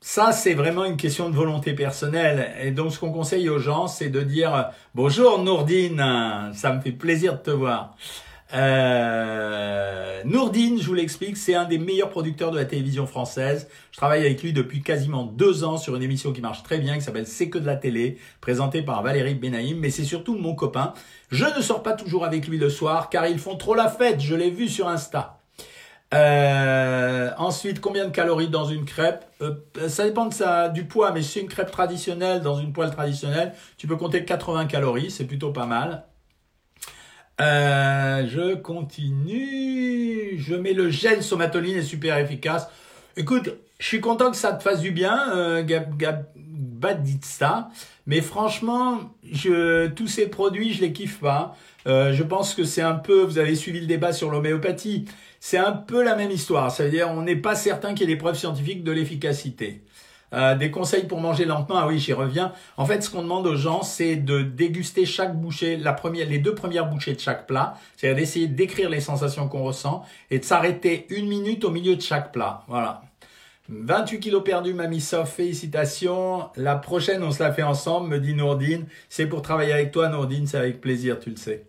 Ça, 0.00 0.32
c'est 0.32 0.54
vraiment 0.54 0.84
une 0.84 0.96
question 0.96 1.30
de 1.30 1.36
volonté 1.36 1.74
personnelle. 1.74 2.52
Et 2.60 2.72
donc, 2.72 2.92
ce 2.92 2.98
qu'on 2.98 3.12
conseille 3.12 3.48
aux 3.48 3.60
gens, 3.60 3.86
c'est 3.86 4.08
de 4.08 4.20
dire 4.20 4.70
bonjour 4.96 5.38
Nourdine, 5.38 6.50
ça 6.54 6.72
me 6.72 6.80
fait 6.80 6.90
plaisir 6.90 7.34
de 7.34 7.38
te 7.38 7.50
voir. 7.52 7.94
Euh, 8.54 10.22
Nourdine, 10.24 10.80
je 10.80 10.86
vous 10.86 10.94
l'explique, 10.94 11.36
c'est 11.36 11.54
un 11.54 11.64
des 11.64 11.78
meilleurs 11.78 12.10
producteurs 12.10 12.50
de 12.50 12.56
la 12.56 12.64
télévision 12.64 13.06
française. 13.06 13.68
Je 13.90 13.96
travaille 13.96 14.20
avec 14.20 14.42
lui 14.42 14.52
depuis 14.52 14.80
quasiment 14.82 15.24
deux 15.24 15.64
ans 15.64 15.76
sur 15.76 15.96
une 15.96 16.02
émission 16.02 16.32
qui 16.32 16.40
marche 16.40 16.62
très 16.62 16.78
bien, 16.78 16.94
qui 16.94 17.02
s'appelle 17.02 17.26
C'est 17.26 17.50
que 17.50 17.58
de 17.58 17.66
la 17.66 17.76
télé, 17.76 18.18
présentée 18.40 18.82
par 18.82 19.02
Valérie 19.02 19.34
Benaïm, 19.34 19.78
mais 19.78 19.90
c'est 19.90 20.04
surtout 20.04 20.36
mon 20.36 20.54
copain. 20.54 20.94
Je 21.30 21.44
ne 21.44 21.60
sors 21.60 21.82
pas 21.82 21.94
toujours 21.94 22.24
avec 22.24 22.46
lui 22.46 22.58
le 22.58 22.70
soir, 22.70 23.10
car 23.10 23.26
ils 23.26 23.38
font 23.38 23.56
trop 23.56 23.74
la 23.74 23.88
fête, 23.88 24.20
je 24.20 24.34
l'ai 24.34 24.50
vu 24.50 24.68
sur 24.68 24.88
Insta. 24.88 25.38
Euh, 26.14 27.30
ensuite, 27.38 27.80
combien 27.80 28.04
de 28.06 28.10
calories 28.10 28.48
dans 28.48 28.66
une 28.66 28.84
crêpe? 28.84 29.24
Euh, 29.42 29.54
Ça 29.88 30.04
dépend 30.04 30.26
de 30.26 30.34
ça, 30.34 30.68
du 30.68 30.84
poids, 30.84 31.10
mais 31.10 31.22
si 31.22 31.32
c'est 31.32 31.40
une 31.40 31.48
crêpe 31.48 31.72
traditionnelle, 31.72 32.40
dans 32.40 32.54
une 32.54 32.72
poêle 32.72 32.92
traditionnelle, 32.92 33.52
tu 33.76 33.88
peux 33.88 33.96
compter 33.96 34.24
80 34.24 34.66
calories, 34.66 35.10
c'est 35.10 35.24
plutôt 35.24 35.50
pas 35.50 35.66
mal. 35.66 36.04
Euh, 37.40 38.26
je 38.28 38.54
continue. 38.54 40.38
Je 40.38 40.54
mets 40.54 40.72
le 40.72 40.90
gel 40.90 41.22
somatoline 41.22 41.76
est 41.76 41.82
super 41.82 42.18
efficace. 42.18 42.68
Écoute, 43.16 43.50
je 43.78 43.86
suis 43.86 44.00
content 44.00 44.30
que 44.30 44.36
ça 44.36 44.52
te 44.52 44.62
fasse 44.62 44.80
du 44.80 44.90
bien, 44.90 45.32
euh, 45.34 45.62
Gab, 45.64 45.96
Gab, 45.96 46.24
ça. 47.22 47.70
Mais 48.06 48.20
franchement, 48.20 49.00
je, 49.30 49.88
tous 49.88 50.08
ces 50.08 50.28
produits, 50.28 50.74
je 50.74 50.80
les 50.82 50.92
kiffe 50.92 51.20
pas. 51.20 51.56
Euh, 51.86 52.12
je 52.12 52.22
pense 52.22 52.54
que 52.54 52.64
c'est 52.64 52.82
un 52.82 52.94
peu, 52.94 53.22
vous 53.22 53.38
avez 53.38 53.54
suivi 53.54 53.80
le 53.80 53.86
débat 53.86 54.12
sur 54.12 54.30
l'homéopathie, 54.30 55.06
c'est 55.40 55.58
un 55.58 55.72
peu 55.72 56.02
la 56.02 56.16
même 56.16 56.30
histoire. 56.30 56.70
Ça 56.70 56.84
veut 56.84 56.90
dire, 56.90 57.08
on 57.10 57.22
n'est 57.22 57.36
pas 57.36 57.54
certain 57.54 57.94
qu'il 57.94 58.08
y 58.08 58.12
ait 58.12 58.14
des 58.14 58.18
preuves 58.18 58.38
scientifiques 58.38 58.84
de 58.84 58.92
l'efficacité. 58.92 59.82
Euh, 60.34 60.56
des 60.56 60.70
conseils 60.70 61.04
pour 61.04 61.20
manger 61.20 61.44
lentement. 61.44 61.76
Ah 61.78 61.86
oui, 61.86 61.98
j'y 61.98 62.12
reviens. 62.12 62.52
En 62.76 62.86
fait, 62.86 63.02
ce 63.02 63.10
qu'on 63.10 63.22
demande 63.22 63.46
aux 63.46 63.56
gens, 63.56 63.82
c'est 63.82 64.16
de 64.16 64.42
déguster 64.42 65.06
chaque 65.06 65.36
bouchée, 65.36 65.76
les 65.76 66.38
deux 66.38 66.54
premières 66.54 66.86
bouchées 66.86 67.14
de 67.14 67.20
chaque 67.20 67.46
plat. 67.46 67.74
C'est-à-dire 67.96 68.18
d'essayer 68.18 68.46
d'écrire 68.48 68.90
les 68.90 69.00
sensations 69.00 69.48
qu'on 69.48 69.62
ressent 69.62 70.04
et 70.30 70.38
de 70.38 70.44
s'arrêter 70.44 71.06
une 71.10 71.28
minute 71.28 71.64
au 71.64 71.70
milieu 71.70 71.94
de 71.94 72.02
chaque 72.02 72.32
plat. 72.32 72.64
Voilà. 72.68 73.02
28 73.68 74.20
kilos 74.20 74.44
perdus, 74.44 74.74
Mamie 74.74 75.00
Sof, 75.00 75.32
félicitations. 75.32 76.50
La 76.56 76.76
prochaine, 76.76 77.22
on 77.22 77.30
se 77.30 77.42
la 77.42 77.52
fait 77.52 77.62
ensemble, 77.62 78.08
me 78.08 78.18
dit 78.18 78.34
Nourdine. 78.34 78.86
C'est 79.08 79.26
pour 79.26 79.40
travailler 79.40 79.72
avec 79.72 79.90
toi, 79.90 80.08
Nourdine, 80.08 80.46
c'est 80.46 80.58
avec 80.58 80.80
plaisir, 80.80 81.18
tu 81.18 81.30
le 81.30 81.36
sais. 81.36 81.64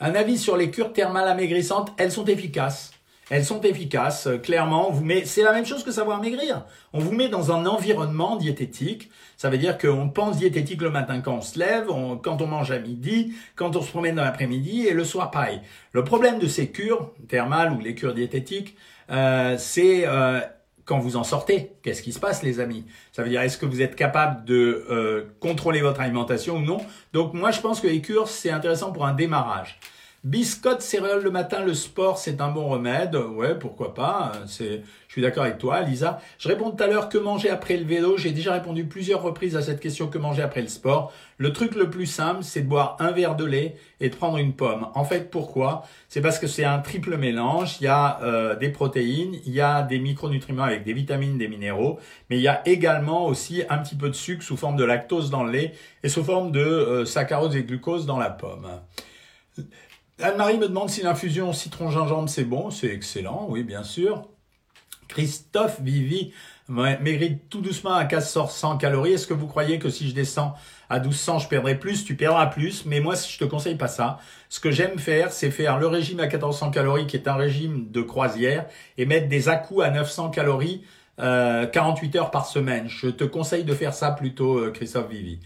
Un 0.00 0.14
avis 0.14 0.36
sur 0.36 0.56
les 0.56 0.70
cures 0.70 0.92
thermales 0.92 1.28
amaigrissantes, 1.28 1.92
elles 1.96 2.12
sont 2.12 2.26
efficaces. 2.26 2.92
Elles 3.30 3.44
sont 3.44 3.60
efficaces, 3.62 4.26
euh, 4.26 4.38
clairement. 4.38 4.88
On 4.88 4.92
vous 4.92 5.04
met, 5.04 5.24
c'est 5.24 5.42
la 5.42 5.52
même 5.52 5.64
chose 5.64 5.84
que 5.84 5.92
savoir 5.92 6.20
maigrir. 6.20 6.64
On 6.92 6.98
vous 6.98 7.12
met 7.12 7.28
dans 7.28 7.52
un 7.52 7.64
environnement 7.64 8.36
diététique. 8.36 9.10
Ça 9.36 9.48
veut 9.48 9.56
dire 9.56 9.78
qu'on 9.78 10.10
pense 10.10 10.36
diététique 10.36 10.82
le 10.82 10.90
matin 10.90 11.20
quand 11.20 11.36
on 11.36 11.40
se 11.40 11.58
lève, 11.58 11.86
quand 12.22 12.42
on 12.42 12.46
mange 12.46 12.70
à 12.72 12.78
midi, 12.78 13.32
quand 13.54 13.74
on 13.76 13.80
se 13.82 13.88
promène 13.88 14.16
dans 14.16 14.24
l'après-midi 14.24 14.86
et 14.86 14.92
le 14.92 15.04
soir 15.04 15.30
pareil. 15.30 15.62
Le 15.92 16.04
problème 16.04 16.38
de 16.38 16.46
ces 16.46 16.70
cures 16.70 17.12
thermales 17.28 17.72
ou 17.72 17.80
les 17.80 17.94
cures 17.94 18.12
diététiques, 18.12 18.76
euh, 19.10 19.56
c'est 19.58 20.02
euh, 20.06 20.40
quand 20.84 20.98
vous 20.98 21.16
en 21.16 21.24
sortez. 21.24 21.72
Qu'est-ce 21.82 22.02
qui 22.02 22.12
se 22.12 22.20
passe, 22.20 22.42
les 22.42 22.60
amis? 22.60 22.84
Ça 23.12 23.22
veut 23.22 23.28
dire 23.28 23.40
est-ce 23.40 23.58
que 23.58 23.66
vous 23.66 23.80
êtes 23.80 23.96
capable 23.96 24.44
de 24.44 24.84
euh, 24.90 25.24
contrôler 25.40 25.80
votre 25.80 26.00
alimentation 26.00 26.56
ou 26.56 26.60
non? 26.62 26.78
Donc 27.12 27.32
moi, 27.32 27.50
je 27.50 27.60
pense 27.60 27.80
que 27.80 27.86
les 27.86 28.00
cures 28.00 28.28
c'est 28.28 28.50
intéressant 28.50 28.92
pour 28.92 29.06
un 29.06 29.14
démarrage. 29.14 29.78
Biscotte, 30.22 30.82
céréales 30.82 31.22
le 31.22 31.30
matin, 31.30 31.64
le 31.64 31.72
sport, 31.72 32.18
c'est 32.18 32.42
un 32.42 32.50
bon 32.50 32.68
remède. 32.68 33.14
Ouais, 33.14 33.54
pourquoi 33.58 33.94
pas. 33.94 34.32
C'est, 34.46 34.82
je 35.08 35.12
suis 35.12 35.22
d'accord 35.22 35.44
avec 35.44 35.56
toi, 35.56 35.80
Lisa. 35.80 36.20
Je 36.38 36.46
réponds 36.46 36.70
tout 36.70 36.84
à 36.84 36.88
l'heure 36.88 37.08
que 37.08 37.16
manger 37.16 37.48
après 37.48 37.78
le 37.78 37.86
vélo. 37.86 38.18
J'ai 38.18 38.32
déjà 38.32 38.52
répondu 38.52 38.84
plusieurs 38.84 39.22
reprises 39.22 39.56
à 39.56 39.62
cette 39.62 39.80
question 39.80 40.08
que 40.08 40.18
manger 40.18 40.42
après 40.42 40.60
le 40.60 40.68
sport. 40.68 41.10
Le 41.38 41.54
truc 41.54 41.74
le 41.74 41.88
plus 41.88 42.04
simple, 42.04 42.42
c'est 42.42 42.60
de 42.60 42.68
boire 42.68 42.98
un 42.98 43.12
verre 43.12 43.34
de 43.34 43.46
lait 43.46 43.76
et 43.98 44.10
de 44.10 44.14
prendre 44.14 44.36
une 44.36 44.52
pomme. 44.52 44.88
En 44.94 45.04
fait, 45.04 45.30
pourquoi? 45.30 45.84
C'est 46.10 46.20
parce 46.20 46.38
que 46.38 46.46
c'est 46.46 46.64
un 46.64 46.80
triple 46.80 47.16
mélange. 47.16 47.78
Il 47.80 47.84
y 47.84 47.88
a 47.88 48.20
euh, 48.22 48.56
des 48.56 48.68
protéines, 48.68 49.36
il 49.46 49.54
y 49.54 49.62
a 49.62 49.80
des 49.80 49.98
micronutriments 49.98 50.64
avec 50.64 50.84
des 50.84 50.92
vitamines, 50.92 51.38
des 51.38 51.48
minéraux, 51.48 51.98
mais 52.28 52.36
il 52.36 52.42
y 52.42 52.48
a 52.48 52.60
également 52.68 53.24
aussi 53.24 53.62
un 53.70 53.78
petit 53.78 53.94
peu 53.94 54.10
de 54.10 54.14
sucre 54.14 54.42
sous 54.42 54.58
forme 54.58 54.76
de 54.76 54.84
lactose 54.84 55.30
dans 55.30 55.44
le 55.44 55.52
lait 55.52 55.72
et 56.02 56.10
sous 56.10 56.22
forme 56.22 56.52
de 56.52 56.60
euh, 56.60 57.04
saccharose 57.06 57.56
et 57.56 57.62
glucose 57.62 58.04
dans 58.04 58.18
la 58.18 58.28
pomme. 58.28 58.68
Anne-Marie 60.22 60.58
me 60.58 60.68
demande 60.68 60.90
si 60.90 61.02
l'infusion 61.02 61.52
citron-gingembre 61.52 62.28
c'est 62.28 62.44
bon. 62.44 62.70
C'est 62.70 62.88
excellent, 62.88 63.46
oui, 63.48 63.62
bien 63.62 63.82
sûr. 63.82 64.26
Christophe 65.08 65.80
Vivi 65.80 66.32
mérite 66.68 67.48
tout 67.48 67.60
doucement 67.60 67.94
à 67.94 68.04
1400 68.04 68.78
calories. 68.78 69.14
Est-ce 69.14 69.26
que 69.26 69.34
vous 69.34 69.48
croyez 69.48 69.78
que 69.78 69.90
si 69.90 70.08
je 70.08 70.14
descends 70.14 70.54
à 70.88 71.00
1200, 71.00 71.40
je 71.40 71.48
perdrai 71.48 71.78
plus? 71.78 72.04
Tu 72.04 72.14
perdras 72.14 72.46
plus, 72.46 72.84
mais 72.86 73.00
moi, 73.00 73.14
je 73.16 73.38
te 73.38 73.44
conseille 73.44 73.74
pas 73.74 73.88
ça. 73.88 74.18
Ce 74.48 74.60
que 74.60 74.70
j'aime 74.70 74.98
faire, 74.98 75.32
c'est 75.32 75.50
faire 75.50 75.78
le 75.78 75.88
régime 75.88 76.20
à 76.20 76.26
1400 76.26 76.70
calories, 76.70 77.06
qui 77.06 77.16
est 77.16 77.26
un 77.26 77.34
régime 77.34 77.90
de 77.90 78.02
croisière, 78.02 78.66
et 78.98 79.06
mettre 79.06 79.28
des 79.28 79.48
à-coups 79.48 79.82
à 79.82 79.90
900 79.90 80.30
calories 80.30 80.84
48 81.18 82.16
heures 82.16 82.30
par 82.30 82.46
semaine. 82.46 82.88
Je 82.88 83.08
te 83.08 83.24
conseille 83.24 83.64
de 83.64 83.74
faire 83.74 83.94
ça 83.94 84.12
plutôt, 84.12 84.70
Christophe 84.70 85.10
Vivi. 85.10 85.40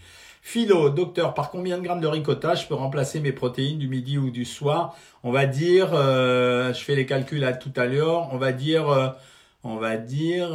Philo, 0.47 0.91
docteur, 0.91 1.33
par 1.33 1.49
combien 1.49 1.79
de 1.79 1.83
grammes 1.83 2.01
de 2.01 2.07
ricotta 2.07 2.53
je 2.53 2.67
peux 2.67 2.75
remplacer 2.75 3.19
mes 3.19 3.31
protéines 3.31 3.79
du 3.79 3.87
midi 3.87 4.19
ou 4.19 4.29
du 4.29 4.45
soir? 4.45 4.95
On 5.23 5.31
va 5.31 5.47
dire, 5.47 5.89
je 5.91 6.79
fais 6.85 6.93
les 6.95 7.07
calculs 7.07 7.43
à 7.43 7.51
tout 7.51 7.73
à 7.75 7.87
l'heure, 7.87 8.29
on 8.31 8.37
va 8.37 8.51
dire, 8.51 9.15
on 9.63 9.77
va 9.77 9.97
dire 9.97 10.49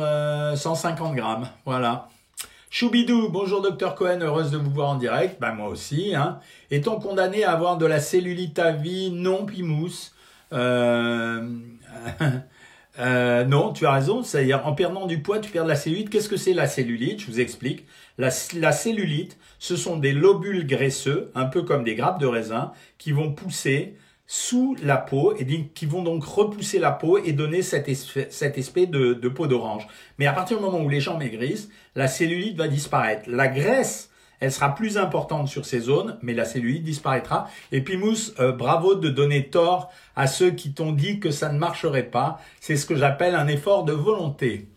150 0.54 1.16
grammes. 1.16 1.48
Voilà. 1.66 2.08
Choubidou, 2.72 3.30
bonjour 3.30 3.62
docteur 3.62 3.96
Cohen, 3.96 4.20
heureuse 4.20 4.52
de 4.52 4.56
vous 4.56 4.70
voir 4.70 4.90
en 4.90 4.94
direct. 4.94 5.40
Ben 5.40 5.54
moi 5.54 5.66
aussi. 5.66 6.14
Hein. 6.14 6.38
Est-on 6.70 7.00
condamné 7.00 7.42
à 7.42 7.50
avoir 7.50 7.76
de 7.76 7.84
la 7.84 7.98
cellulite 7.98 8.60
à 8.60 8.70
vie? 8.70 9.10
Non, 9.10 9.44
Pimousse. 9.44 10.14
Euh... 10.52 11.48
euh, 13.00 13.44
non, 13.44 13.72
tu 13.72 13.86
as 13.86 13.92
raison. 13.92 14.22
C'est-à-dire 14.22 14.64
en 14.68 14.72
perdant 14.72 15.06
du 15.06 15.20
poids, 15.20 15.40
tu 15.40 15.50
perds 15.50 15.64
de 15.64 15.68
la 15.68 15.74
cellulite. 15.74 16.10
Qu'est-ce 16.10 16.28
que 16.28 16.36
c'est 16.36 16.54
la 16.54 16.68
cellulite? 16.68 17.22
Je 17.22 17.26
vous 17.26 17.40
explique. 17.40 17.86
La, 18.20 18.72
cellulite, 18.72 19.38
ce 19.58 19.76
sont 19.76 19.96
des 19.96 20.12
lobules 20.12 20.66
graisseux, 20.66 21.30
un 21.34 21.46
peu 21.46 21.62
comme 21.62 21.84
des 21.84 21.94
grappes 21.94 22.20
de 22.20 22.26
raisin, 22.26 22.72
qui 22.98 23.12
vont 23.12 23.32
pousser 23.32 23.96
sous 24.26 24.76
la 24.82 24.96
peau 24.96 25.34
et 25.36 25.70
qui 25.74 25.86
vont 25.86 26.02
donc 26.02 26.22
repousser 26.22 26.78
la 26.78 26.92
peau 26.92 27.18
et 27.18 27.32
donner 27.32 27.62
cet, 27.62 27.88
aspect 27.88 28.86
de, 28.86 29.14
de 29.14 29.28
peau 29.28 29.46
d'orange. 29.46 29.86
Mais 30.18 30.26
à 30.26 30.32
partir 30.32 30.58
du 30.58 30.62
moment 30.62 30.80
où 30.80 30.88
les 30.88 31.00
gens 31.00 31.18
maigrissent, 31.18 31.70
la 31.96 32.06
cellulite 32.06 32.56
va 32.56 32.68
disparaître. 32.68 33.28
La 33.28 33.48
graisse, 33.48 34.10
elle 34.38 34.52
sera 34.52 34.74
plus 34.74 34.98
importante 34.98 35.48
sur 35.48 35.66
ces 35.66 35.80
zones, 35.80 36.18
mais 36.22 36.32
la 36.34 36.44
cellulite 36.44 36.82
disparaîtra. 36.82 37.48
Et 37.72 37.82
puis 37.82 37.96
Mousse, 37.96 38.34
euh, 38.38 38.52
bravo 38.52 38.94
de 38.94 39.08
donner 39.08 39.48
tort 39.48 39.90
à 40.14 40.26
ceux 40.26 40.50
qui 40.50 40.72
t'ont 40.72 40.92
dit 40.92 41.20
que 41.20 41.30
ça 41.30 41.50
ne 41.52 41.58
marcherait 41.58 42.10
pas. 42.10 42.40
C'est 42.60 42.76
ce 42.76 42.86
que 42.86 42.96
j'appelle 42.96 43.34
un 43.34 43.48
effort 43.48 43.84
de 43.84 43.92
volonté. 43.92 44.68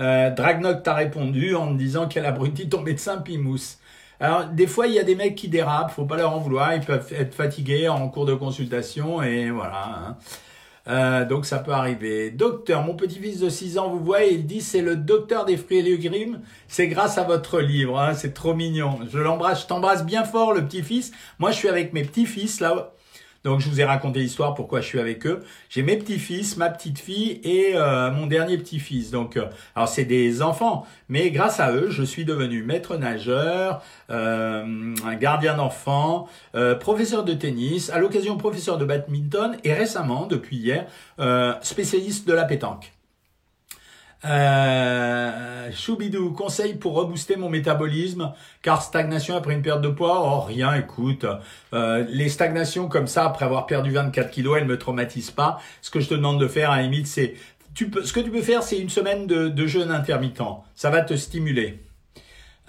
Euh, 0.00 0.30
Dragnok 0.30 0.82
t'a 0.82 0.94
répondu 0.94 1.54
en 1.54 1.72
disant 1.72 2.08
qu'elle 2.08 2.26
abrutit 2.26 2.68
ton 2.68 2.82
médecin 2.82 3.18
Pimousse. 3.18 3.78
Alors, 4.20 4.46
des 4.46 4.66
fois, 4.66 4.86
il 4.86 4.94
y 4.94 4.98
a 4.98 5.04
des 5.04 5.16
mecs 5.16 5.34
qui 5.34 5.48
dérapent, 5.48 5.92
faut 5.92 6.04
pas 6.04 6.16
leur 6.16 6.32
en 6.32 6.38
vouloir, 6.38 6.74
ils 6.74 6.80
peuvent 6.80 7.12
être 7.12 7.34
fatigués 7.34 7.88
en 7.88 8.08
cours 8.08 8.24
de 8.24 8.34
consultation, 8.34 9.22
et 9.22 9.50
voilà. 9.50 9.84
Hein. 9.84 10.16
Euh, 10.88 11.24
donc 11.24 11.46
ça 11.46 11.58
peut 11.60 11.72
arriver. 11.72 12.30
Docteur, 12.30 12.82
mon 12.82 12.94
petit-fils 12.94 13.38
de 13.38 13.48
6 13.48 13.78
ans 13.78 13.88
vous 13.88 14.04
voyez, 14.04 14.34
il 14.34 14.46
dit 14.46 14.60
c'est 14.60 14.80
le 14.80 14.96
docteur 14.96 15.44
des 15.44 15.56
fruits 15.56 15.78
et 15.78 15.82
légumes. 15.82 16.40
C'est 16.66 16.88
grâce 16.88 17.18
à 17.18 17.22
votre 17.22 17.60
livre, 17.60 18.00
hein, 18.00 18.14
c'est 18.14 18.34
trop 18.34 18.54
mignon. 18.54 18.98
Je 19.08 19.18
l'embrasse, 19.18 19.62
je 19.62 19.66
t'embrasse 19.68 20.04
bien 20.04 20.24
fort 20.24 20.52
le 20.52 20.64
petit-fils. 20.66 21.12
Moi 21.38 21.52
je 21.52 21.56
suis 21.56 21.68
avec 21.68 21.92
mes 21.92 22.02
petits-fils 22.02 22.60
là 22.60 22.92
donc 23.44 23.60
je 23.60 23.68
vous 23.68 23.80
ai 23.80 23.84
raconté 23.84 24.20
l'histoire 24.20 24.54
pourquoi 24.54 24.80
je 24.80 24.86
suis 24.86 25.00
avec 25.00 25.26
eux. 25.26 25.40
J'ai 25.68 25.82
mes 25.82 25.96
petits-fils, 25.96 26.56
ma 26.56 26.70
petite-fille 26.70 27.40
et 27.42 27.72
euh, 27.74 28.10
mon 28.10 28.26
dernier 28.26 28.56
petit-fils. 28.58 29.10
Donc 29.10 29.36
euh, 29.36 29.46
alors 29.74 29.88
c'est 29.88 30.04
des 30.04 30.42
enfants, 30.42 30.86
mais 31.08 31.30
grâce 31.30 31.58
à 31.58 31.72
eux, 31.72 31.90
je 31.90 32.02
suis 32.02 32.24
devenu 32.24 32.62
maître 32.62 32.96
nageur, 32.96 33.82
euh, 34.10 34.94
gardien 35.20 35.56
d'enfants, 35.56 36.28
professeur 36.80 37.24
de 37.24 37.34
tennis, 37.34 37.90
à 37.90 37.98
l'occasion 37.98 38.36
professeur 38.36 38.78
de 38.78 38.84
badminton 38.84 39.56
et 39.64 39.72
récemment, 39.72 40.26
depuis 40.26 40.56
hier, 40.56 40.86
spécialiste 41.62 42.26
de 42.26 42.32
la 42.32 42.44
pétanque. 42.44 42.92
Euh, 44.24 45.70
Choubidou, 45.72 46.32
conseil 46.32 46.74
pour 46.74 46.94
rebooster 46.94 47.36
mon 47.36 47.48
métabolisme, 47.48 48.32
car 48.62 48.82
stagnation 48.82 49.36
après 49.36 49.54
une 49.54 49.62
perte 49.62 49.80
de 49.80 49.88
poids, 49.88 50.22
oh 50.22 50.40
rien, 50.40 50.74
écoute, 50.74 51.26
euh, 51.72 52.04
les 52.08 52.28
stagnations 52.28 52.88
comme 52.88 53.06
ça 53.06 53.24
après 53.24 53.44
avoir 53.44 53.66
perdu 53.66 53.90
24 53.90 54.30
kilos, 54.30 54.58
elles 54.58 54.66
me 54.66 54.78
traumatisent 54.78 55.30
pas. 55.32 55.60
Ce 55.80 55.90
que 55.90 56.00
je 56.00 56.08
te 56.08 56.14
demande 56.14 56.40
de 56.40 56.48
faire, 56.48 56.70
à 56.70 56.76
la 56.76 56.82
limite, 56.82 57.06
c'est, 57.06 57.34
tu 57.74 57.88
peux, 57.88 58.04
ce 58.04 58.12
que 58.12 58.20
tu 58.20 58.30
peux 58.30 58.42
faire, 58.42 58.62
c'est 58.62 58.78
une 58.78 58.90
semaine 58.90 59.26
de, 59.26 59.48
de 59.48 59.66
jeûne 59.66 59.90
intermittent. 59.90 60.42
Ça 60.74 60.90
va 60.90 61.00
te 61.00 61.14
stimuler. 61.14 61.80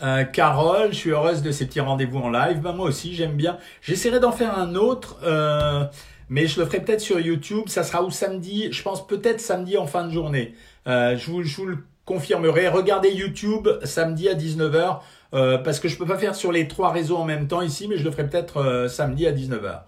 Euh, 0.02 0.24
Carole, 0.24 0.90
je 0.90 0.98
suis 0.98 1.10
heureuse 1.12 1.42
de 1.42 1.52
ces 1.52 1.68
petits 1.68 1.80
rendez-vous 1.80 2.20
en 2.20 2.30
live. 2.30 2.60
Ben, 2.62 2.74
moi 2.74 2.88
aussi, 2.88 3.14
j'aime 3.14 3.34
bien. 3.34 3.58
J'essaierai 3.82 4.20
d'en 4.20 4.32
faire 4.32 4.58
un 4.58 4.76
autre. 4.76 5.18
Euh, 5.24 5.86
mais 6.34 6.48
je 6.48 6.60
le 6.60 6.66
ferai 6.66 6.80
peut-être 6.80 7.00
sur 7.00 7.20
YouTube. 7.20 7.66
Ça 7.68 7.84
sera 7.84 8.02
où 8.04 8.10
samedi, 8.10 8.70
je 8.72 8.82
pense 8.82 9.06
peut-être 9.06 9.40
samedi 9.40 9.78
en 9.78 9.86
fin 9.86 10.04
de 10.04 10.12
journée. 10.12 10.56
Euh, 10.88 11.16
je, 11.16 11.30
vous, 11.30 11.44
je, 11.44 11.56
vous, 11.58 11.68
le 11.68 11.78
confirmerai. 12.06 12.70
Regardez 12.70 13.12
YouTube 13.12 13.70
samedi 13.84 14.28
à 14.28 14.34
19h 14.34 15.00
euh, 15.36 15.60
parce 15.60 15.80
que 15.80 15.88
je 15.88 15.96
peux 15.96 16.08
pas 16.08 16.18
faire 16.18 16.34
sur 16.34 16.52
les 16.52 16.68
trois 16.68 16.92
réseaux 16.92 17.18
en 17.18 17.24
même 17.24 17.48
temps 17.48 17.62
ici, 17.62 17.88
mais 17.88 17.98
je 17.98 18.04
le 18.04 18.10
ferai 18.10 18.28
peut-être 18.28 18.58
euh, 18.58 18.88
samedi 18.88 19.28
à 19.28 19.32
19h. 19.32 19.82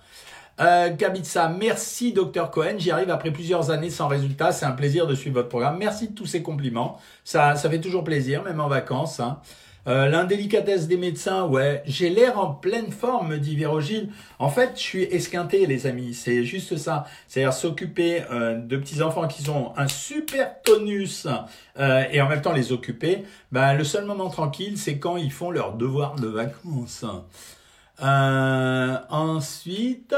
Euh, 0.62 0.92
Kabitsa, 0.92 1.50
merci 1.50 2.14
Dr 2.14 2.52
Cohen. 2.52 2.76
J'y 2.78 2.92
arrive 2.92 3.10
après 3.10 3.32
plusieurs 3.32 3.72
années 3.72 3.90
sans 3.90 4.08
résultat. 4.08 4.52
C'est 4.52 4.68
un 4.68 4.72
plaisir 4.72 5.08
de 5.08 5.16
suivre 5.16 5.38
votre 5.38 5.50
programme. 5.50 5.80
Merci 5.80 6.10
de 6.10 6.14
tous 6.14 6.28
ces 6.28 6.44
compliments. 6.44 7.00
Ça, 7.24 7.56
ça 7.56 7.72
fait 7.72 7.82
toujours 7.82 8.04
plaisir, 8.04 8.44
même 8.44 8.62
en 8.62 8.68
vacances. 8.68 9.20
Hein. 9.20 9.40
Euh, 9.88 10.08
l'indélicatesse 10.08 10.88
des 10.88 10.98
médecins, 10.98 11.46
ouais, 11.46 11.84
j'ai 11.86 12.10
l'air 12.10 12.40
en 12.40 12.54
pleine 12.54 12.92
forme, 12.92 13.30
me 13.30 13.38
dit 13.38 13.56
Virogile. 13.56 14.10
En 14.40 14.50
fait, 14.50 14.72
je 14.76 14.82
suis 14.82 15.04
esquinté, 15.04 15.66
les 15.68 15.86
amis. 15.86 16.14
C'est 16.14 16.44
juste 16.44 16.78
ça. 16.78 17.06
C'est-à-dire 17.28 17.54
s'occuper 17.54 18.24
euh, 18.32 18.58
de 18.58 18.78
petits 18.78 19.02
enfants 19.02 19.28
qui 19.28 19.48
ont 19.50 19.78
un 19.78 19.88
super 19.88 20.62
tonus 20.64 21.28
euh, 21.78 22.04
et 22.12 22.22
en 22.22 22.28
même 22.28 22.42
temps 22.42 22.54
les 22.54 22.72
occuper. 22.72 23.24
Ben, 23.52 23.76
le 23.76 23.84
seul 23.84 24.06
moment 24.06 24.30
tranquille, 24.30 24.78
c'est 24.78 24.98
quand 24.98 25.18
ils 25.18 25.32
font 25.32 25.52
leur 25.52 25.74
devoir 25.74 26.16
de 26.16 26.28
vacances. 26.28 27.06
Euh, 28.02 28.98
ensuite, 29.10 30.14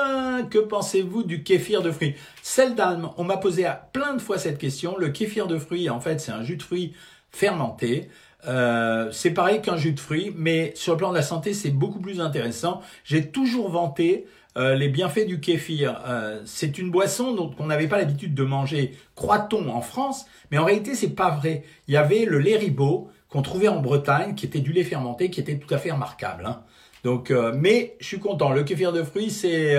que 0.50 0.58
pensez-vous 0.58 1.24
du 1.24 1.44
kéfir 1.44 1.82
de 1.82 1.92
fruits? 1.92 2.16
Celle 2.42 2.74
d'Alme, 2.74 3.10
on 3.18 3.24
m'a 3.24 3.38
posé 3.38 3.68
plein 3.94 4.14
de 4.14 4.22
fois 4.22 4.38
cette 4.40 4.58
question. 4.58 4.98
Le 4.98 5.10
kéfir 5.10 5.48
de 5.48 5.58
fruits, 5.58 5.90
en 5.90 6.00
fait, 6.00 6.20
c'est 6.20 6.32
un 6.32 6.44
jus 6.44 6.58
de 6.58 6.64
fruits 6.64 6.94
fermenté. 7.32 8.10
Euh, 8.46 9.10
c'est 9.12 9.32
pareil 9.32 9.62
qu'un 9.62 9.78
jus 9.78 9.94
de 9.94 10.00
fruits, 10.00 10.34
mais 10.36 10.72
sur 10.76 10.94
le 10.94 10.98
plan 10.98 11.10
de 11.10 11.16
la 11.16 11.22
santé, 11.24 11.54
c'est 11.54 11.72
beaucoup 11.72 12.00
plus 12.00 12.22
intéressant. 12.22 12.82
J'ai 13.04 13.30
toujours 13.32 13.70
vanté 13.70 14.28
euh, 14.58 14.76
les 14.76 14.90
bienfaits 14.90 15.26
du 15.26 15.40
kéfir. 15.40 16.02
Euh, 16.08 16.42
c'est 16.46 16.78
une 16.78 16.92
boisson 16.92 17.34
dont 17.34 17.52
on 17.60 17.66
n'avait 17.66 17.88
pas 17.88 17.98
l'habitude 17.98 18.34
de 18.36 18.44
manger, 18.44 18.96
croit-on, 19.16 19.70
en 19.70 19.82
France, 19.82 20.26
mais 20.52 20.58
en 20.58 20.66
réalité, 20.66 20.96
c'est 20.96 21.16
pas 21.16 21.30
vrai. 21.30 21.64
Il 21.88 21.94
y 21.94 21.98
avait 21.98 22.26
le 22.26 22.40
lait 22.40 22.58
ribot 22.58 23.10
qu'on 23.30 23.42
trouvait 23.42 23.68
en 23.68 23.82
Bretagne, 23.82 24.36
qui 24.36 24.46
était 24.46 24.60
du 24.60 24.72
lait 24.72 24.84
fermenté, 24.84 25.30
qui 25.30 25.40
était 25.40 25.58
tout 25.58 25.74
à 25.74 25.78
fait 25.78 25.92
remarquable. 25.92 26.46
Hein. 26.46 26.62
Donc, 27.04 27.32
mais 27.56 27.96
je 28.00 28.06
suis 28.06 28.20
content. 28.20 28.52
Le 28.52 28.64
kéfir 28.64 28.92
de 28.92 29.04
fruits, 29.04 29.30
c'est 29.30 29.78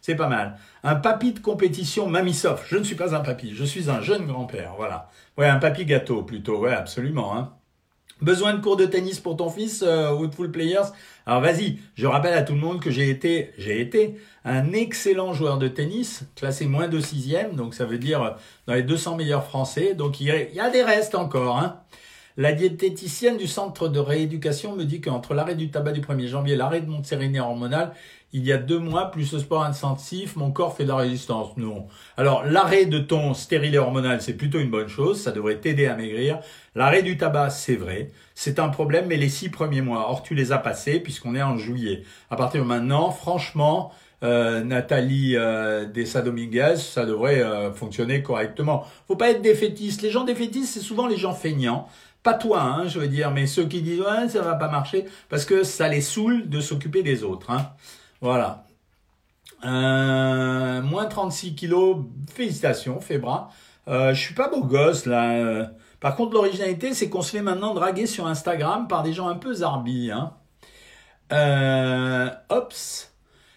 c'est 0.00 0.14
pas 0.14 0.28
mal. 0.28 0.58
Un 0.84 0.96
papy 0.96 1.32
de 1.32 1.38
compétition 1.38 2.06
Mamisoft. 2.06 2.64
Je 2.68 2.76
ne 2.76 2.84
suis 2.84 2.94
pas 2.94 3.14
un 3.14 3.20
papy, 3.20 3.54
je 3.54 3.64
suis 3.64 3.88
un 3.88 4.02
jeune 4.02 4.26
grand-père. 4.26 4.74
Voilà. 4.76 5.08
Ouais, 5.38 5.46
un 5.46 5.58
papy 5.58 5.86
gâteau 5.86 6.22
plutôt. 6.22 6.58
Ouais, 6.58 6.74
absolument. 6.74 7.34
Hein. 7.36 7.54
Besoin 8.22 8.54
de 8.54 8.60
cours 8.60 8.76
de 8.76 8.86
tennis 8.86 9.18
pour 9.18 9.36
ton 9.36 9.50
fils, 9.50 9.82
euh, 9.82 10.12
Woodful 10.12 10.50
Players? 10.50 10.92
Alors 11.26 11.40
vas-y, 11.40 11.78
je 11.96 12.06
rappelle 12.06 12.34
à 12.34 12.42
tout 12.42 12.52
le 12.52 12.60
monde 12.60 12.80
que 12.80 12.90
j'ai 12.90 13.10
été, 13.10 13.52
j'ai 13.58 13.80
été 13.80 14.16
un 14.44 14.72
excellent 14.72 15.32
joueur 15.32 15.58
de 15.58 15.66
tennis, 15.66 16.22
classé 16.36 16.66
moins 16.66 16.86
de 16.86 17.00
sixième, 17.00 17.56
donc 17.56 17.74
ça 17.74 17.84
veut 17.84 17.98
dire 17.98 18.22
euh, 18.22 18.30
dans 18.66 18.74
les 18.74 18.82
200 18.82 19.16
meilleurs 19.16 19.44
français, 19.44 19.94
donc 19.94 20.20
il 20.20 20.26
y 20.26 20.60
a 20.60 20.70
des 20.70 20.82
restes 20.82 21.14
encore. 21.16 21.58
Hein. 21.58 21.80
La 22.36 22.52
diététicienne 22.52 23.36
du 23.36 23.46
centre 23.46 23.86
de 23.88 24.00
rééducation 24.00 24.74
me 24.74 24.82
dit 24.82 25.00
qu'entre 25.00 25.34
l'arrêt 25.34 25.54
du 25.54 25.70
tabac 25.70 25.92
du 25.92 26.00
1er 26.00 26.26
janvier 26.26 26.54
et 26.54 26.56
l'arrêt 26.56 26.80
de 26.80 26.90
mon 26.90 27.04
sérénée 27.04 27.38
hormonale, 27.38 27.92
il 28.32 28.44
y 28.44 28.52
a 28.52 28.56
deux 28.56 28.80
mois, 28.80 29.12
plus 29.12 29.32
le 29.32 29.38
sport 29.38 29.62
intensif, 29.62 30.34
mon 30.34 30.50
corps 30.50 30.76
fait 30.76 30.82
de 30.82 30.88
la 30.88 30.96
résistance. 30.96 31.56
Non. 31.56 31.86
Alors, 32.16 32.44
l'arrêt 32.44 32.86
de 32.86 32.98
ton 32.98 33.34
stérilet 33.34 33.78
hormonal, 33.78 34.20
c'est 34.20 34.34
plutôt 34.34 34.58
une 34.58 34.70
bonne 34.70 34.88
chose, 34.88 35.20
ça 35.20 35.30
devrait 35.30 35.60
t'aider 35.60 35.86
à 35.86 35.94
maigrir. 35.94 36.40
L'arrêt 36.74 37.02
du 37.02 37.16
tabac, 37.16 37.50
c'est 37.50 37.76
vrai, 37.76 38.10
c'est 38.34 38.58
un 38.58 38.68
problème, 38.68 39.06
mais 39.06 39.16
les 39.16 39.28
six 39.28 39.48
premiers 39.48 39.82
mois, 39.82 40.10
or 40.10 40.24
tu 40.24 40.34
les 40.34 40.50
as 40.50 40.58
passés 40.58 40.98
puisqu'on 40.98 41.36
est 41.36 41.42
en 41.42 41.56
juillet. 41.56 42.02
À 42.30 42.34
partir 42.34 42.62
de 42.62 42.66
maintenant, 42.66 43.12
franchement, 43.12 43.92
euh, 44.24 44.64
Nathalie 44.64 45.36
euh, 45.36 45.84
Dessa 45.84 46.22
Dominguez, 46.22 46.76
ça 46.78 47.04
devrait 47.04 47.42
euh, 47.42 47.72
fonctionner 47.72 48.22
correctement. 48.22 48.84
Faut 49.06 49.16
pas 49.16 49.30
être 49.30 49.42
défaitiste. 49.42 50.02
Les 50.02 50.10
gens 50.10 50.24
défaitistes, 50.24 50.72
c'est 50.74 50.80
souvent 50.80 51.06
les 51.06 51.16
gens 51.16 51.34
feignants. 51.34 51.88
Pas 52.24 52.34
toi, 52.34 52.62
hein, 52.62 52.88
je 52.88 52.98
veux 52.98 53.06
dire, 53.06 53.30
mais 53.30 53.46
ceux 53.46 53.66
qui 53.66 53.82
disent 53.82 54.00
ouais, 54.00 54.28
ça 54.28 54.42
va 54.42 54.54
pas 54.54 54.68
marcher 54.68 55.04
parce 55.28 55.44
que 55.44 55.62
ça 55.62 55.88
les 55.88 56.00
saoule 56.00 56.48
de 56.48 56.60
s'occuper 56.60 57.02
des 57.02 57.22
autres. 57.22 57.50
Hein. 57.50 57.70
Voilà. 58.20 58.64
Euh, 59.64 60.82
moins 60.82 61.04
36 61.04 61.54
kilos, 61.54 61.98
félicitations, 62.34 63.00
Febra. 63.00 63.50
Euh, 63.88 64.14
je 64.14 64.20
suis 64.20 64.34
pas 64.34 64.48
beau 64.48 64.64
gosse 64.64 65.06
là. 65.06 65.70
Par 66.00 66.16
contre, 66.16 66.32
l'originalité, 66.32 66.94
c'est 66.94 67.08
qu'on 67.08 67.22
se 67.22 67.30
fait 67.30 67.42
maintenant 67.42 67.74
draguer 67.74 68.06
sur 68.06 68.26
Instagram 68.26 68.88
par 68.88 69.02
des 69.02 69.12
gens 69.12 69.28
un 69.28 69.36
peu 69.36 69.54
zarbis. 69.54 70.10
Hein. 70.10 70.32
Euh. 71.32 72.30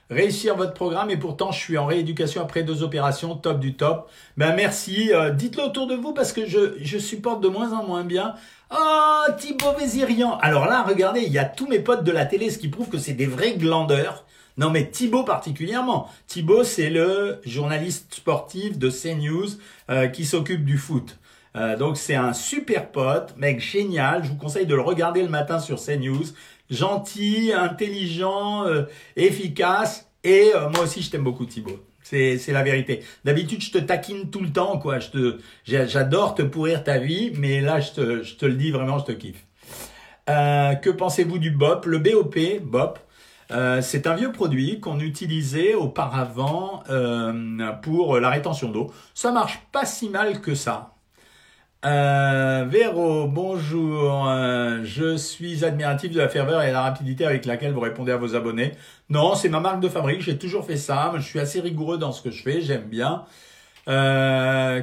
Réussir 0.09 0.55
votre 0.55 0.73
programme 0.73 1.09
et 1.09 1.17
pourtant 1.17 1.51
je 1.51 1.59
suis 1.59 1.77
en 1.77 1.85
rééducation 1.85 2.41
après 2.41 2.63
deux 2.63 2.81
opérations, 2.81 3.35
top 3.35 3.59
du 3.59 3.73
top. 3.73 4.09
Ben 4.37 4.55
merci, 4.55 5.11
euh, 5.13 5.31
dites-le 5.31 5.63
autour 5.63 5.85
de 5.85 5.95
vous 5.95 6.13
parce 6.13 6.31
que 6.31 6.45
je, 6.45 6.75
je 6.79 6.97
supporte 6.97 7.41
de 7.41 7.49
moins 7.49 7.73
en 7.73 7.85
moins 7.85 8.05
bien. 8.05 8.33
Oh, 8.71 9.31
Thibaut 9.37 9.73
Vézirian. 9.77 10.37
Alors 10.37 10.65
là, 10.65 10.83
regardez, 10.83 11.21
il 11.21 11.33
y 11.33 11.39
a 11.39 11.45
tous 11.45 11.67
mes 11.67 11.79
potes 11.79 12.05
de 12.05 12.11
la 12.13 12.25
télé, 12.25 12.49
ce 12.49 12.57
qui 12.57 12.69
prouve 12.69 12.87
que 12.87 12.97
c'est 12.97 13.13
des 13.13 13.25
vrais 13.25 13.55
glandeurs. 13.55 14.23
Non, 14.57 14.69
mais 14.69 14.89
Thibaut 14.89 15.23
particulièrement. 15.23 16.09
Thibaut, 16.27 16.63
c'est 16.63 16.89
le 16.89 17.41
journaliste 17.45 18.13
sportif 18.15 18.77
de 18.77 18.89
CNews 18.89 19.49
euh, 19.89 20.07
qui 20.07 20.23
s'occupe 20.25 20.63
du 20.63 20.77
foot. 20.77 21.17
Euh, 21.57 21.75
donc 21.75 21.97
c'est 21.97 22.15
un 22.15 22.33
super 22.33 22.91
pote, 22.91 23.35
mec 23.37 23.59
génial. 23.59 24.23
Je 24.23 24.29
vous 24.29 24.35
conseille 24.35 24.65
de 24.65 24.75
le 24.75 24.81
regarder 24.81 25.21
le 25.21 25.29
matin 25.29 25.59
sur 25.59 25.83
CNews. 25.83 26.25
Gentil, 26.69 27.53
intelligent, 27.53 28.65
euh, 28.65 28.83
efficace. 29.15 30.09
Et 30.23 30.51
euh, 30.55 30.69
moi 30.69 30.83
aussi, 30.83 31.01
je 31.01 31.09
t'aime 31.11 31.23
beaucoup, 31.23 31.45
Thibaut. 31.45 31.79
C'est, 32.03 32.37
c'est 32.37 32.53
la 32.53 32.63
vérité. 32.63 33.03
D'habitude, 33.25 33.61
je 33.61 33.71
te 33.71 33.77
taquine 33.77 34.29
tout 34.29 34.41
le 34.41 34.51
temps, 34.51 34.79
quoi. 34.79 34.99
Je 34.99 35.09
te, 35.09 35.39
j'adore 35.65 36.35
te 36.35 36.41
pourrir 36.41 36.83
ta 36.83 36.99
vie, 36.99 37.31
mais 37.37 37.59
là, 37.61 37.79
je 37.79 37.91
te, 37.91 38.23
je 38.23 38.35
te 38.35 38.45
le 38.45 38.53
dis 38.53 38.71
vraiment, 38.71 38.99
je 38.99 39.05
te 39.05 39.11
kiffe. 39.11 39.45
que 40.25 40.89
pensez-vous 40.89 41.37
du 41.37 41.51
BOP? 41.51 41.85
Le 41.85 41.99
BOP, 41.99 42.37
BOP, 42.61 42.99
euh, 43.51 43.81
c'est 43.81 44.07
un 44.07 44.15
vieux 44.15 44.31
produit 44.31 44.79
qu'on 44.79 44.99
utilisait 44.99 45.73
auparavant 45.73 46.83
euh, 46.89 47.71
pour 47.81 48.19
la 48.19 48.29
rétention 48.29 48.69
d'eau. 48.69 48.91
Ça 49.13 49.31
marche 49.31 49.61
pas 49.71 49.85
si 49.85 50.09
mal 50.09 50.41
que 50.41 50.55
ça. 50.55 50.96
Euh, 51.85 52.65
Véro, 52.67 53.27
bonjour. 53.27 54.27
Euh, 54.27 54.79
je 54.83 55.15
suis 55.15 55.63
admiratif 55.63 56.11
de 56.11 56.17
la 56.17 56.27
ferveur 56.27 56.63
et 56.63 56.71
la 56.71 56.81
rapidité 56.81 57.25
avec 57.25 57.45
laquelle 57.45 57.71
vous 57.71 57.79
répondez 57.79 58.11
à 58.11 58.17
vos 58.17 58.35
abonnés. 58.35 58.71
Non, 59.09 59.35
c'est 59.35 59.49
ma 59.49 59.59
marque 59.59 59.79
de 59.79 59.89
fabrique. 59.89 60.21
J'ai 60.21 60.37
toujours 60.37 60.65
fait 60.65 60.77
ça. 60.77 61.13
Je 61.17 61.21
suis 61.21 61.39
assez 61.39 61.59
rigoureux 61.59 61.97
dans 61.97 62.11
ce 62.11 62.21
que 62.21 62.31
je 62.31 62.41
fais. 62.41 62.61
J'aime 62.61 62.83
bien. 62.83 63.25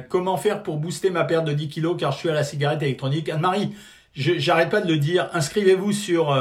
comment 0.09 0.37
faire 0.37 0.63
pour 0.63 0.77
booster 0.77 1.09
ma 1.09 1.25
perte 1.25 1.45
de 1.45 1.53
10 1.53 1.69
kilos 1.69 1.95
car 1.99 2.11
je 2.11 2.17
suis 2.17 2.29
à 2.29 2.33
la 2.33 2.43
cigarette 2.43 2.81
électronique? 2.81 3.29
Anne-Marie, 3.29 3.75
j'arrête 4.15 4.69
pas 4.69 4.81
de 4.81 4.87
le 4.91 4.97
dire. 4.97 5.29
Inscrivez-vous 5.33 5.91
sur 5.91 6.33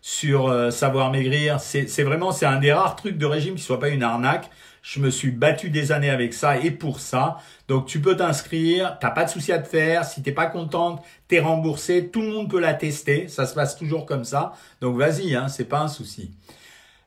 sur 0.00 0.48
euh, 0.48 0.70
savoir 0.70 1.10
maigrir. 1.10 1.60
C'est 1.60 2.02
vraiment 2.02 2.32
c'est 2.32 2.46
un 2.46 2.58
des 2.58 2.72
rares 2.72 2.96
trucs 2.96 3.18
de 3.18 3.26
régime 3.26 3.56
qui 3.56 3.62
soit 3.62 3.80
pas 3.80 3.88
une 3.88 4.02
arnaque. 4.02 4.50
Je 4.90 5.00
me 5.00 5.10
suis 5.10 5.30
battu 5.30 5.68
des 5.68 5.92
années 5.92 6.08
avec 6.08 6.32
ça 6.32 6.56
et 6.56 6.70
pour 6.70 6.98
ça. 6.98 7.36
Donc 7.68 7.84
tu 7.84 8.00
peux 8.00 8.16
t'inscrire, 8.16 8.96
t'as 8.98 9.10
pas 9.10 9.24
de 9.24 9.28
souci 9.28 9.52
à 9.52 9.58
te 9.58 9.68
faire. 9.68 10.02
Si 10.06 10.22
t'es 10.22 10.32
pas 10.32 10.46
contente, 10.46 11.04
t'es 11.28 11.40
remboursé. 11.40 12.08
Tout 12.08 12.22
le 12.22 12.28
monde 12.28 12.50
peut 12.50 12.58
la 12.58 12.72
tester. 12.72 13.28
Ça 13.28 13.44
se 13.44 13.52
passe 13.54 13.76
toujours 13.76 14.06
comme 14.06 14.24
ça. 14.24 14.54
Donc 14.80 14.96
vas-y, 14.96 15.34
hein, 15.34 15.48
c'est 15.48 15.66
pas 15.66 15.80
un 15.80 15.88
souci. 15.88 16.30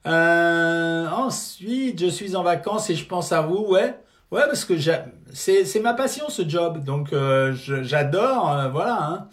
Euh, 0.06 1.08
ensuite, 1.10 2.00
je 2.00 2.06
suis 2.06 2.36
en 2.36 2.44
vacances 2.44 2.92
et 2.92 2.96
je 2.96 3.06
pense 3.08 3.32
à 3.32 3.42
vous. 3.42 3.66
Ouais, 3.68 3.96
ouais, 4.30 4.46
parce 4.46 4.64
que 4.64 4.76
c'est 5.34 5.82
ma 5.82 5.96
passion 5.96 6.30
ce 6.30 6.48
job. 6.48 6.84
Donc 6.84 7.14
euh, 7.14 7.56
j'adore. 7.56 8.70
voilà. 8.72 9.00
Hein. 9.02 9.28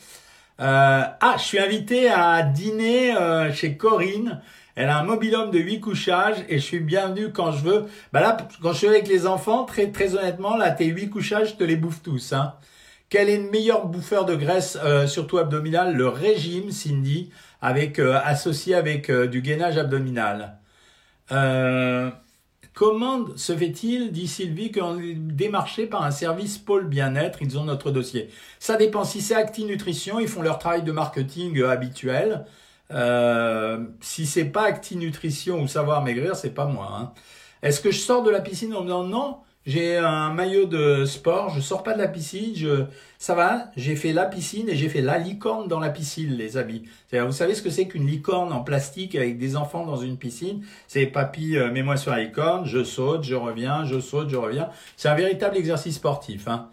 Euh, 0.60 1.02
ah, 1.20 1.36
je 1.38 1.42
suis 1.42 1.58
invité 1.58 2.10
à 2.10 2.42
dîner 2.42 3.16
euh, 3.16 3.52
chez 3.52 3.76
Corinne. 3.76 4.40
Elle 4.78 4.88
a 4.88 4.98
un 4.98 5.02
mobilhome 5.02 5.50
de 5.50 5.58
8 5.58 5.80
couchages 5.80 6.36
et 6.48 6.58
je 6.58 6.64
suis 6.64 6.80
bienvenu 6.80 7.32
quand 7.32 7.52
je 7.52 7.64
veux. 7.64 7.86
Bah 8.12 8.20
là, 8.20 8.36
quand 8.62 8.72
je 8.72 8.78
suis 8.78 8.86
avec 8.86 9.08
les 9.08 9.26
enfants, 9.26 9.64
très 9.64 9.90
très 9.90 10.14
honnêtement, 10.14 10.56
là, 10.56 10.70
tes 10.70 10.86
8 10.86 11.10
couchages, 11.10 11.50
je 11.50 11.54
te 11.56 11.64
les 11.64 11.76
bouffe 11.76 12.02
tous. 12.02 12.32
Hein. 12.32 12.54
Quel 13.10 13.28
est 13.28 13.38
le 13.38 13.50
meilleur 13.50 13.86
bouffeur 13.86 14.24
de 14.24 14.34
graisse, 14.34 14.78
euh, 14.84 15.06
surtout 15.06 15.38
abdominal? 15.38 15.96
Le 15.96 16.08
régime, 16.08 16.70
Cindy, 16.70 17.30
avec 17.60 17.98
associé 17.98 18.74
avec 18.74 19.10
du 19.10 19.42
gainage 19.42 19.78
abdominal. 19.78 20.58
Euh, 21.32 22.10
Comment 22.78 23.26
se 23.34 23.56
fait-il, 23.56 24.12
dit 24.12 24.28
Sylvie, 24.28 24.70
qu'on 24.70 25.00
est 25.00 25.14
démarché 25.14 25.86
par 25.86 26.04
un 26.04 26.12
service 26.12 26.58
pôle 26.58 26.86
bien-être? 26.86 27.42
Ils 27.42 27.58
ont 27.58 27.64
notre 27.64 27.90
dossier. 27.90 28.30
Ça 28.60 28.76
dépend. 28.76 29.02
Si 29.02 29.20
c'est 29.20 29.34
Acti 29.34 29.64
Nutrition, 29.64 30.20
ils 30.20 30.28
font 30.28 30.42
leur 30.42 30.60
travail 30.60 30.84
de 30.84 30.92
marketing 30.92 31.58
euh, 31.58 31.70
habituel. 31.70 32.44
Euh, 32.92 33.84
si 34.00 34.26
c'est 34.26 34.46
pas 34.46 34.64
Acti 34.64 34.96
Nutrition 34.96 35.60
ou 35.60 35.68
Savoir 35.68 36.02
Maigrir, 36.02 36.36
c'est 36.36 36.54
pas 36.54 36.66
moi. 36.66 36.88
Hein. 36.98 37.12
Est-ce 37.62 37.80
que 37.80 37.90
je 37.90 37.98
sors 37.98 38.22
de 38.22 38.30
la 38.30 38.40
piscine 38.40 38.74
en 38.74 38.80
me 38.80 38.86
disant 38.86 39.04
non 39.04 39.38
j'ai 39.68 39.98
un 39.98 40.32
maillot 40.32 40.64
de 40.64 41.04
sport, 41.04 41.50
je 41.50 41.60
sors 41.60 41.82
pas 41.82 41.92
de 41.92 41.98
la 41.98 42.08
piscine, 42.08 42.56
je, 42.56 42.84
ça 43.18 43.34
va, 43.34 43.70
j'ai 43.76 43.96
fait 43.96 44.14
la 44.14 44.24
piscine 44.24 44.66
et 44.70 44.74
j'ai 44.74 44.88
fait 44.88 45.02
la 45.02 45.18
licorne 45.18 45.68
dans 45.68 45.78
la 45.78 45.90
piscine, 45.90 46.30
les 46.30 46.56
amis. 46.56 46.84
vous 47.12 47.32
savez 47.32 47.54
ce 47.54 47.60
que 47.60 47.68
c'est 47.68 47.86
qu'une 47.86 48.06
licorne 48.06 48.50
en 48.50 48.60
plastique 48.60 49.14
avec 49.14 49.36
des 49.36 49.56
enfants 49.56 49.84
dans 49.84 49.98
une 49.98 50.16
piscine? 50.16 50.64
C'est 50.86 51.04
papy, 51.04 51.58
euh, 51.58 51.70
mets-moi 51.70 51.98
sur 51.98 52.12
la 52.12 52.20
licorne, 52.20 52.64
je 52.64 52.82
saute, 52.82 53.24
je 53.24 53.34
reviens, 53.34 53.84
je 53.84 54.00
saute, 54.00 54.30
je 54.30 54.36
reviens. 54.36 54.70
C'est 54.96 55.10
un 55.10 55.14
véritable 55.14 55.58
exercice 55.58 55.96
sportif. 55.96 56.48
Hein. 56.48 56.70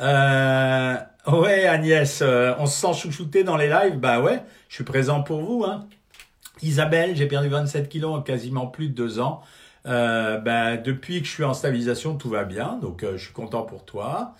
Euh, 0.00 0.96
ouais, 1.26 1.66
Agnès, 1.66 2.20
euh, 2.22 2.54
on 2.58 2.66
se 2.66 2.80
sent 2.80 2.94
chouchouté 2.94 3.44
dans 3.44 3.56
les 3.56 3.68
lives, 3.68 3.98
bah 3.98 4.20
ouais, 4.20 4.42
je 4.68 4.76
suis 4.76 4.84
présent 4.84 5.22
pour 5.22 5.40
vous. 5.40 5.64
Hein. 5.64 5.86
Isabelle, 6.62 7.16
j'ai 7.16 7.26
perdu 7.26 7.48
27 7.48 7.88
kilos 7.88 8.14
en 8.14 8.22
quasiment 8.22 8.66
plus 8.66 8.88
de 8.88 8.94
deux 8.94 9.20
ans. 9.20 9.42
Euh, 9.86 10.38
ben, 10.38 10.80
depuis 10.80 11.20
que 11.20 11.26
je 11.26 11.32
suis 11.32 11.44
en 11.44 11.54
stabilisation, 11.54 12.16
tout 12.16 12.28
va 12.28 12.44
bien, 12.44 12.78
donc 12.80 13.02
euh, 13.02 13.16
je 13.16 13.24
suis 13.24 13.32
content 13.32 13.62
pour 13.62 13.84
toi. 13.84 14.34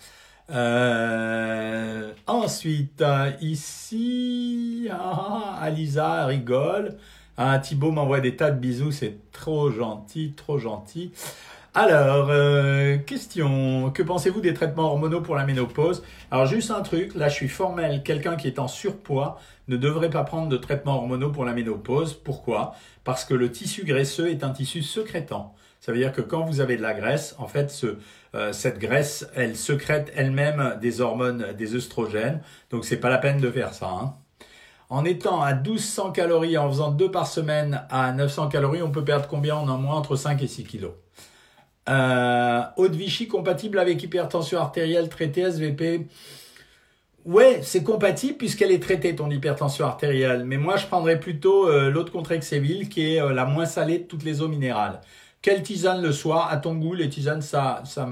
Euh, 0.49 2.11
ensuite, 2.27 3.03
ici, 3.41 4.87
ah, 4.91 5.57
Alisa 5.61 6.25
rigole. 6.25 6.97
Ah, 7.37 7.57
Thibaut 7.59 7.91
m'envoie 7.91 8.19
des 8.19 8.35
tas 8.35 8.51
de 8.51 8.59
bisous, 8.59 8.91
c'est 8.91 9.17
trop 9.31 9.71
gentil, 9.71 10.33
trop 10.35 10.59
gentil. 10.59 11.11
Alors, 11.75 12.27
euh, 12.29 12.99
question, 12.99 13.89
que 13.89 14.03
pensez-vous 14.03 14.41
des 14.41 14.53
traitements 14.53 14.91
hormonaux 14.91 15.21
pour 15.21 15.35
la 15.35 15.43
ménopause? 15.43 16.03
Alors 16.29 16.45
juste 16.45 16.69
un 16.69 16.81
truc, 16.81 17.15
là 17.15 17.29
je 17.29 17.33
suis 17.33 17.47
formel, 17.47 18.03
quelqu'un 18.03 18.35
qui 18.35 18.45
est 18.45 18.59
en 18.59 18.67
surpoids 18.67 19.39
ne 19.67 19.75
devrait 19.75 20.11
pas 20.11 20.23
prendre 20.23 20.49
de 20.49 20.57
traitements 20.57 20.97
hormonaux 20.97 21.31
pour 21.31 21.45
la 21.45 21.53
ménopause. 21.53 22.13
Pourquoi? 22.13 22.75
Parce 23.03 23.25
que 23.25 23.33
le 23.33 23.51
tissu 23.51 23.85
graisseux 23.85 24.29
est 24.29 24.43
un 24.43 24.51
tissu 24.51 24.83
secrétant. 24.83 25.55
Ça 25.79 25.91
veut 25.91 25.97
dire 25.97 26.11
que 26.11 26.21
quand 26.21 26.45
vous 26.45 26.59
avez 26.61 26.77
de 26.77 26.83
la 26.83 26.93
graisse, 26.93 27.35
en 27.39 27.47
fait, 27.47 27.75
euh, 28.35 28.53
cette 28.53 28.77
graisse, 28.77 29.27
elle 29.33 29.55
secrète 29.55 30.13
elle-même 30.15 30.77
des 30.79 31.01
hormones, 31.01 31.53
des 31.57 31.73
œstrogènes. 31.73 32.41
Donc 32.69 32.85
c'est 32.85 32.97
pas 32.97 33.09
la 33.09 33.17
peine 33.17 33.39
de 33.41 33.49
faire 33.49 33.73
ça. 33.73 33.89
Hein. 33.89 34.13
En 34.89 35.05
étant 35.05 35.41
à 35.41 35.55
1200 35.55 36.11
calories, 36.11 36.55
en 36.55 36.69
faisant 36.69 36.91
deux 36.91 37.09
par 37.09 37.25
semaine 37.25 37.81
à 37.89 38.11
900 38.11 38.49
calories, 38.49 38.83
on 38.83 38.91
peut 38.91 39.03
perdre 39.03 39.27
combien? 39.27 39.55
En 39.55 39.67
un 39.69 39.77
mois 39.77 39.95
Entre 39.95 40.15
5 40.15 40.39
et 40.43 40.47
6 40.47 40.65
kilos. 40.65 40.91
Euh, 41.89 42.61
Haut 42.77 42.87
de 42.87 42.95
Vichy 42.95 43.27
compatible 43.27 43.79
avec 43.79 44.01
hypertension 44.01 44.59
artérielle 44.59 45.09
traitée 45.09 45.41
SVP. 45.41 46.07
Ouais, 47.25 47.59
c'est 47.63 47.83
compatible 47.83 48.37
puisqu'elle 48.37 48.71
est 48.71 48.81
traitée 48.81 49.15
ton 49.15 49.29
hypertension 49.29 49.85
artérielle. 49.85 50.43
Mais 50.45 50.57
moi, 50.57 50.75
je 50.77 50.85
prendrais 50.87 51.19
plutôt 51.19 51.69
euh, 51.69 51.89
l'autre 51.89 52.11
Contrexéville 52.11 52.89
qui 52.89 53.15
est 53.15 53.21
euh, 53.21 53.33
la 53.33 53.45
moins 53.45 53.65
salée 53.65 53.99
de 53.99 54.03
toutes 54.03 54.23
les 54.23 54.41
eaux 54.41 54.49
minérales. 54.49 55.01
Quelle 55.41 55.63
tisane 55.63 56.01
le 56.01 56.11
soir? 56.11 56.49
À 56.51 56.57
ton 56.57 56.75
goût, 56.75 56.93
les 56.93 57.09
tisanes, 57.09 57.41
ça, 57.41 57.81
ça, 57.85 58.07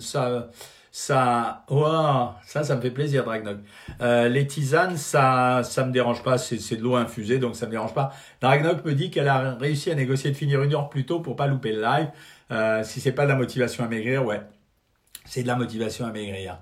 ça, 0.00 0.48
ça, 0.98 1.66
oh, 1.68 2.30
ça, 2.46 2.64
ça 2.64 2.74
me 2.74 2.80
fait 2.80 2.90
plaisir, 2.90 3.22
Dragnog. 3.22 3.58
Euh, 4.00 4.28
les 4.28 4.46
tisanes, 4.46 4.96
ça, 4.96 5.60
ça 5.62 5.84
me 5.84 5.92
dérange 5.92 6.22
pas. 6.22 6.38
C'est 6.38 6.76
de 6.76 6.82
l'eau 6.82 6.96
infusée, 6.96 7.38
donc 7.38 7.54
ça 7.54 7.66
me 7.66 7.72
dérange 7.72 7.92
pas. 7.92 8.14
Dragnog 8.40 8.82
me 8.82 8.94
dit 8.94 9.10
qu'elle 9.10 9.28
a 9.28 9.56
réussi 9.56 9.90
à 9.90 9.94
négocier 9.94 10.30
de 10.30 10.36
finir 10.36 10.62
une 10.62 10.72
heure 10.72 10.88
plus 10.88 11.04
tôt 11.04 11.20
pour 11.20 11.36
pas 11.36 11.48
louper 11.48 11.72
le 11.72 11.82
live. 11.82 12.08
Euh, 12.50 12.82
si 12.82 13.02
c'est 13.02 13.12
pas 13.12 13.24
de 13.24 13.28
la 13.28 13.36
motivation 13.36 13.84
à 13.84 13.88
maigrir, 13.88 14.24
ouais, 14.24 14.40
c'est 15.26 15.42
de 15.42 15.48
la 15.48 15.56
motivation 15.56 16.06
à 16.06 16.12
maigrir. 16.12 16.60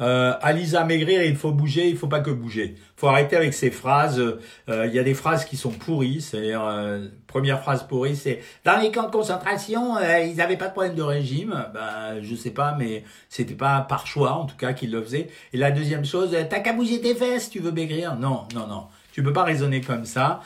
Euh, 0.00 0.34
Alisa, 0.40 0.84
maigrir, 0.84 1.22
il 1.22 1.36
faut 1.36 1.52
bouger, 1.52 1.88
il 1.88 1.96
faut 1.96 2.06
pas 2.06 2.20
que 2.20 2.30
bouger. 2.30 2.76
faut 2.96 3.08
arrêter 3.08 3.36
avec 3.36 3.52
ces 3.52 3.70
phrases. 3.70 4.18
Euh, 4.18 4.86
il 4.86 4.94
y 4.94 4.98
a 4.98 5.02
des 5.02 5.14
phrases 5.14 5.44
qui 5.44 5.56
sont 5.56 5.70
pourries. 5.70 6.20
C'est-à-dire, 6.20 6.64
euh, 6.64 7.08
première 7.26 7.60
phrase 7.60 7.86
pourrie, 7.86 8.16
c'est 8.16 8.40
dans 8.64 8.78
les 8.80 8.90
camps 8.90 9.06
de 9.06 9.10
concentration, 9.10 9.96
euh, 9.96 10.20
ils 10.20 10.36
n'avaient 10.36 10.56
pas 10.56 10.68
de 10.68 10.72
problème 10.72 10.94
de 10.94 11.02
régime. 11.02 11.66
Ben, 11.74 12.22
je 12.22 12.34
sais 12.34 12.50
pas, 12.50 12.74
mais 12.78 13.04
c'était 13.28 13.54
pas 13.54 13.80
par 13.82 14.06
choix, 14.06 14.32
en 14.32 14.46
tout 14.46 14.56
cas, 14.56 14.72
qu'ils 14.72 14.90
le 14.90 15.02
faisaient. 15.02 15.28
Et 15.52 15.58
la 15.58 15.70
deuxième 15.70 16.04
chose, 16.04 16.36
t'as 16.48 16.60
qu'à 16.60 16.72
bouger 16.72 17.00
tes 17.00 17.14
fesses, 17.14 17.50
tu 17.50 17.60
veux 17.60 17.72
maigrir? 17.72 18.16
Non, 18.16 18.44
non, 18.54 18.66
non. 18.66 18.86
Tu 19.12 19.22
peux 19.22 19.32
pas 19.32 19.44
raisonner 19.44 19.80
comme 19.80 20.04
ça. 20.04 20.40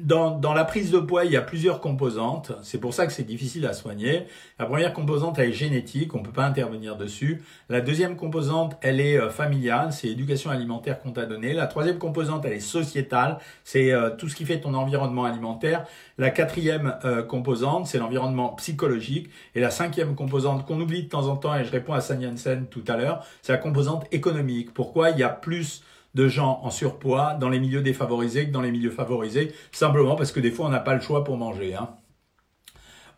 Dans, 0.00 0.30
dans, 0.30 0.54
la 0.54 0.64
prise 0.64 0.90
de 0.90 0.98
poids, 0.98 1.24
il 1.24 1.32
y 1.32 1.36
a 1.36 1.42
plusieurs 1.42 1.80
composantes. 1.80 2.52
C'est 2.62 2.78
pour 2.78 2.94
ça 2.94 3.06
que 3.06 3.12
c'est 3.12 3.24
difficile 3.24 3.66
à 3.66 3.72
soigner. 3.72 4.26
La 4.58 4.66
première 4.66 4.92
composante, 4.92 5.38
elle 5.38 5.50
est 5.50 5.52
génétique, 5.52 6.14
on 6.14 6.22
peut 6.22 6.32
pas 6.32 6.46
intervenir 6.46 6.96
dessus. 6.96 7.42
La 7.68 7.80
deuxième 7.80 8.16
composante, 8.16 8.76
elle 8.80 9.00
est 9.00 9.18
euh, 9.18 9.28
familiale, 9.28 9.92
c'est 9.92 10.06
l'éducation 10.06 10.50
alimentaire 10.50 10.98
qu'on 11.00 11.12
t'a 11.12 11.26
donnée. 11.26 11.52
La 11.52 11.66
troisième 11.66 11.98
composante, 11.98 12.44
elle 12.46 12.54
est 12.54 12.60
sociétale, 12.60 13.38
c'est 13.64 13.92
euh, 13.92 14.10
tout 14.10 14.28
ce 14.28 14.36
qui 14.36 14.46
fait 14.46 14.60
ton 14.60 14.74
environnement 14.74 15.24
alimentaire. 15.24 15.84
La 16.16 16.30
quatrième 16.30 16.94
euh, 17.04 17.22
composante, 17.22 17.86
c'est 17.86 17.98
l'environnement 17.98 18.54
psychologique. 18.54 19.28
Et 19.54 19.60
la 19.60 19.70
cinquième 19.70 20.14
composante 20.14 20.66
qu'on 20.66 20.80
oublie 20.80 21.04
de 21.04 21.08
temps 21.08 21.28
en 21.28 21.36
temps, 21.36 21.54
et 21.54 21.64
je 21.64 21.70
réponds 21.70 21.92
à 21.92 22.00
San 22.00 22.20
Yansen 22.20 22.66
tout 22.66 22.84
à 22.88 22.96
l'heure, 22.96 23.24
c'est 23.42 23.52
la 23.52 23.58
composante 23.58 24.06
économique. 24.12 24.72
Pourquoi 24.72 25.10
il 25.10 25.18
y 25.18 25.22
a 25.22 25.28
plus 25.28 25.82
de 26.14 26.28
gens 26.28 26.60
en 26.62 26.70
surpoids 26.70 27.34
dans 27.34 27.48
les 27.48 27.60
milieux 27.60 27.82
défavorisés 27.82 28.46
que 28.46 28.52
dans 28.52 28.62
les 28.62 28.70
milieux 28.70 28.90
favorisés, 28.90 29.52
simplement 29.72 30.16
parce 30.16 30.32
que 30.32 30.40
des 30.40 30.50
fois 30.50 30.66
on 30.66 30.70
n'a 30.70 30.80
pas 30.80 30.94
le 30.94 31.00
choix 31.00 31.24
pour 31.24 31.36
manger. 31.36 31.74
Hein. 31.74 31.90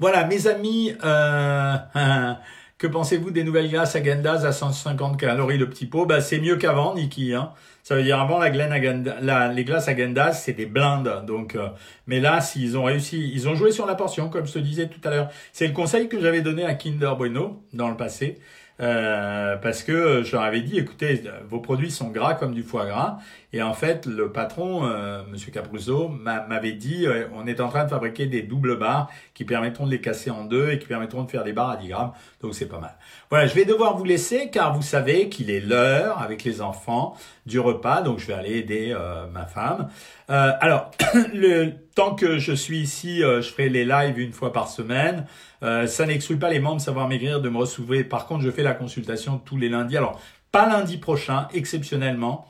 Voilà, 0.01 0.25
mes 0.25 0.47
amis, 0.47 0.95
euh, 1.05 1.77
que 2.79 2.87
pensez-vous 2.87 3.31
des 3.31 3.45
nouvelles 3.45 3.69
glaces 3.69 3.97
Agendas 3.97 4.47
à 4.47 4.53
150 4.53 5.21
calories 5.21 5.59
le 5.59 5.69
petit 5.69 5.85
pot? 5.85 6.07
Bah, 6.07 6.23
C'est 6.23 6.41
mieux 6.41 6.57
qu'avant, 6.57 6.95
Niki. 6.95 7.35
Hein. 7.35 7.53
Ça 7.83 7.97
veut 7.97 8.03
dire 8.03 8.19
avant 8.19 8.39
la, 8.39 8.49
la 8.49 9.53
les 9.53 9.65
glaces 9.65 9.89
Agendas, 9.89 10.33
c'était 10.33 10.65
blindes. 10.65 11.25
Donc, 11.27 11.55
euh, 11.55 11.69
mais 12.07 12.19
là, 12.19 12.41
s'ils 12.41 12.79
ont 12.79 12.85
réussi, 12.85 13.31
ils 13.35 13.47
ont 13.47 13.55
joué 13.55 13.73
sur 13.73 13.85
la 13.85 13.95
portion, 13.95 14.31
comme 14.31 14.47
je 14.47 14.55
te 14.55 14.59
disais 14.59 14.89
tout 14.89 15.07
à 15.07 15.11
l'heure. 15.11 15.29
C'est 15.53 15.67
le 15.67 15.75
conseil 15.75 16.09
que 16.09 16.19
j'avais 16.19 16.41
donné 16.41 16.65
à 16.65 16.75
Kinder 16.75 17.15
Bueno 17.19 17.63
dans 17.75 17.91
le 17.91 17.97
passé. 17.99 18.39
Euh, 18.81 19.57
parce 19.57 19.83
que 19.83 20.23
je 20.23 20.33
leur 20.33 20.43
avais 20.43 20.63
dit, 20.63 20.79
écoutez, 20.79 21.23
vos 21.49 21.61
produits 21.61 21.91
sont 21.91 22.09
gras 22.09 22.35
comme 22.35 22.55
du 22.55 22.63
foie 22.63 22.87
gras. 22.87 23.19
Et 23.53 23.63
en 23.63 23.75
fait, 23.75 24.07
le 24.07 24.31
patron, 24.31 24.85
euh, 24.85 25.23
Monsieur 25.29 25.51
Capruso, 25.51 26.09
m'avait 26.09 26.73
dit, 26.73 27.07
euh, 27.07 27.27
on 27.35 27.47
est 27.49 27.61
en 27.61 27.69
train 27.69 27.85
de 27.85 27.91
fabriquer 27.91 28.27
des 28.27 28.43
doubles 28.43 28.79
barres 28.79 29.11
qui 29.35 29.45
permettront 29.45 29.87
de 29.87 29.91
les 29.91 30.01
casser 30.01 30.31
en 30.31 30.45
deux 30.45 30.71
et 30.71 30.79
qui 30.79 30.87
permettront 30.87 31.25
de 31.25 31.31
faire 31.31 31.43
des 31.43 31.53
barres 31.53 31.71
à 31.71 31.77
10 31.77 31.89
grammes. 31.89 32.13
Donc 32.43 32.55
c'est 32.55 32.69
pas 32.69 32.79
mal. 32.79 32.95
Voilà, 33.29 33.49
je 33.49 33.55
vais 33.55 33.65
devoir 33.65 33.97
vous 33.97 34.05
laisser 34.05 34.51
car 34.51 34.75
vous 34.75 34.83
savez 34.83 35.29
qu'il 35.29 35.51
est 35.51 35.61
l'heure 35.61 36.23
avec 36.23 36.45
les 36.45 36.63
enfants 36.63 37.17
du 37.45 37.59
repas. 37.59 38.03
Donc 38.03 38.21
je 38.21 38.29
vais 38.29 38.35
aller 38.35 38.57
aider 38.57 38.95
euh, 38.97 39.27
ma 39.27 39.47
femme. 39.47 39.89
alors, 40.29 40.93
le 41.35 41.73
tant 41.97 42.15
que 42.15 42.39
je 42.39 42.53
suis 42.53 42.79
ici, 42.79 43.19
je 43.21 43.43
ferai 43.43 43.69
les 43.69 43.85
lives 43.85 44.19
une 44.19 44.33
fois 44.33 44.53
par 44.53 44.69
semaine. 44.69 45.27
ça 45.61 46.07
n'exclut 46.07 46.39
pas 46.39 46.49
les 46.51 46.61
membres 46.61 46.81
Savoir 46.81 47.09
Maigrir 47.09 47.41
de 47.41 47.49
me 47.49 47.59
recevoir. 47.59 48.05
Par 48.09 48.27
contre, 48.27 48.45
je 48.45 48.51
fais 48.51 48.63
la 48.63 48.75
consultation 48.75 49.39
tous 49.39 49.57
les 49.57 49.69
lundis. 49.69 49.97
Alors, 49.97 50.21
pas 50.53 50.69
lundi 50.69 50.99
prochain, 50.99 51.49
exceptionnellement 51.53 52.47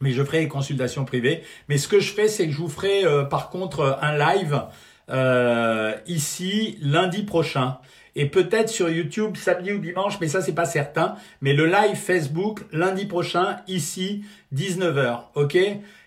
mais 0.00 0.12
je 0.12 0.22
ferai 0.22 0.40
des 0.40 0.48
consultations 0.48 1.04
privées. 1.04 1.42
Mais 1.68 1.78
ce 1.78 1.88
que 1.88 2.00
je 2.00 2.12
ferai, 2.12 2.28
c'est 2.28 2.46
que 2.46 2.52
je 2.52 2.58
vous 2.58 2.68
ferai 2.68 3.04
euh, 3.04 3.24
par 3.24 3.50
contre 3.50 3.98
un 4.02 4.16
live 4.16 4.62
euh, 5.10 5.94
ici 6.06 6.78
lundi 6.80 7.22
prochain. 7.22 7.78
Et 8.16 8.26
peut-être 8.26 8.68
sur 8.68 8.88
YouTube 8.88 9.36
samedi 9.36 9.72
ou 9.72 9.78
dimanche, 9.78 10.20
mais 10.20 10.28
ça 10.28 10.40
c'est 10.40 10.54
pas 10.54 10.66
certain. 10.66 11.16
Mais 11.40 11.52
le 11.52 11.66
live 11.66 11.96
Facebook 11.96 12.60
lundi 12.72 13.06
prochain, 13.06 13.56
ici, 13.66 14.24
19h. 14.54 15.22
Ok? 15.34 15.58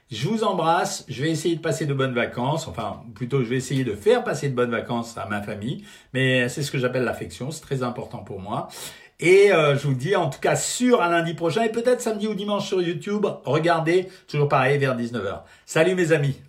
Je 0.10 0.30
vous 0.30 0.46
embrasse, 0.46 1.04
je 1.10 1.22
vais 1.22 1.30
essayer 1.30 1.58
de 1.58 1.62
passer 1.62 1.86
de 1.86 1.94
bonnes 1.94 2.14
vacances, 2.14 2.70
enfin 2.70 3.02
plutôt 3.14 3.44
je 3.44 3.50
vais 3.50 3.58
essayer 3.58 3.84
de 3.84 3.92
faire 3.92 4.24
passer 4.24 4.48
de 4.48 4.56
bonnes 4.56 4.72
vacances 4.72 5.18
à 5.18 5.28
ma 5.28 5.42
famille, 5.42 5.84
mais 6.14 6.48
c'est 6.48 6.64
ce 6.64 6.72
que 6.72 6.78
j'appelle 6.78 7.04
l'affection, 7.04 7.52
c'est 7.52 7.60
très 7.60 7.84
important 7.84 8.20
pour 8.20 8.40
moi. 8.40 8.70
Et 9.20 9.52
euh, 9.52 9.76
je 9.76 9.88
vous 9.88 9.96
dis 9.96 10.16
en 10.16 10.30
tout 10.30 10.40
cas 10.40 10.56
sur 10.56 11.02
un 11.02 11.10
lundi 11.10 11.34
prochain 11.34 11.64
et 11.64 11.72
peut-être 11.72 12.02
samedi 12.02 12.28
ou 12.28 12.36
dimanche 12.36 12.68
sur 12.68 12.82
YouTube. 12.82 13.26
Regardez, 13.46 14.10
toujours 14.28 14.48
pareil 14.48 14.78
vers 14.78 14.96
19h. 14.96 15.42
Salut 15.66 15.96
mes 15.96 16.12
amis 16.12 16.40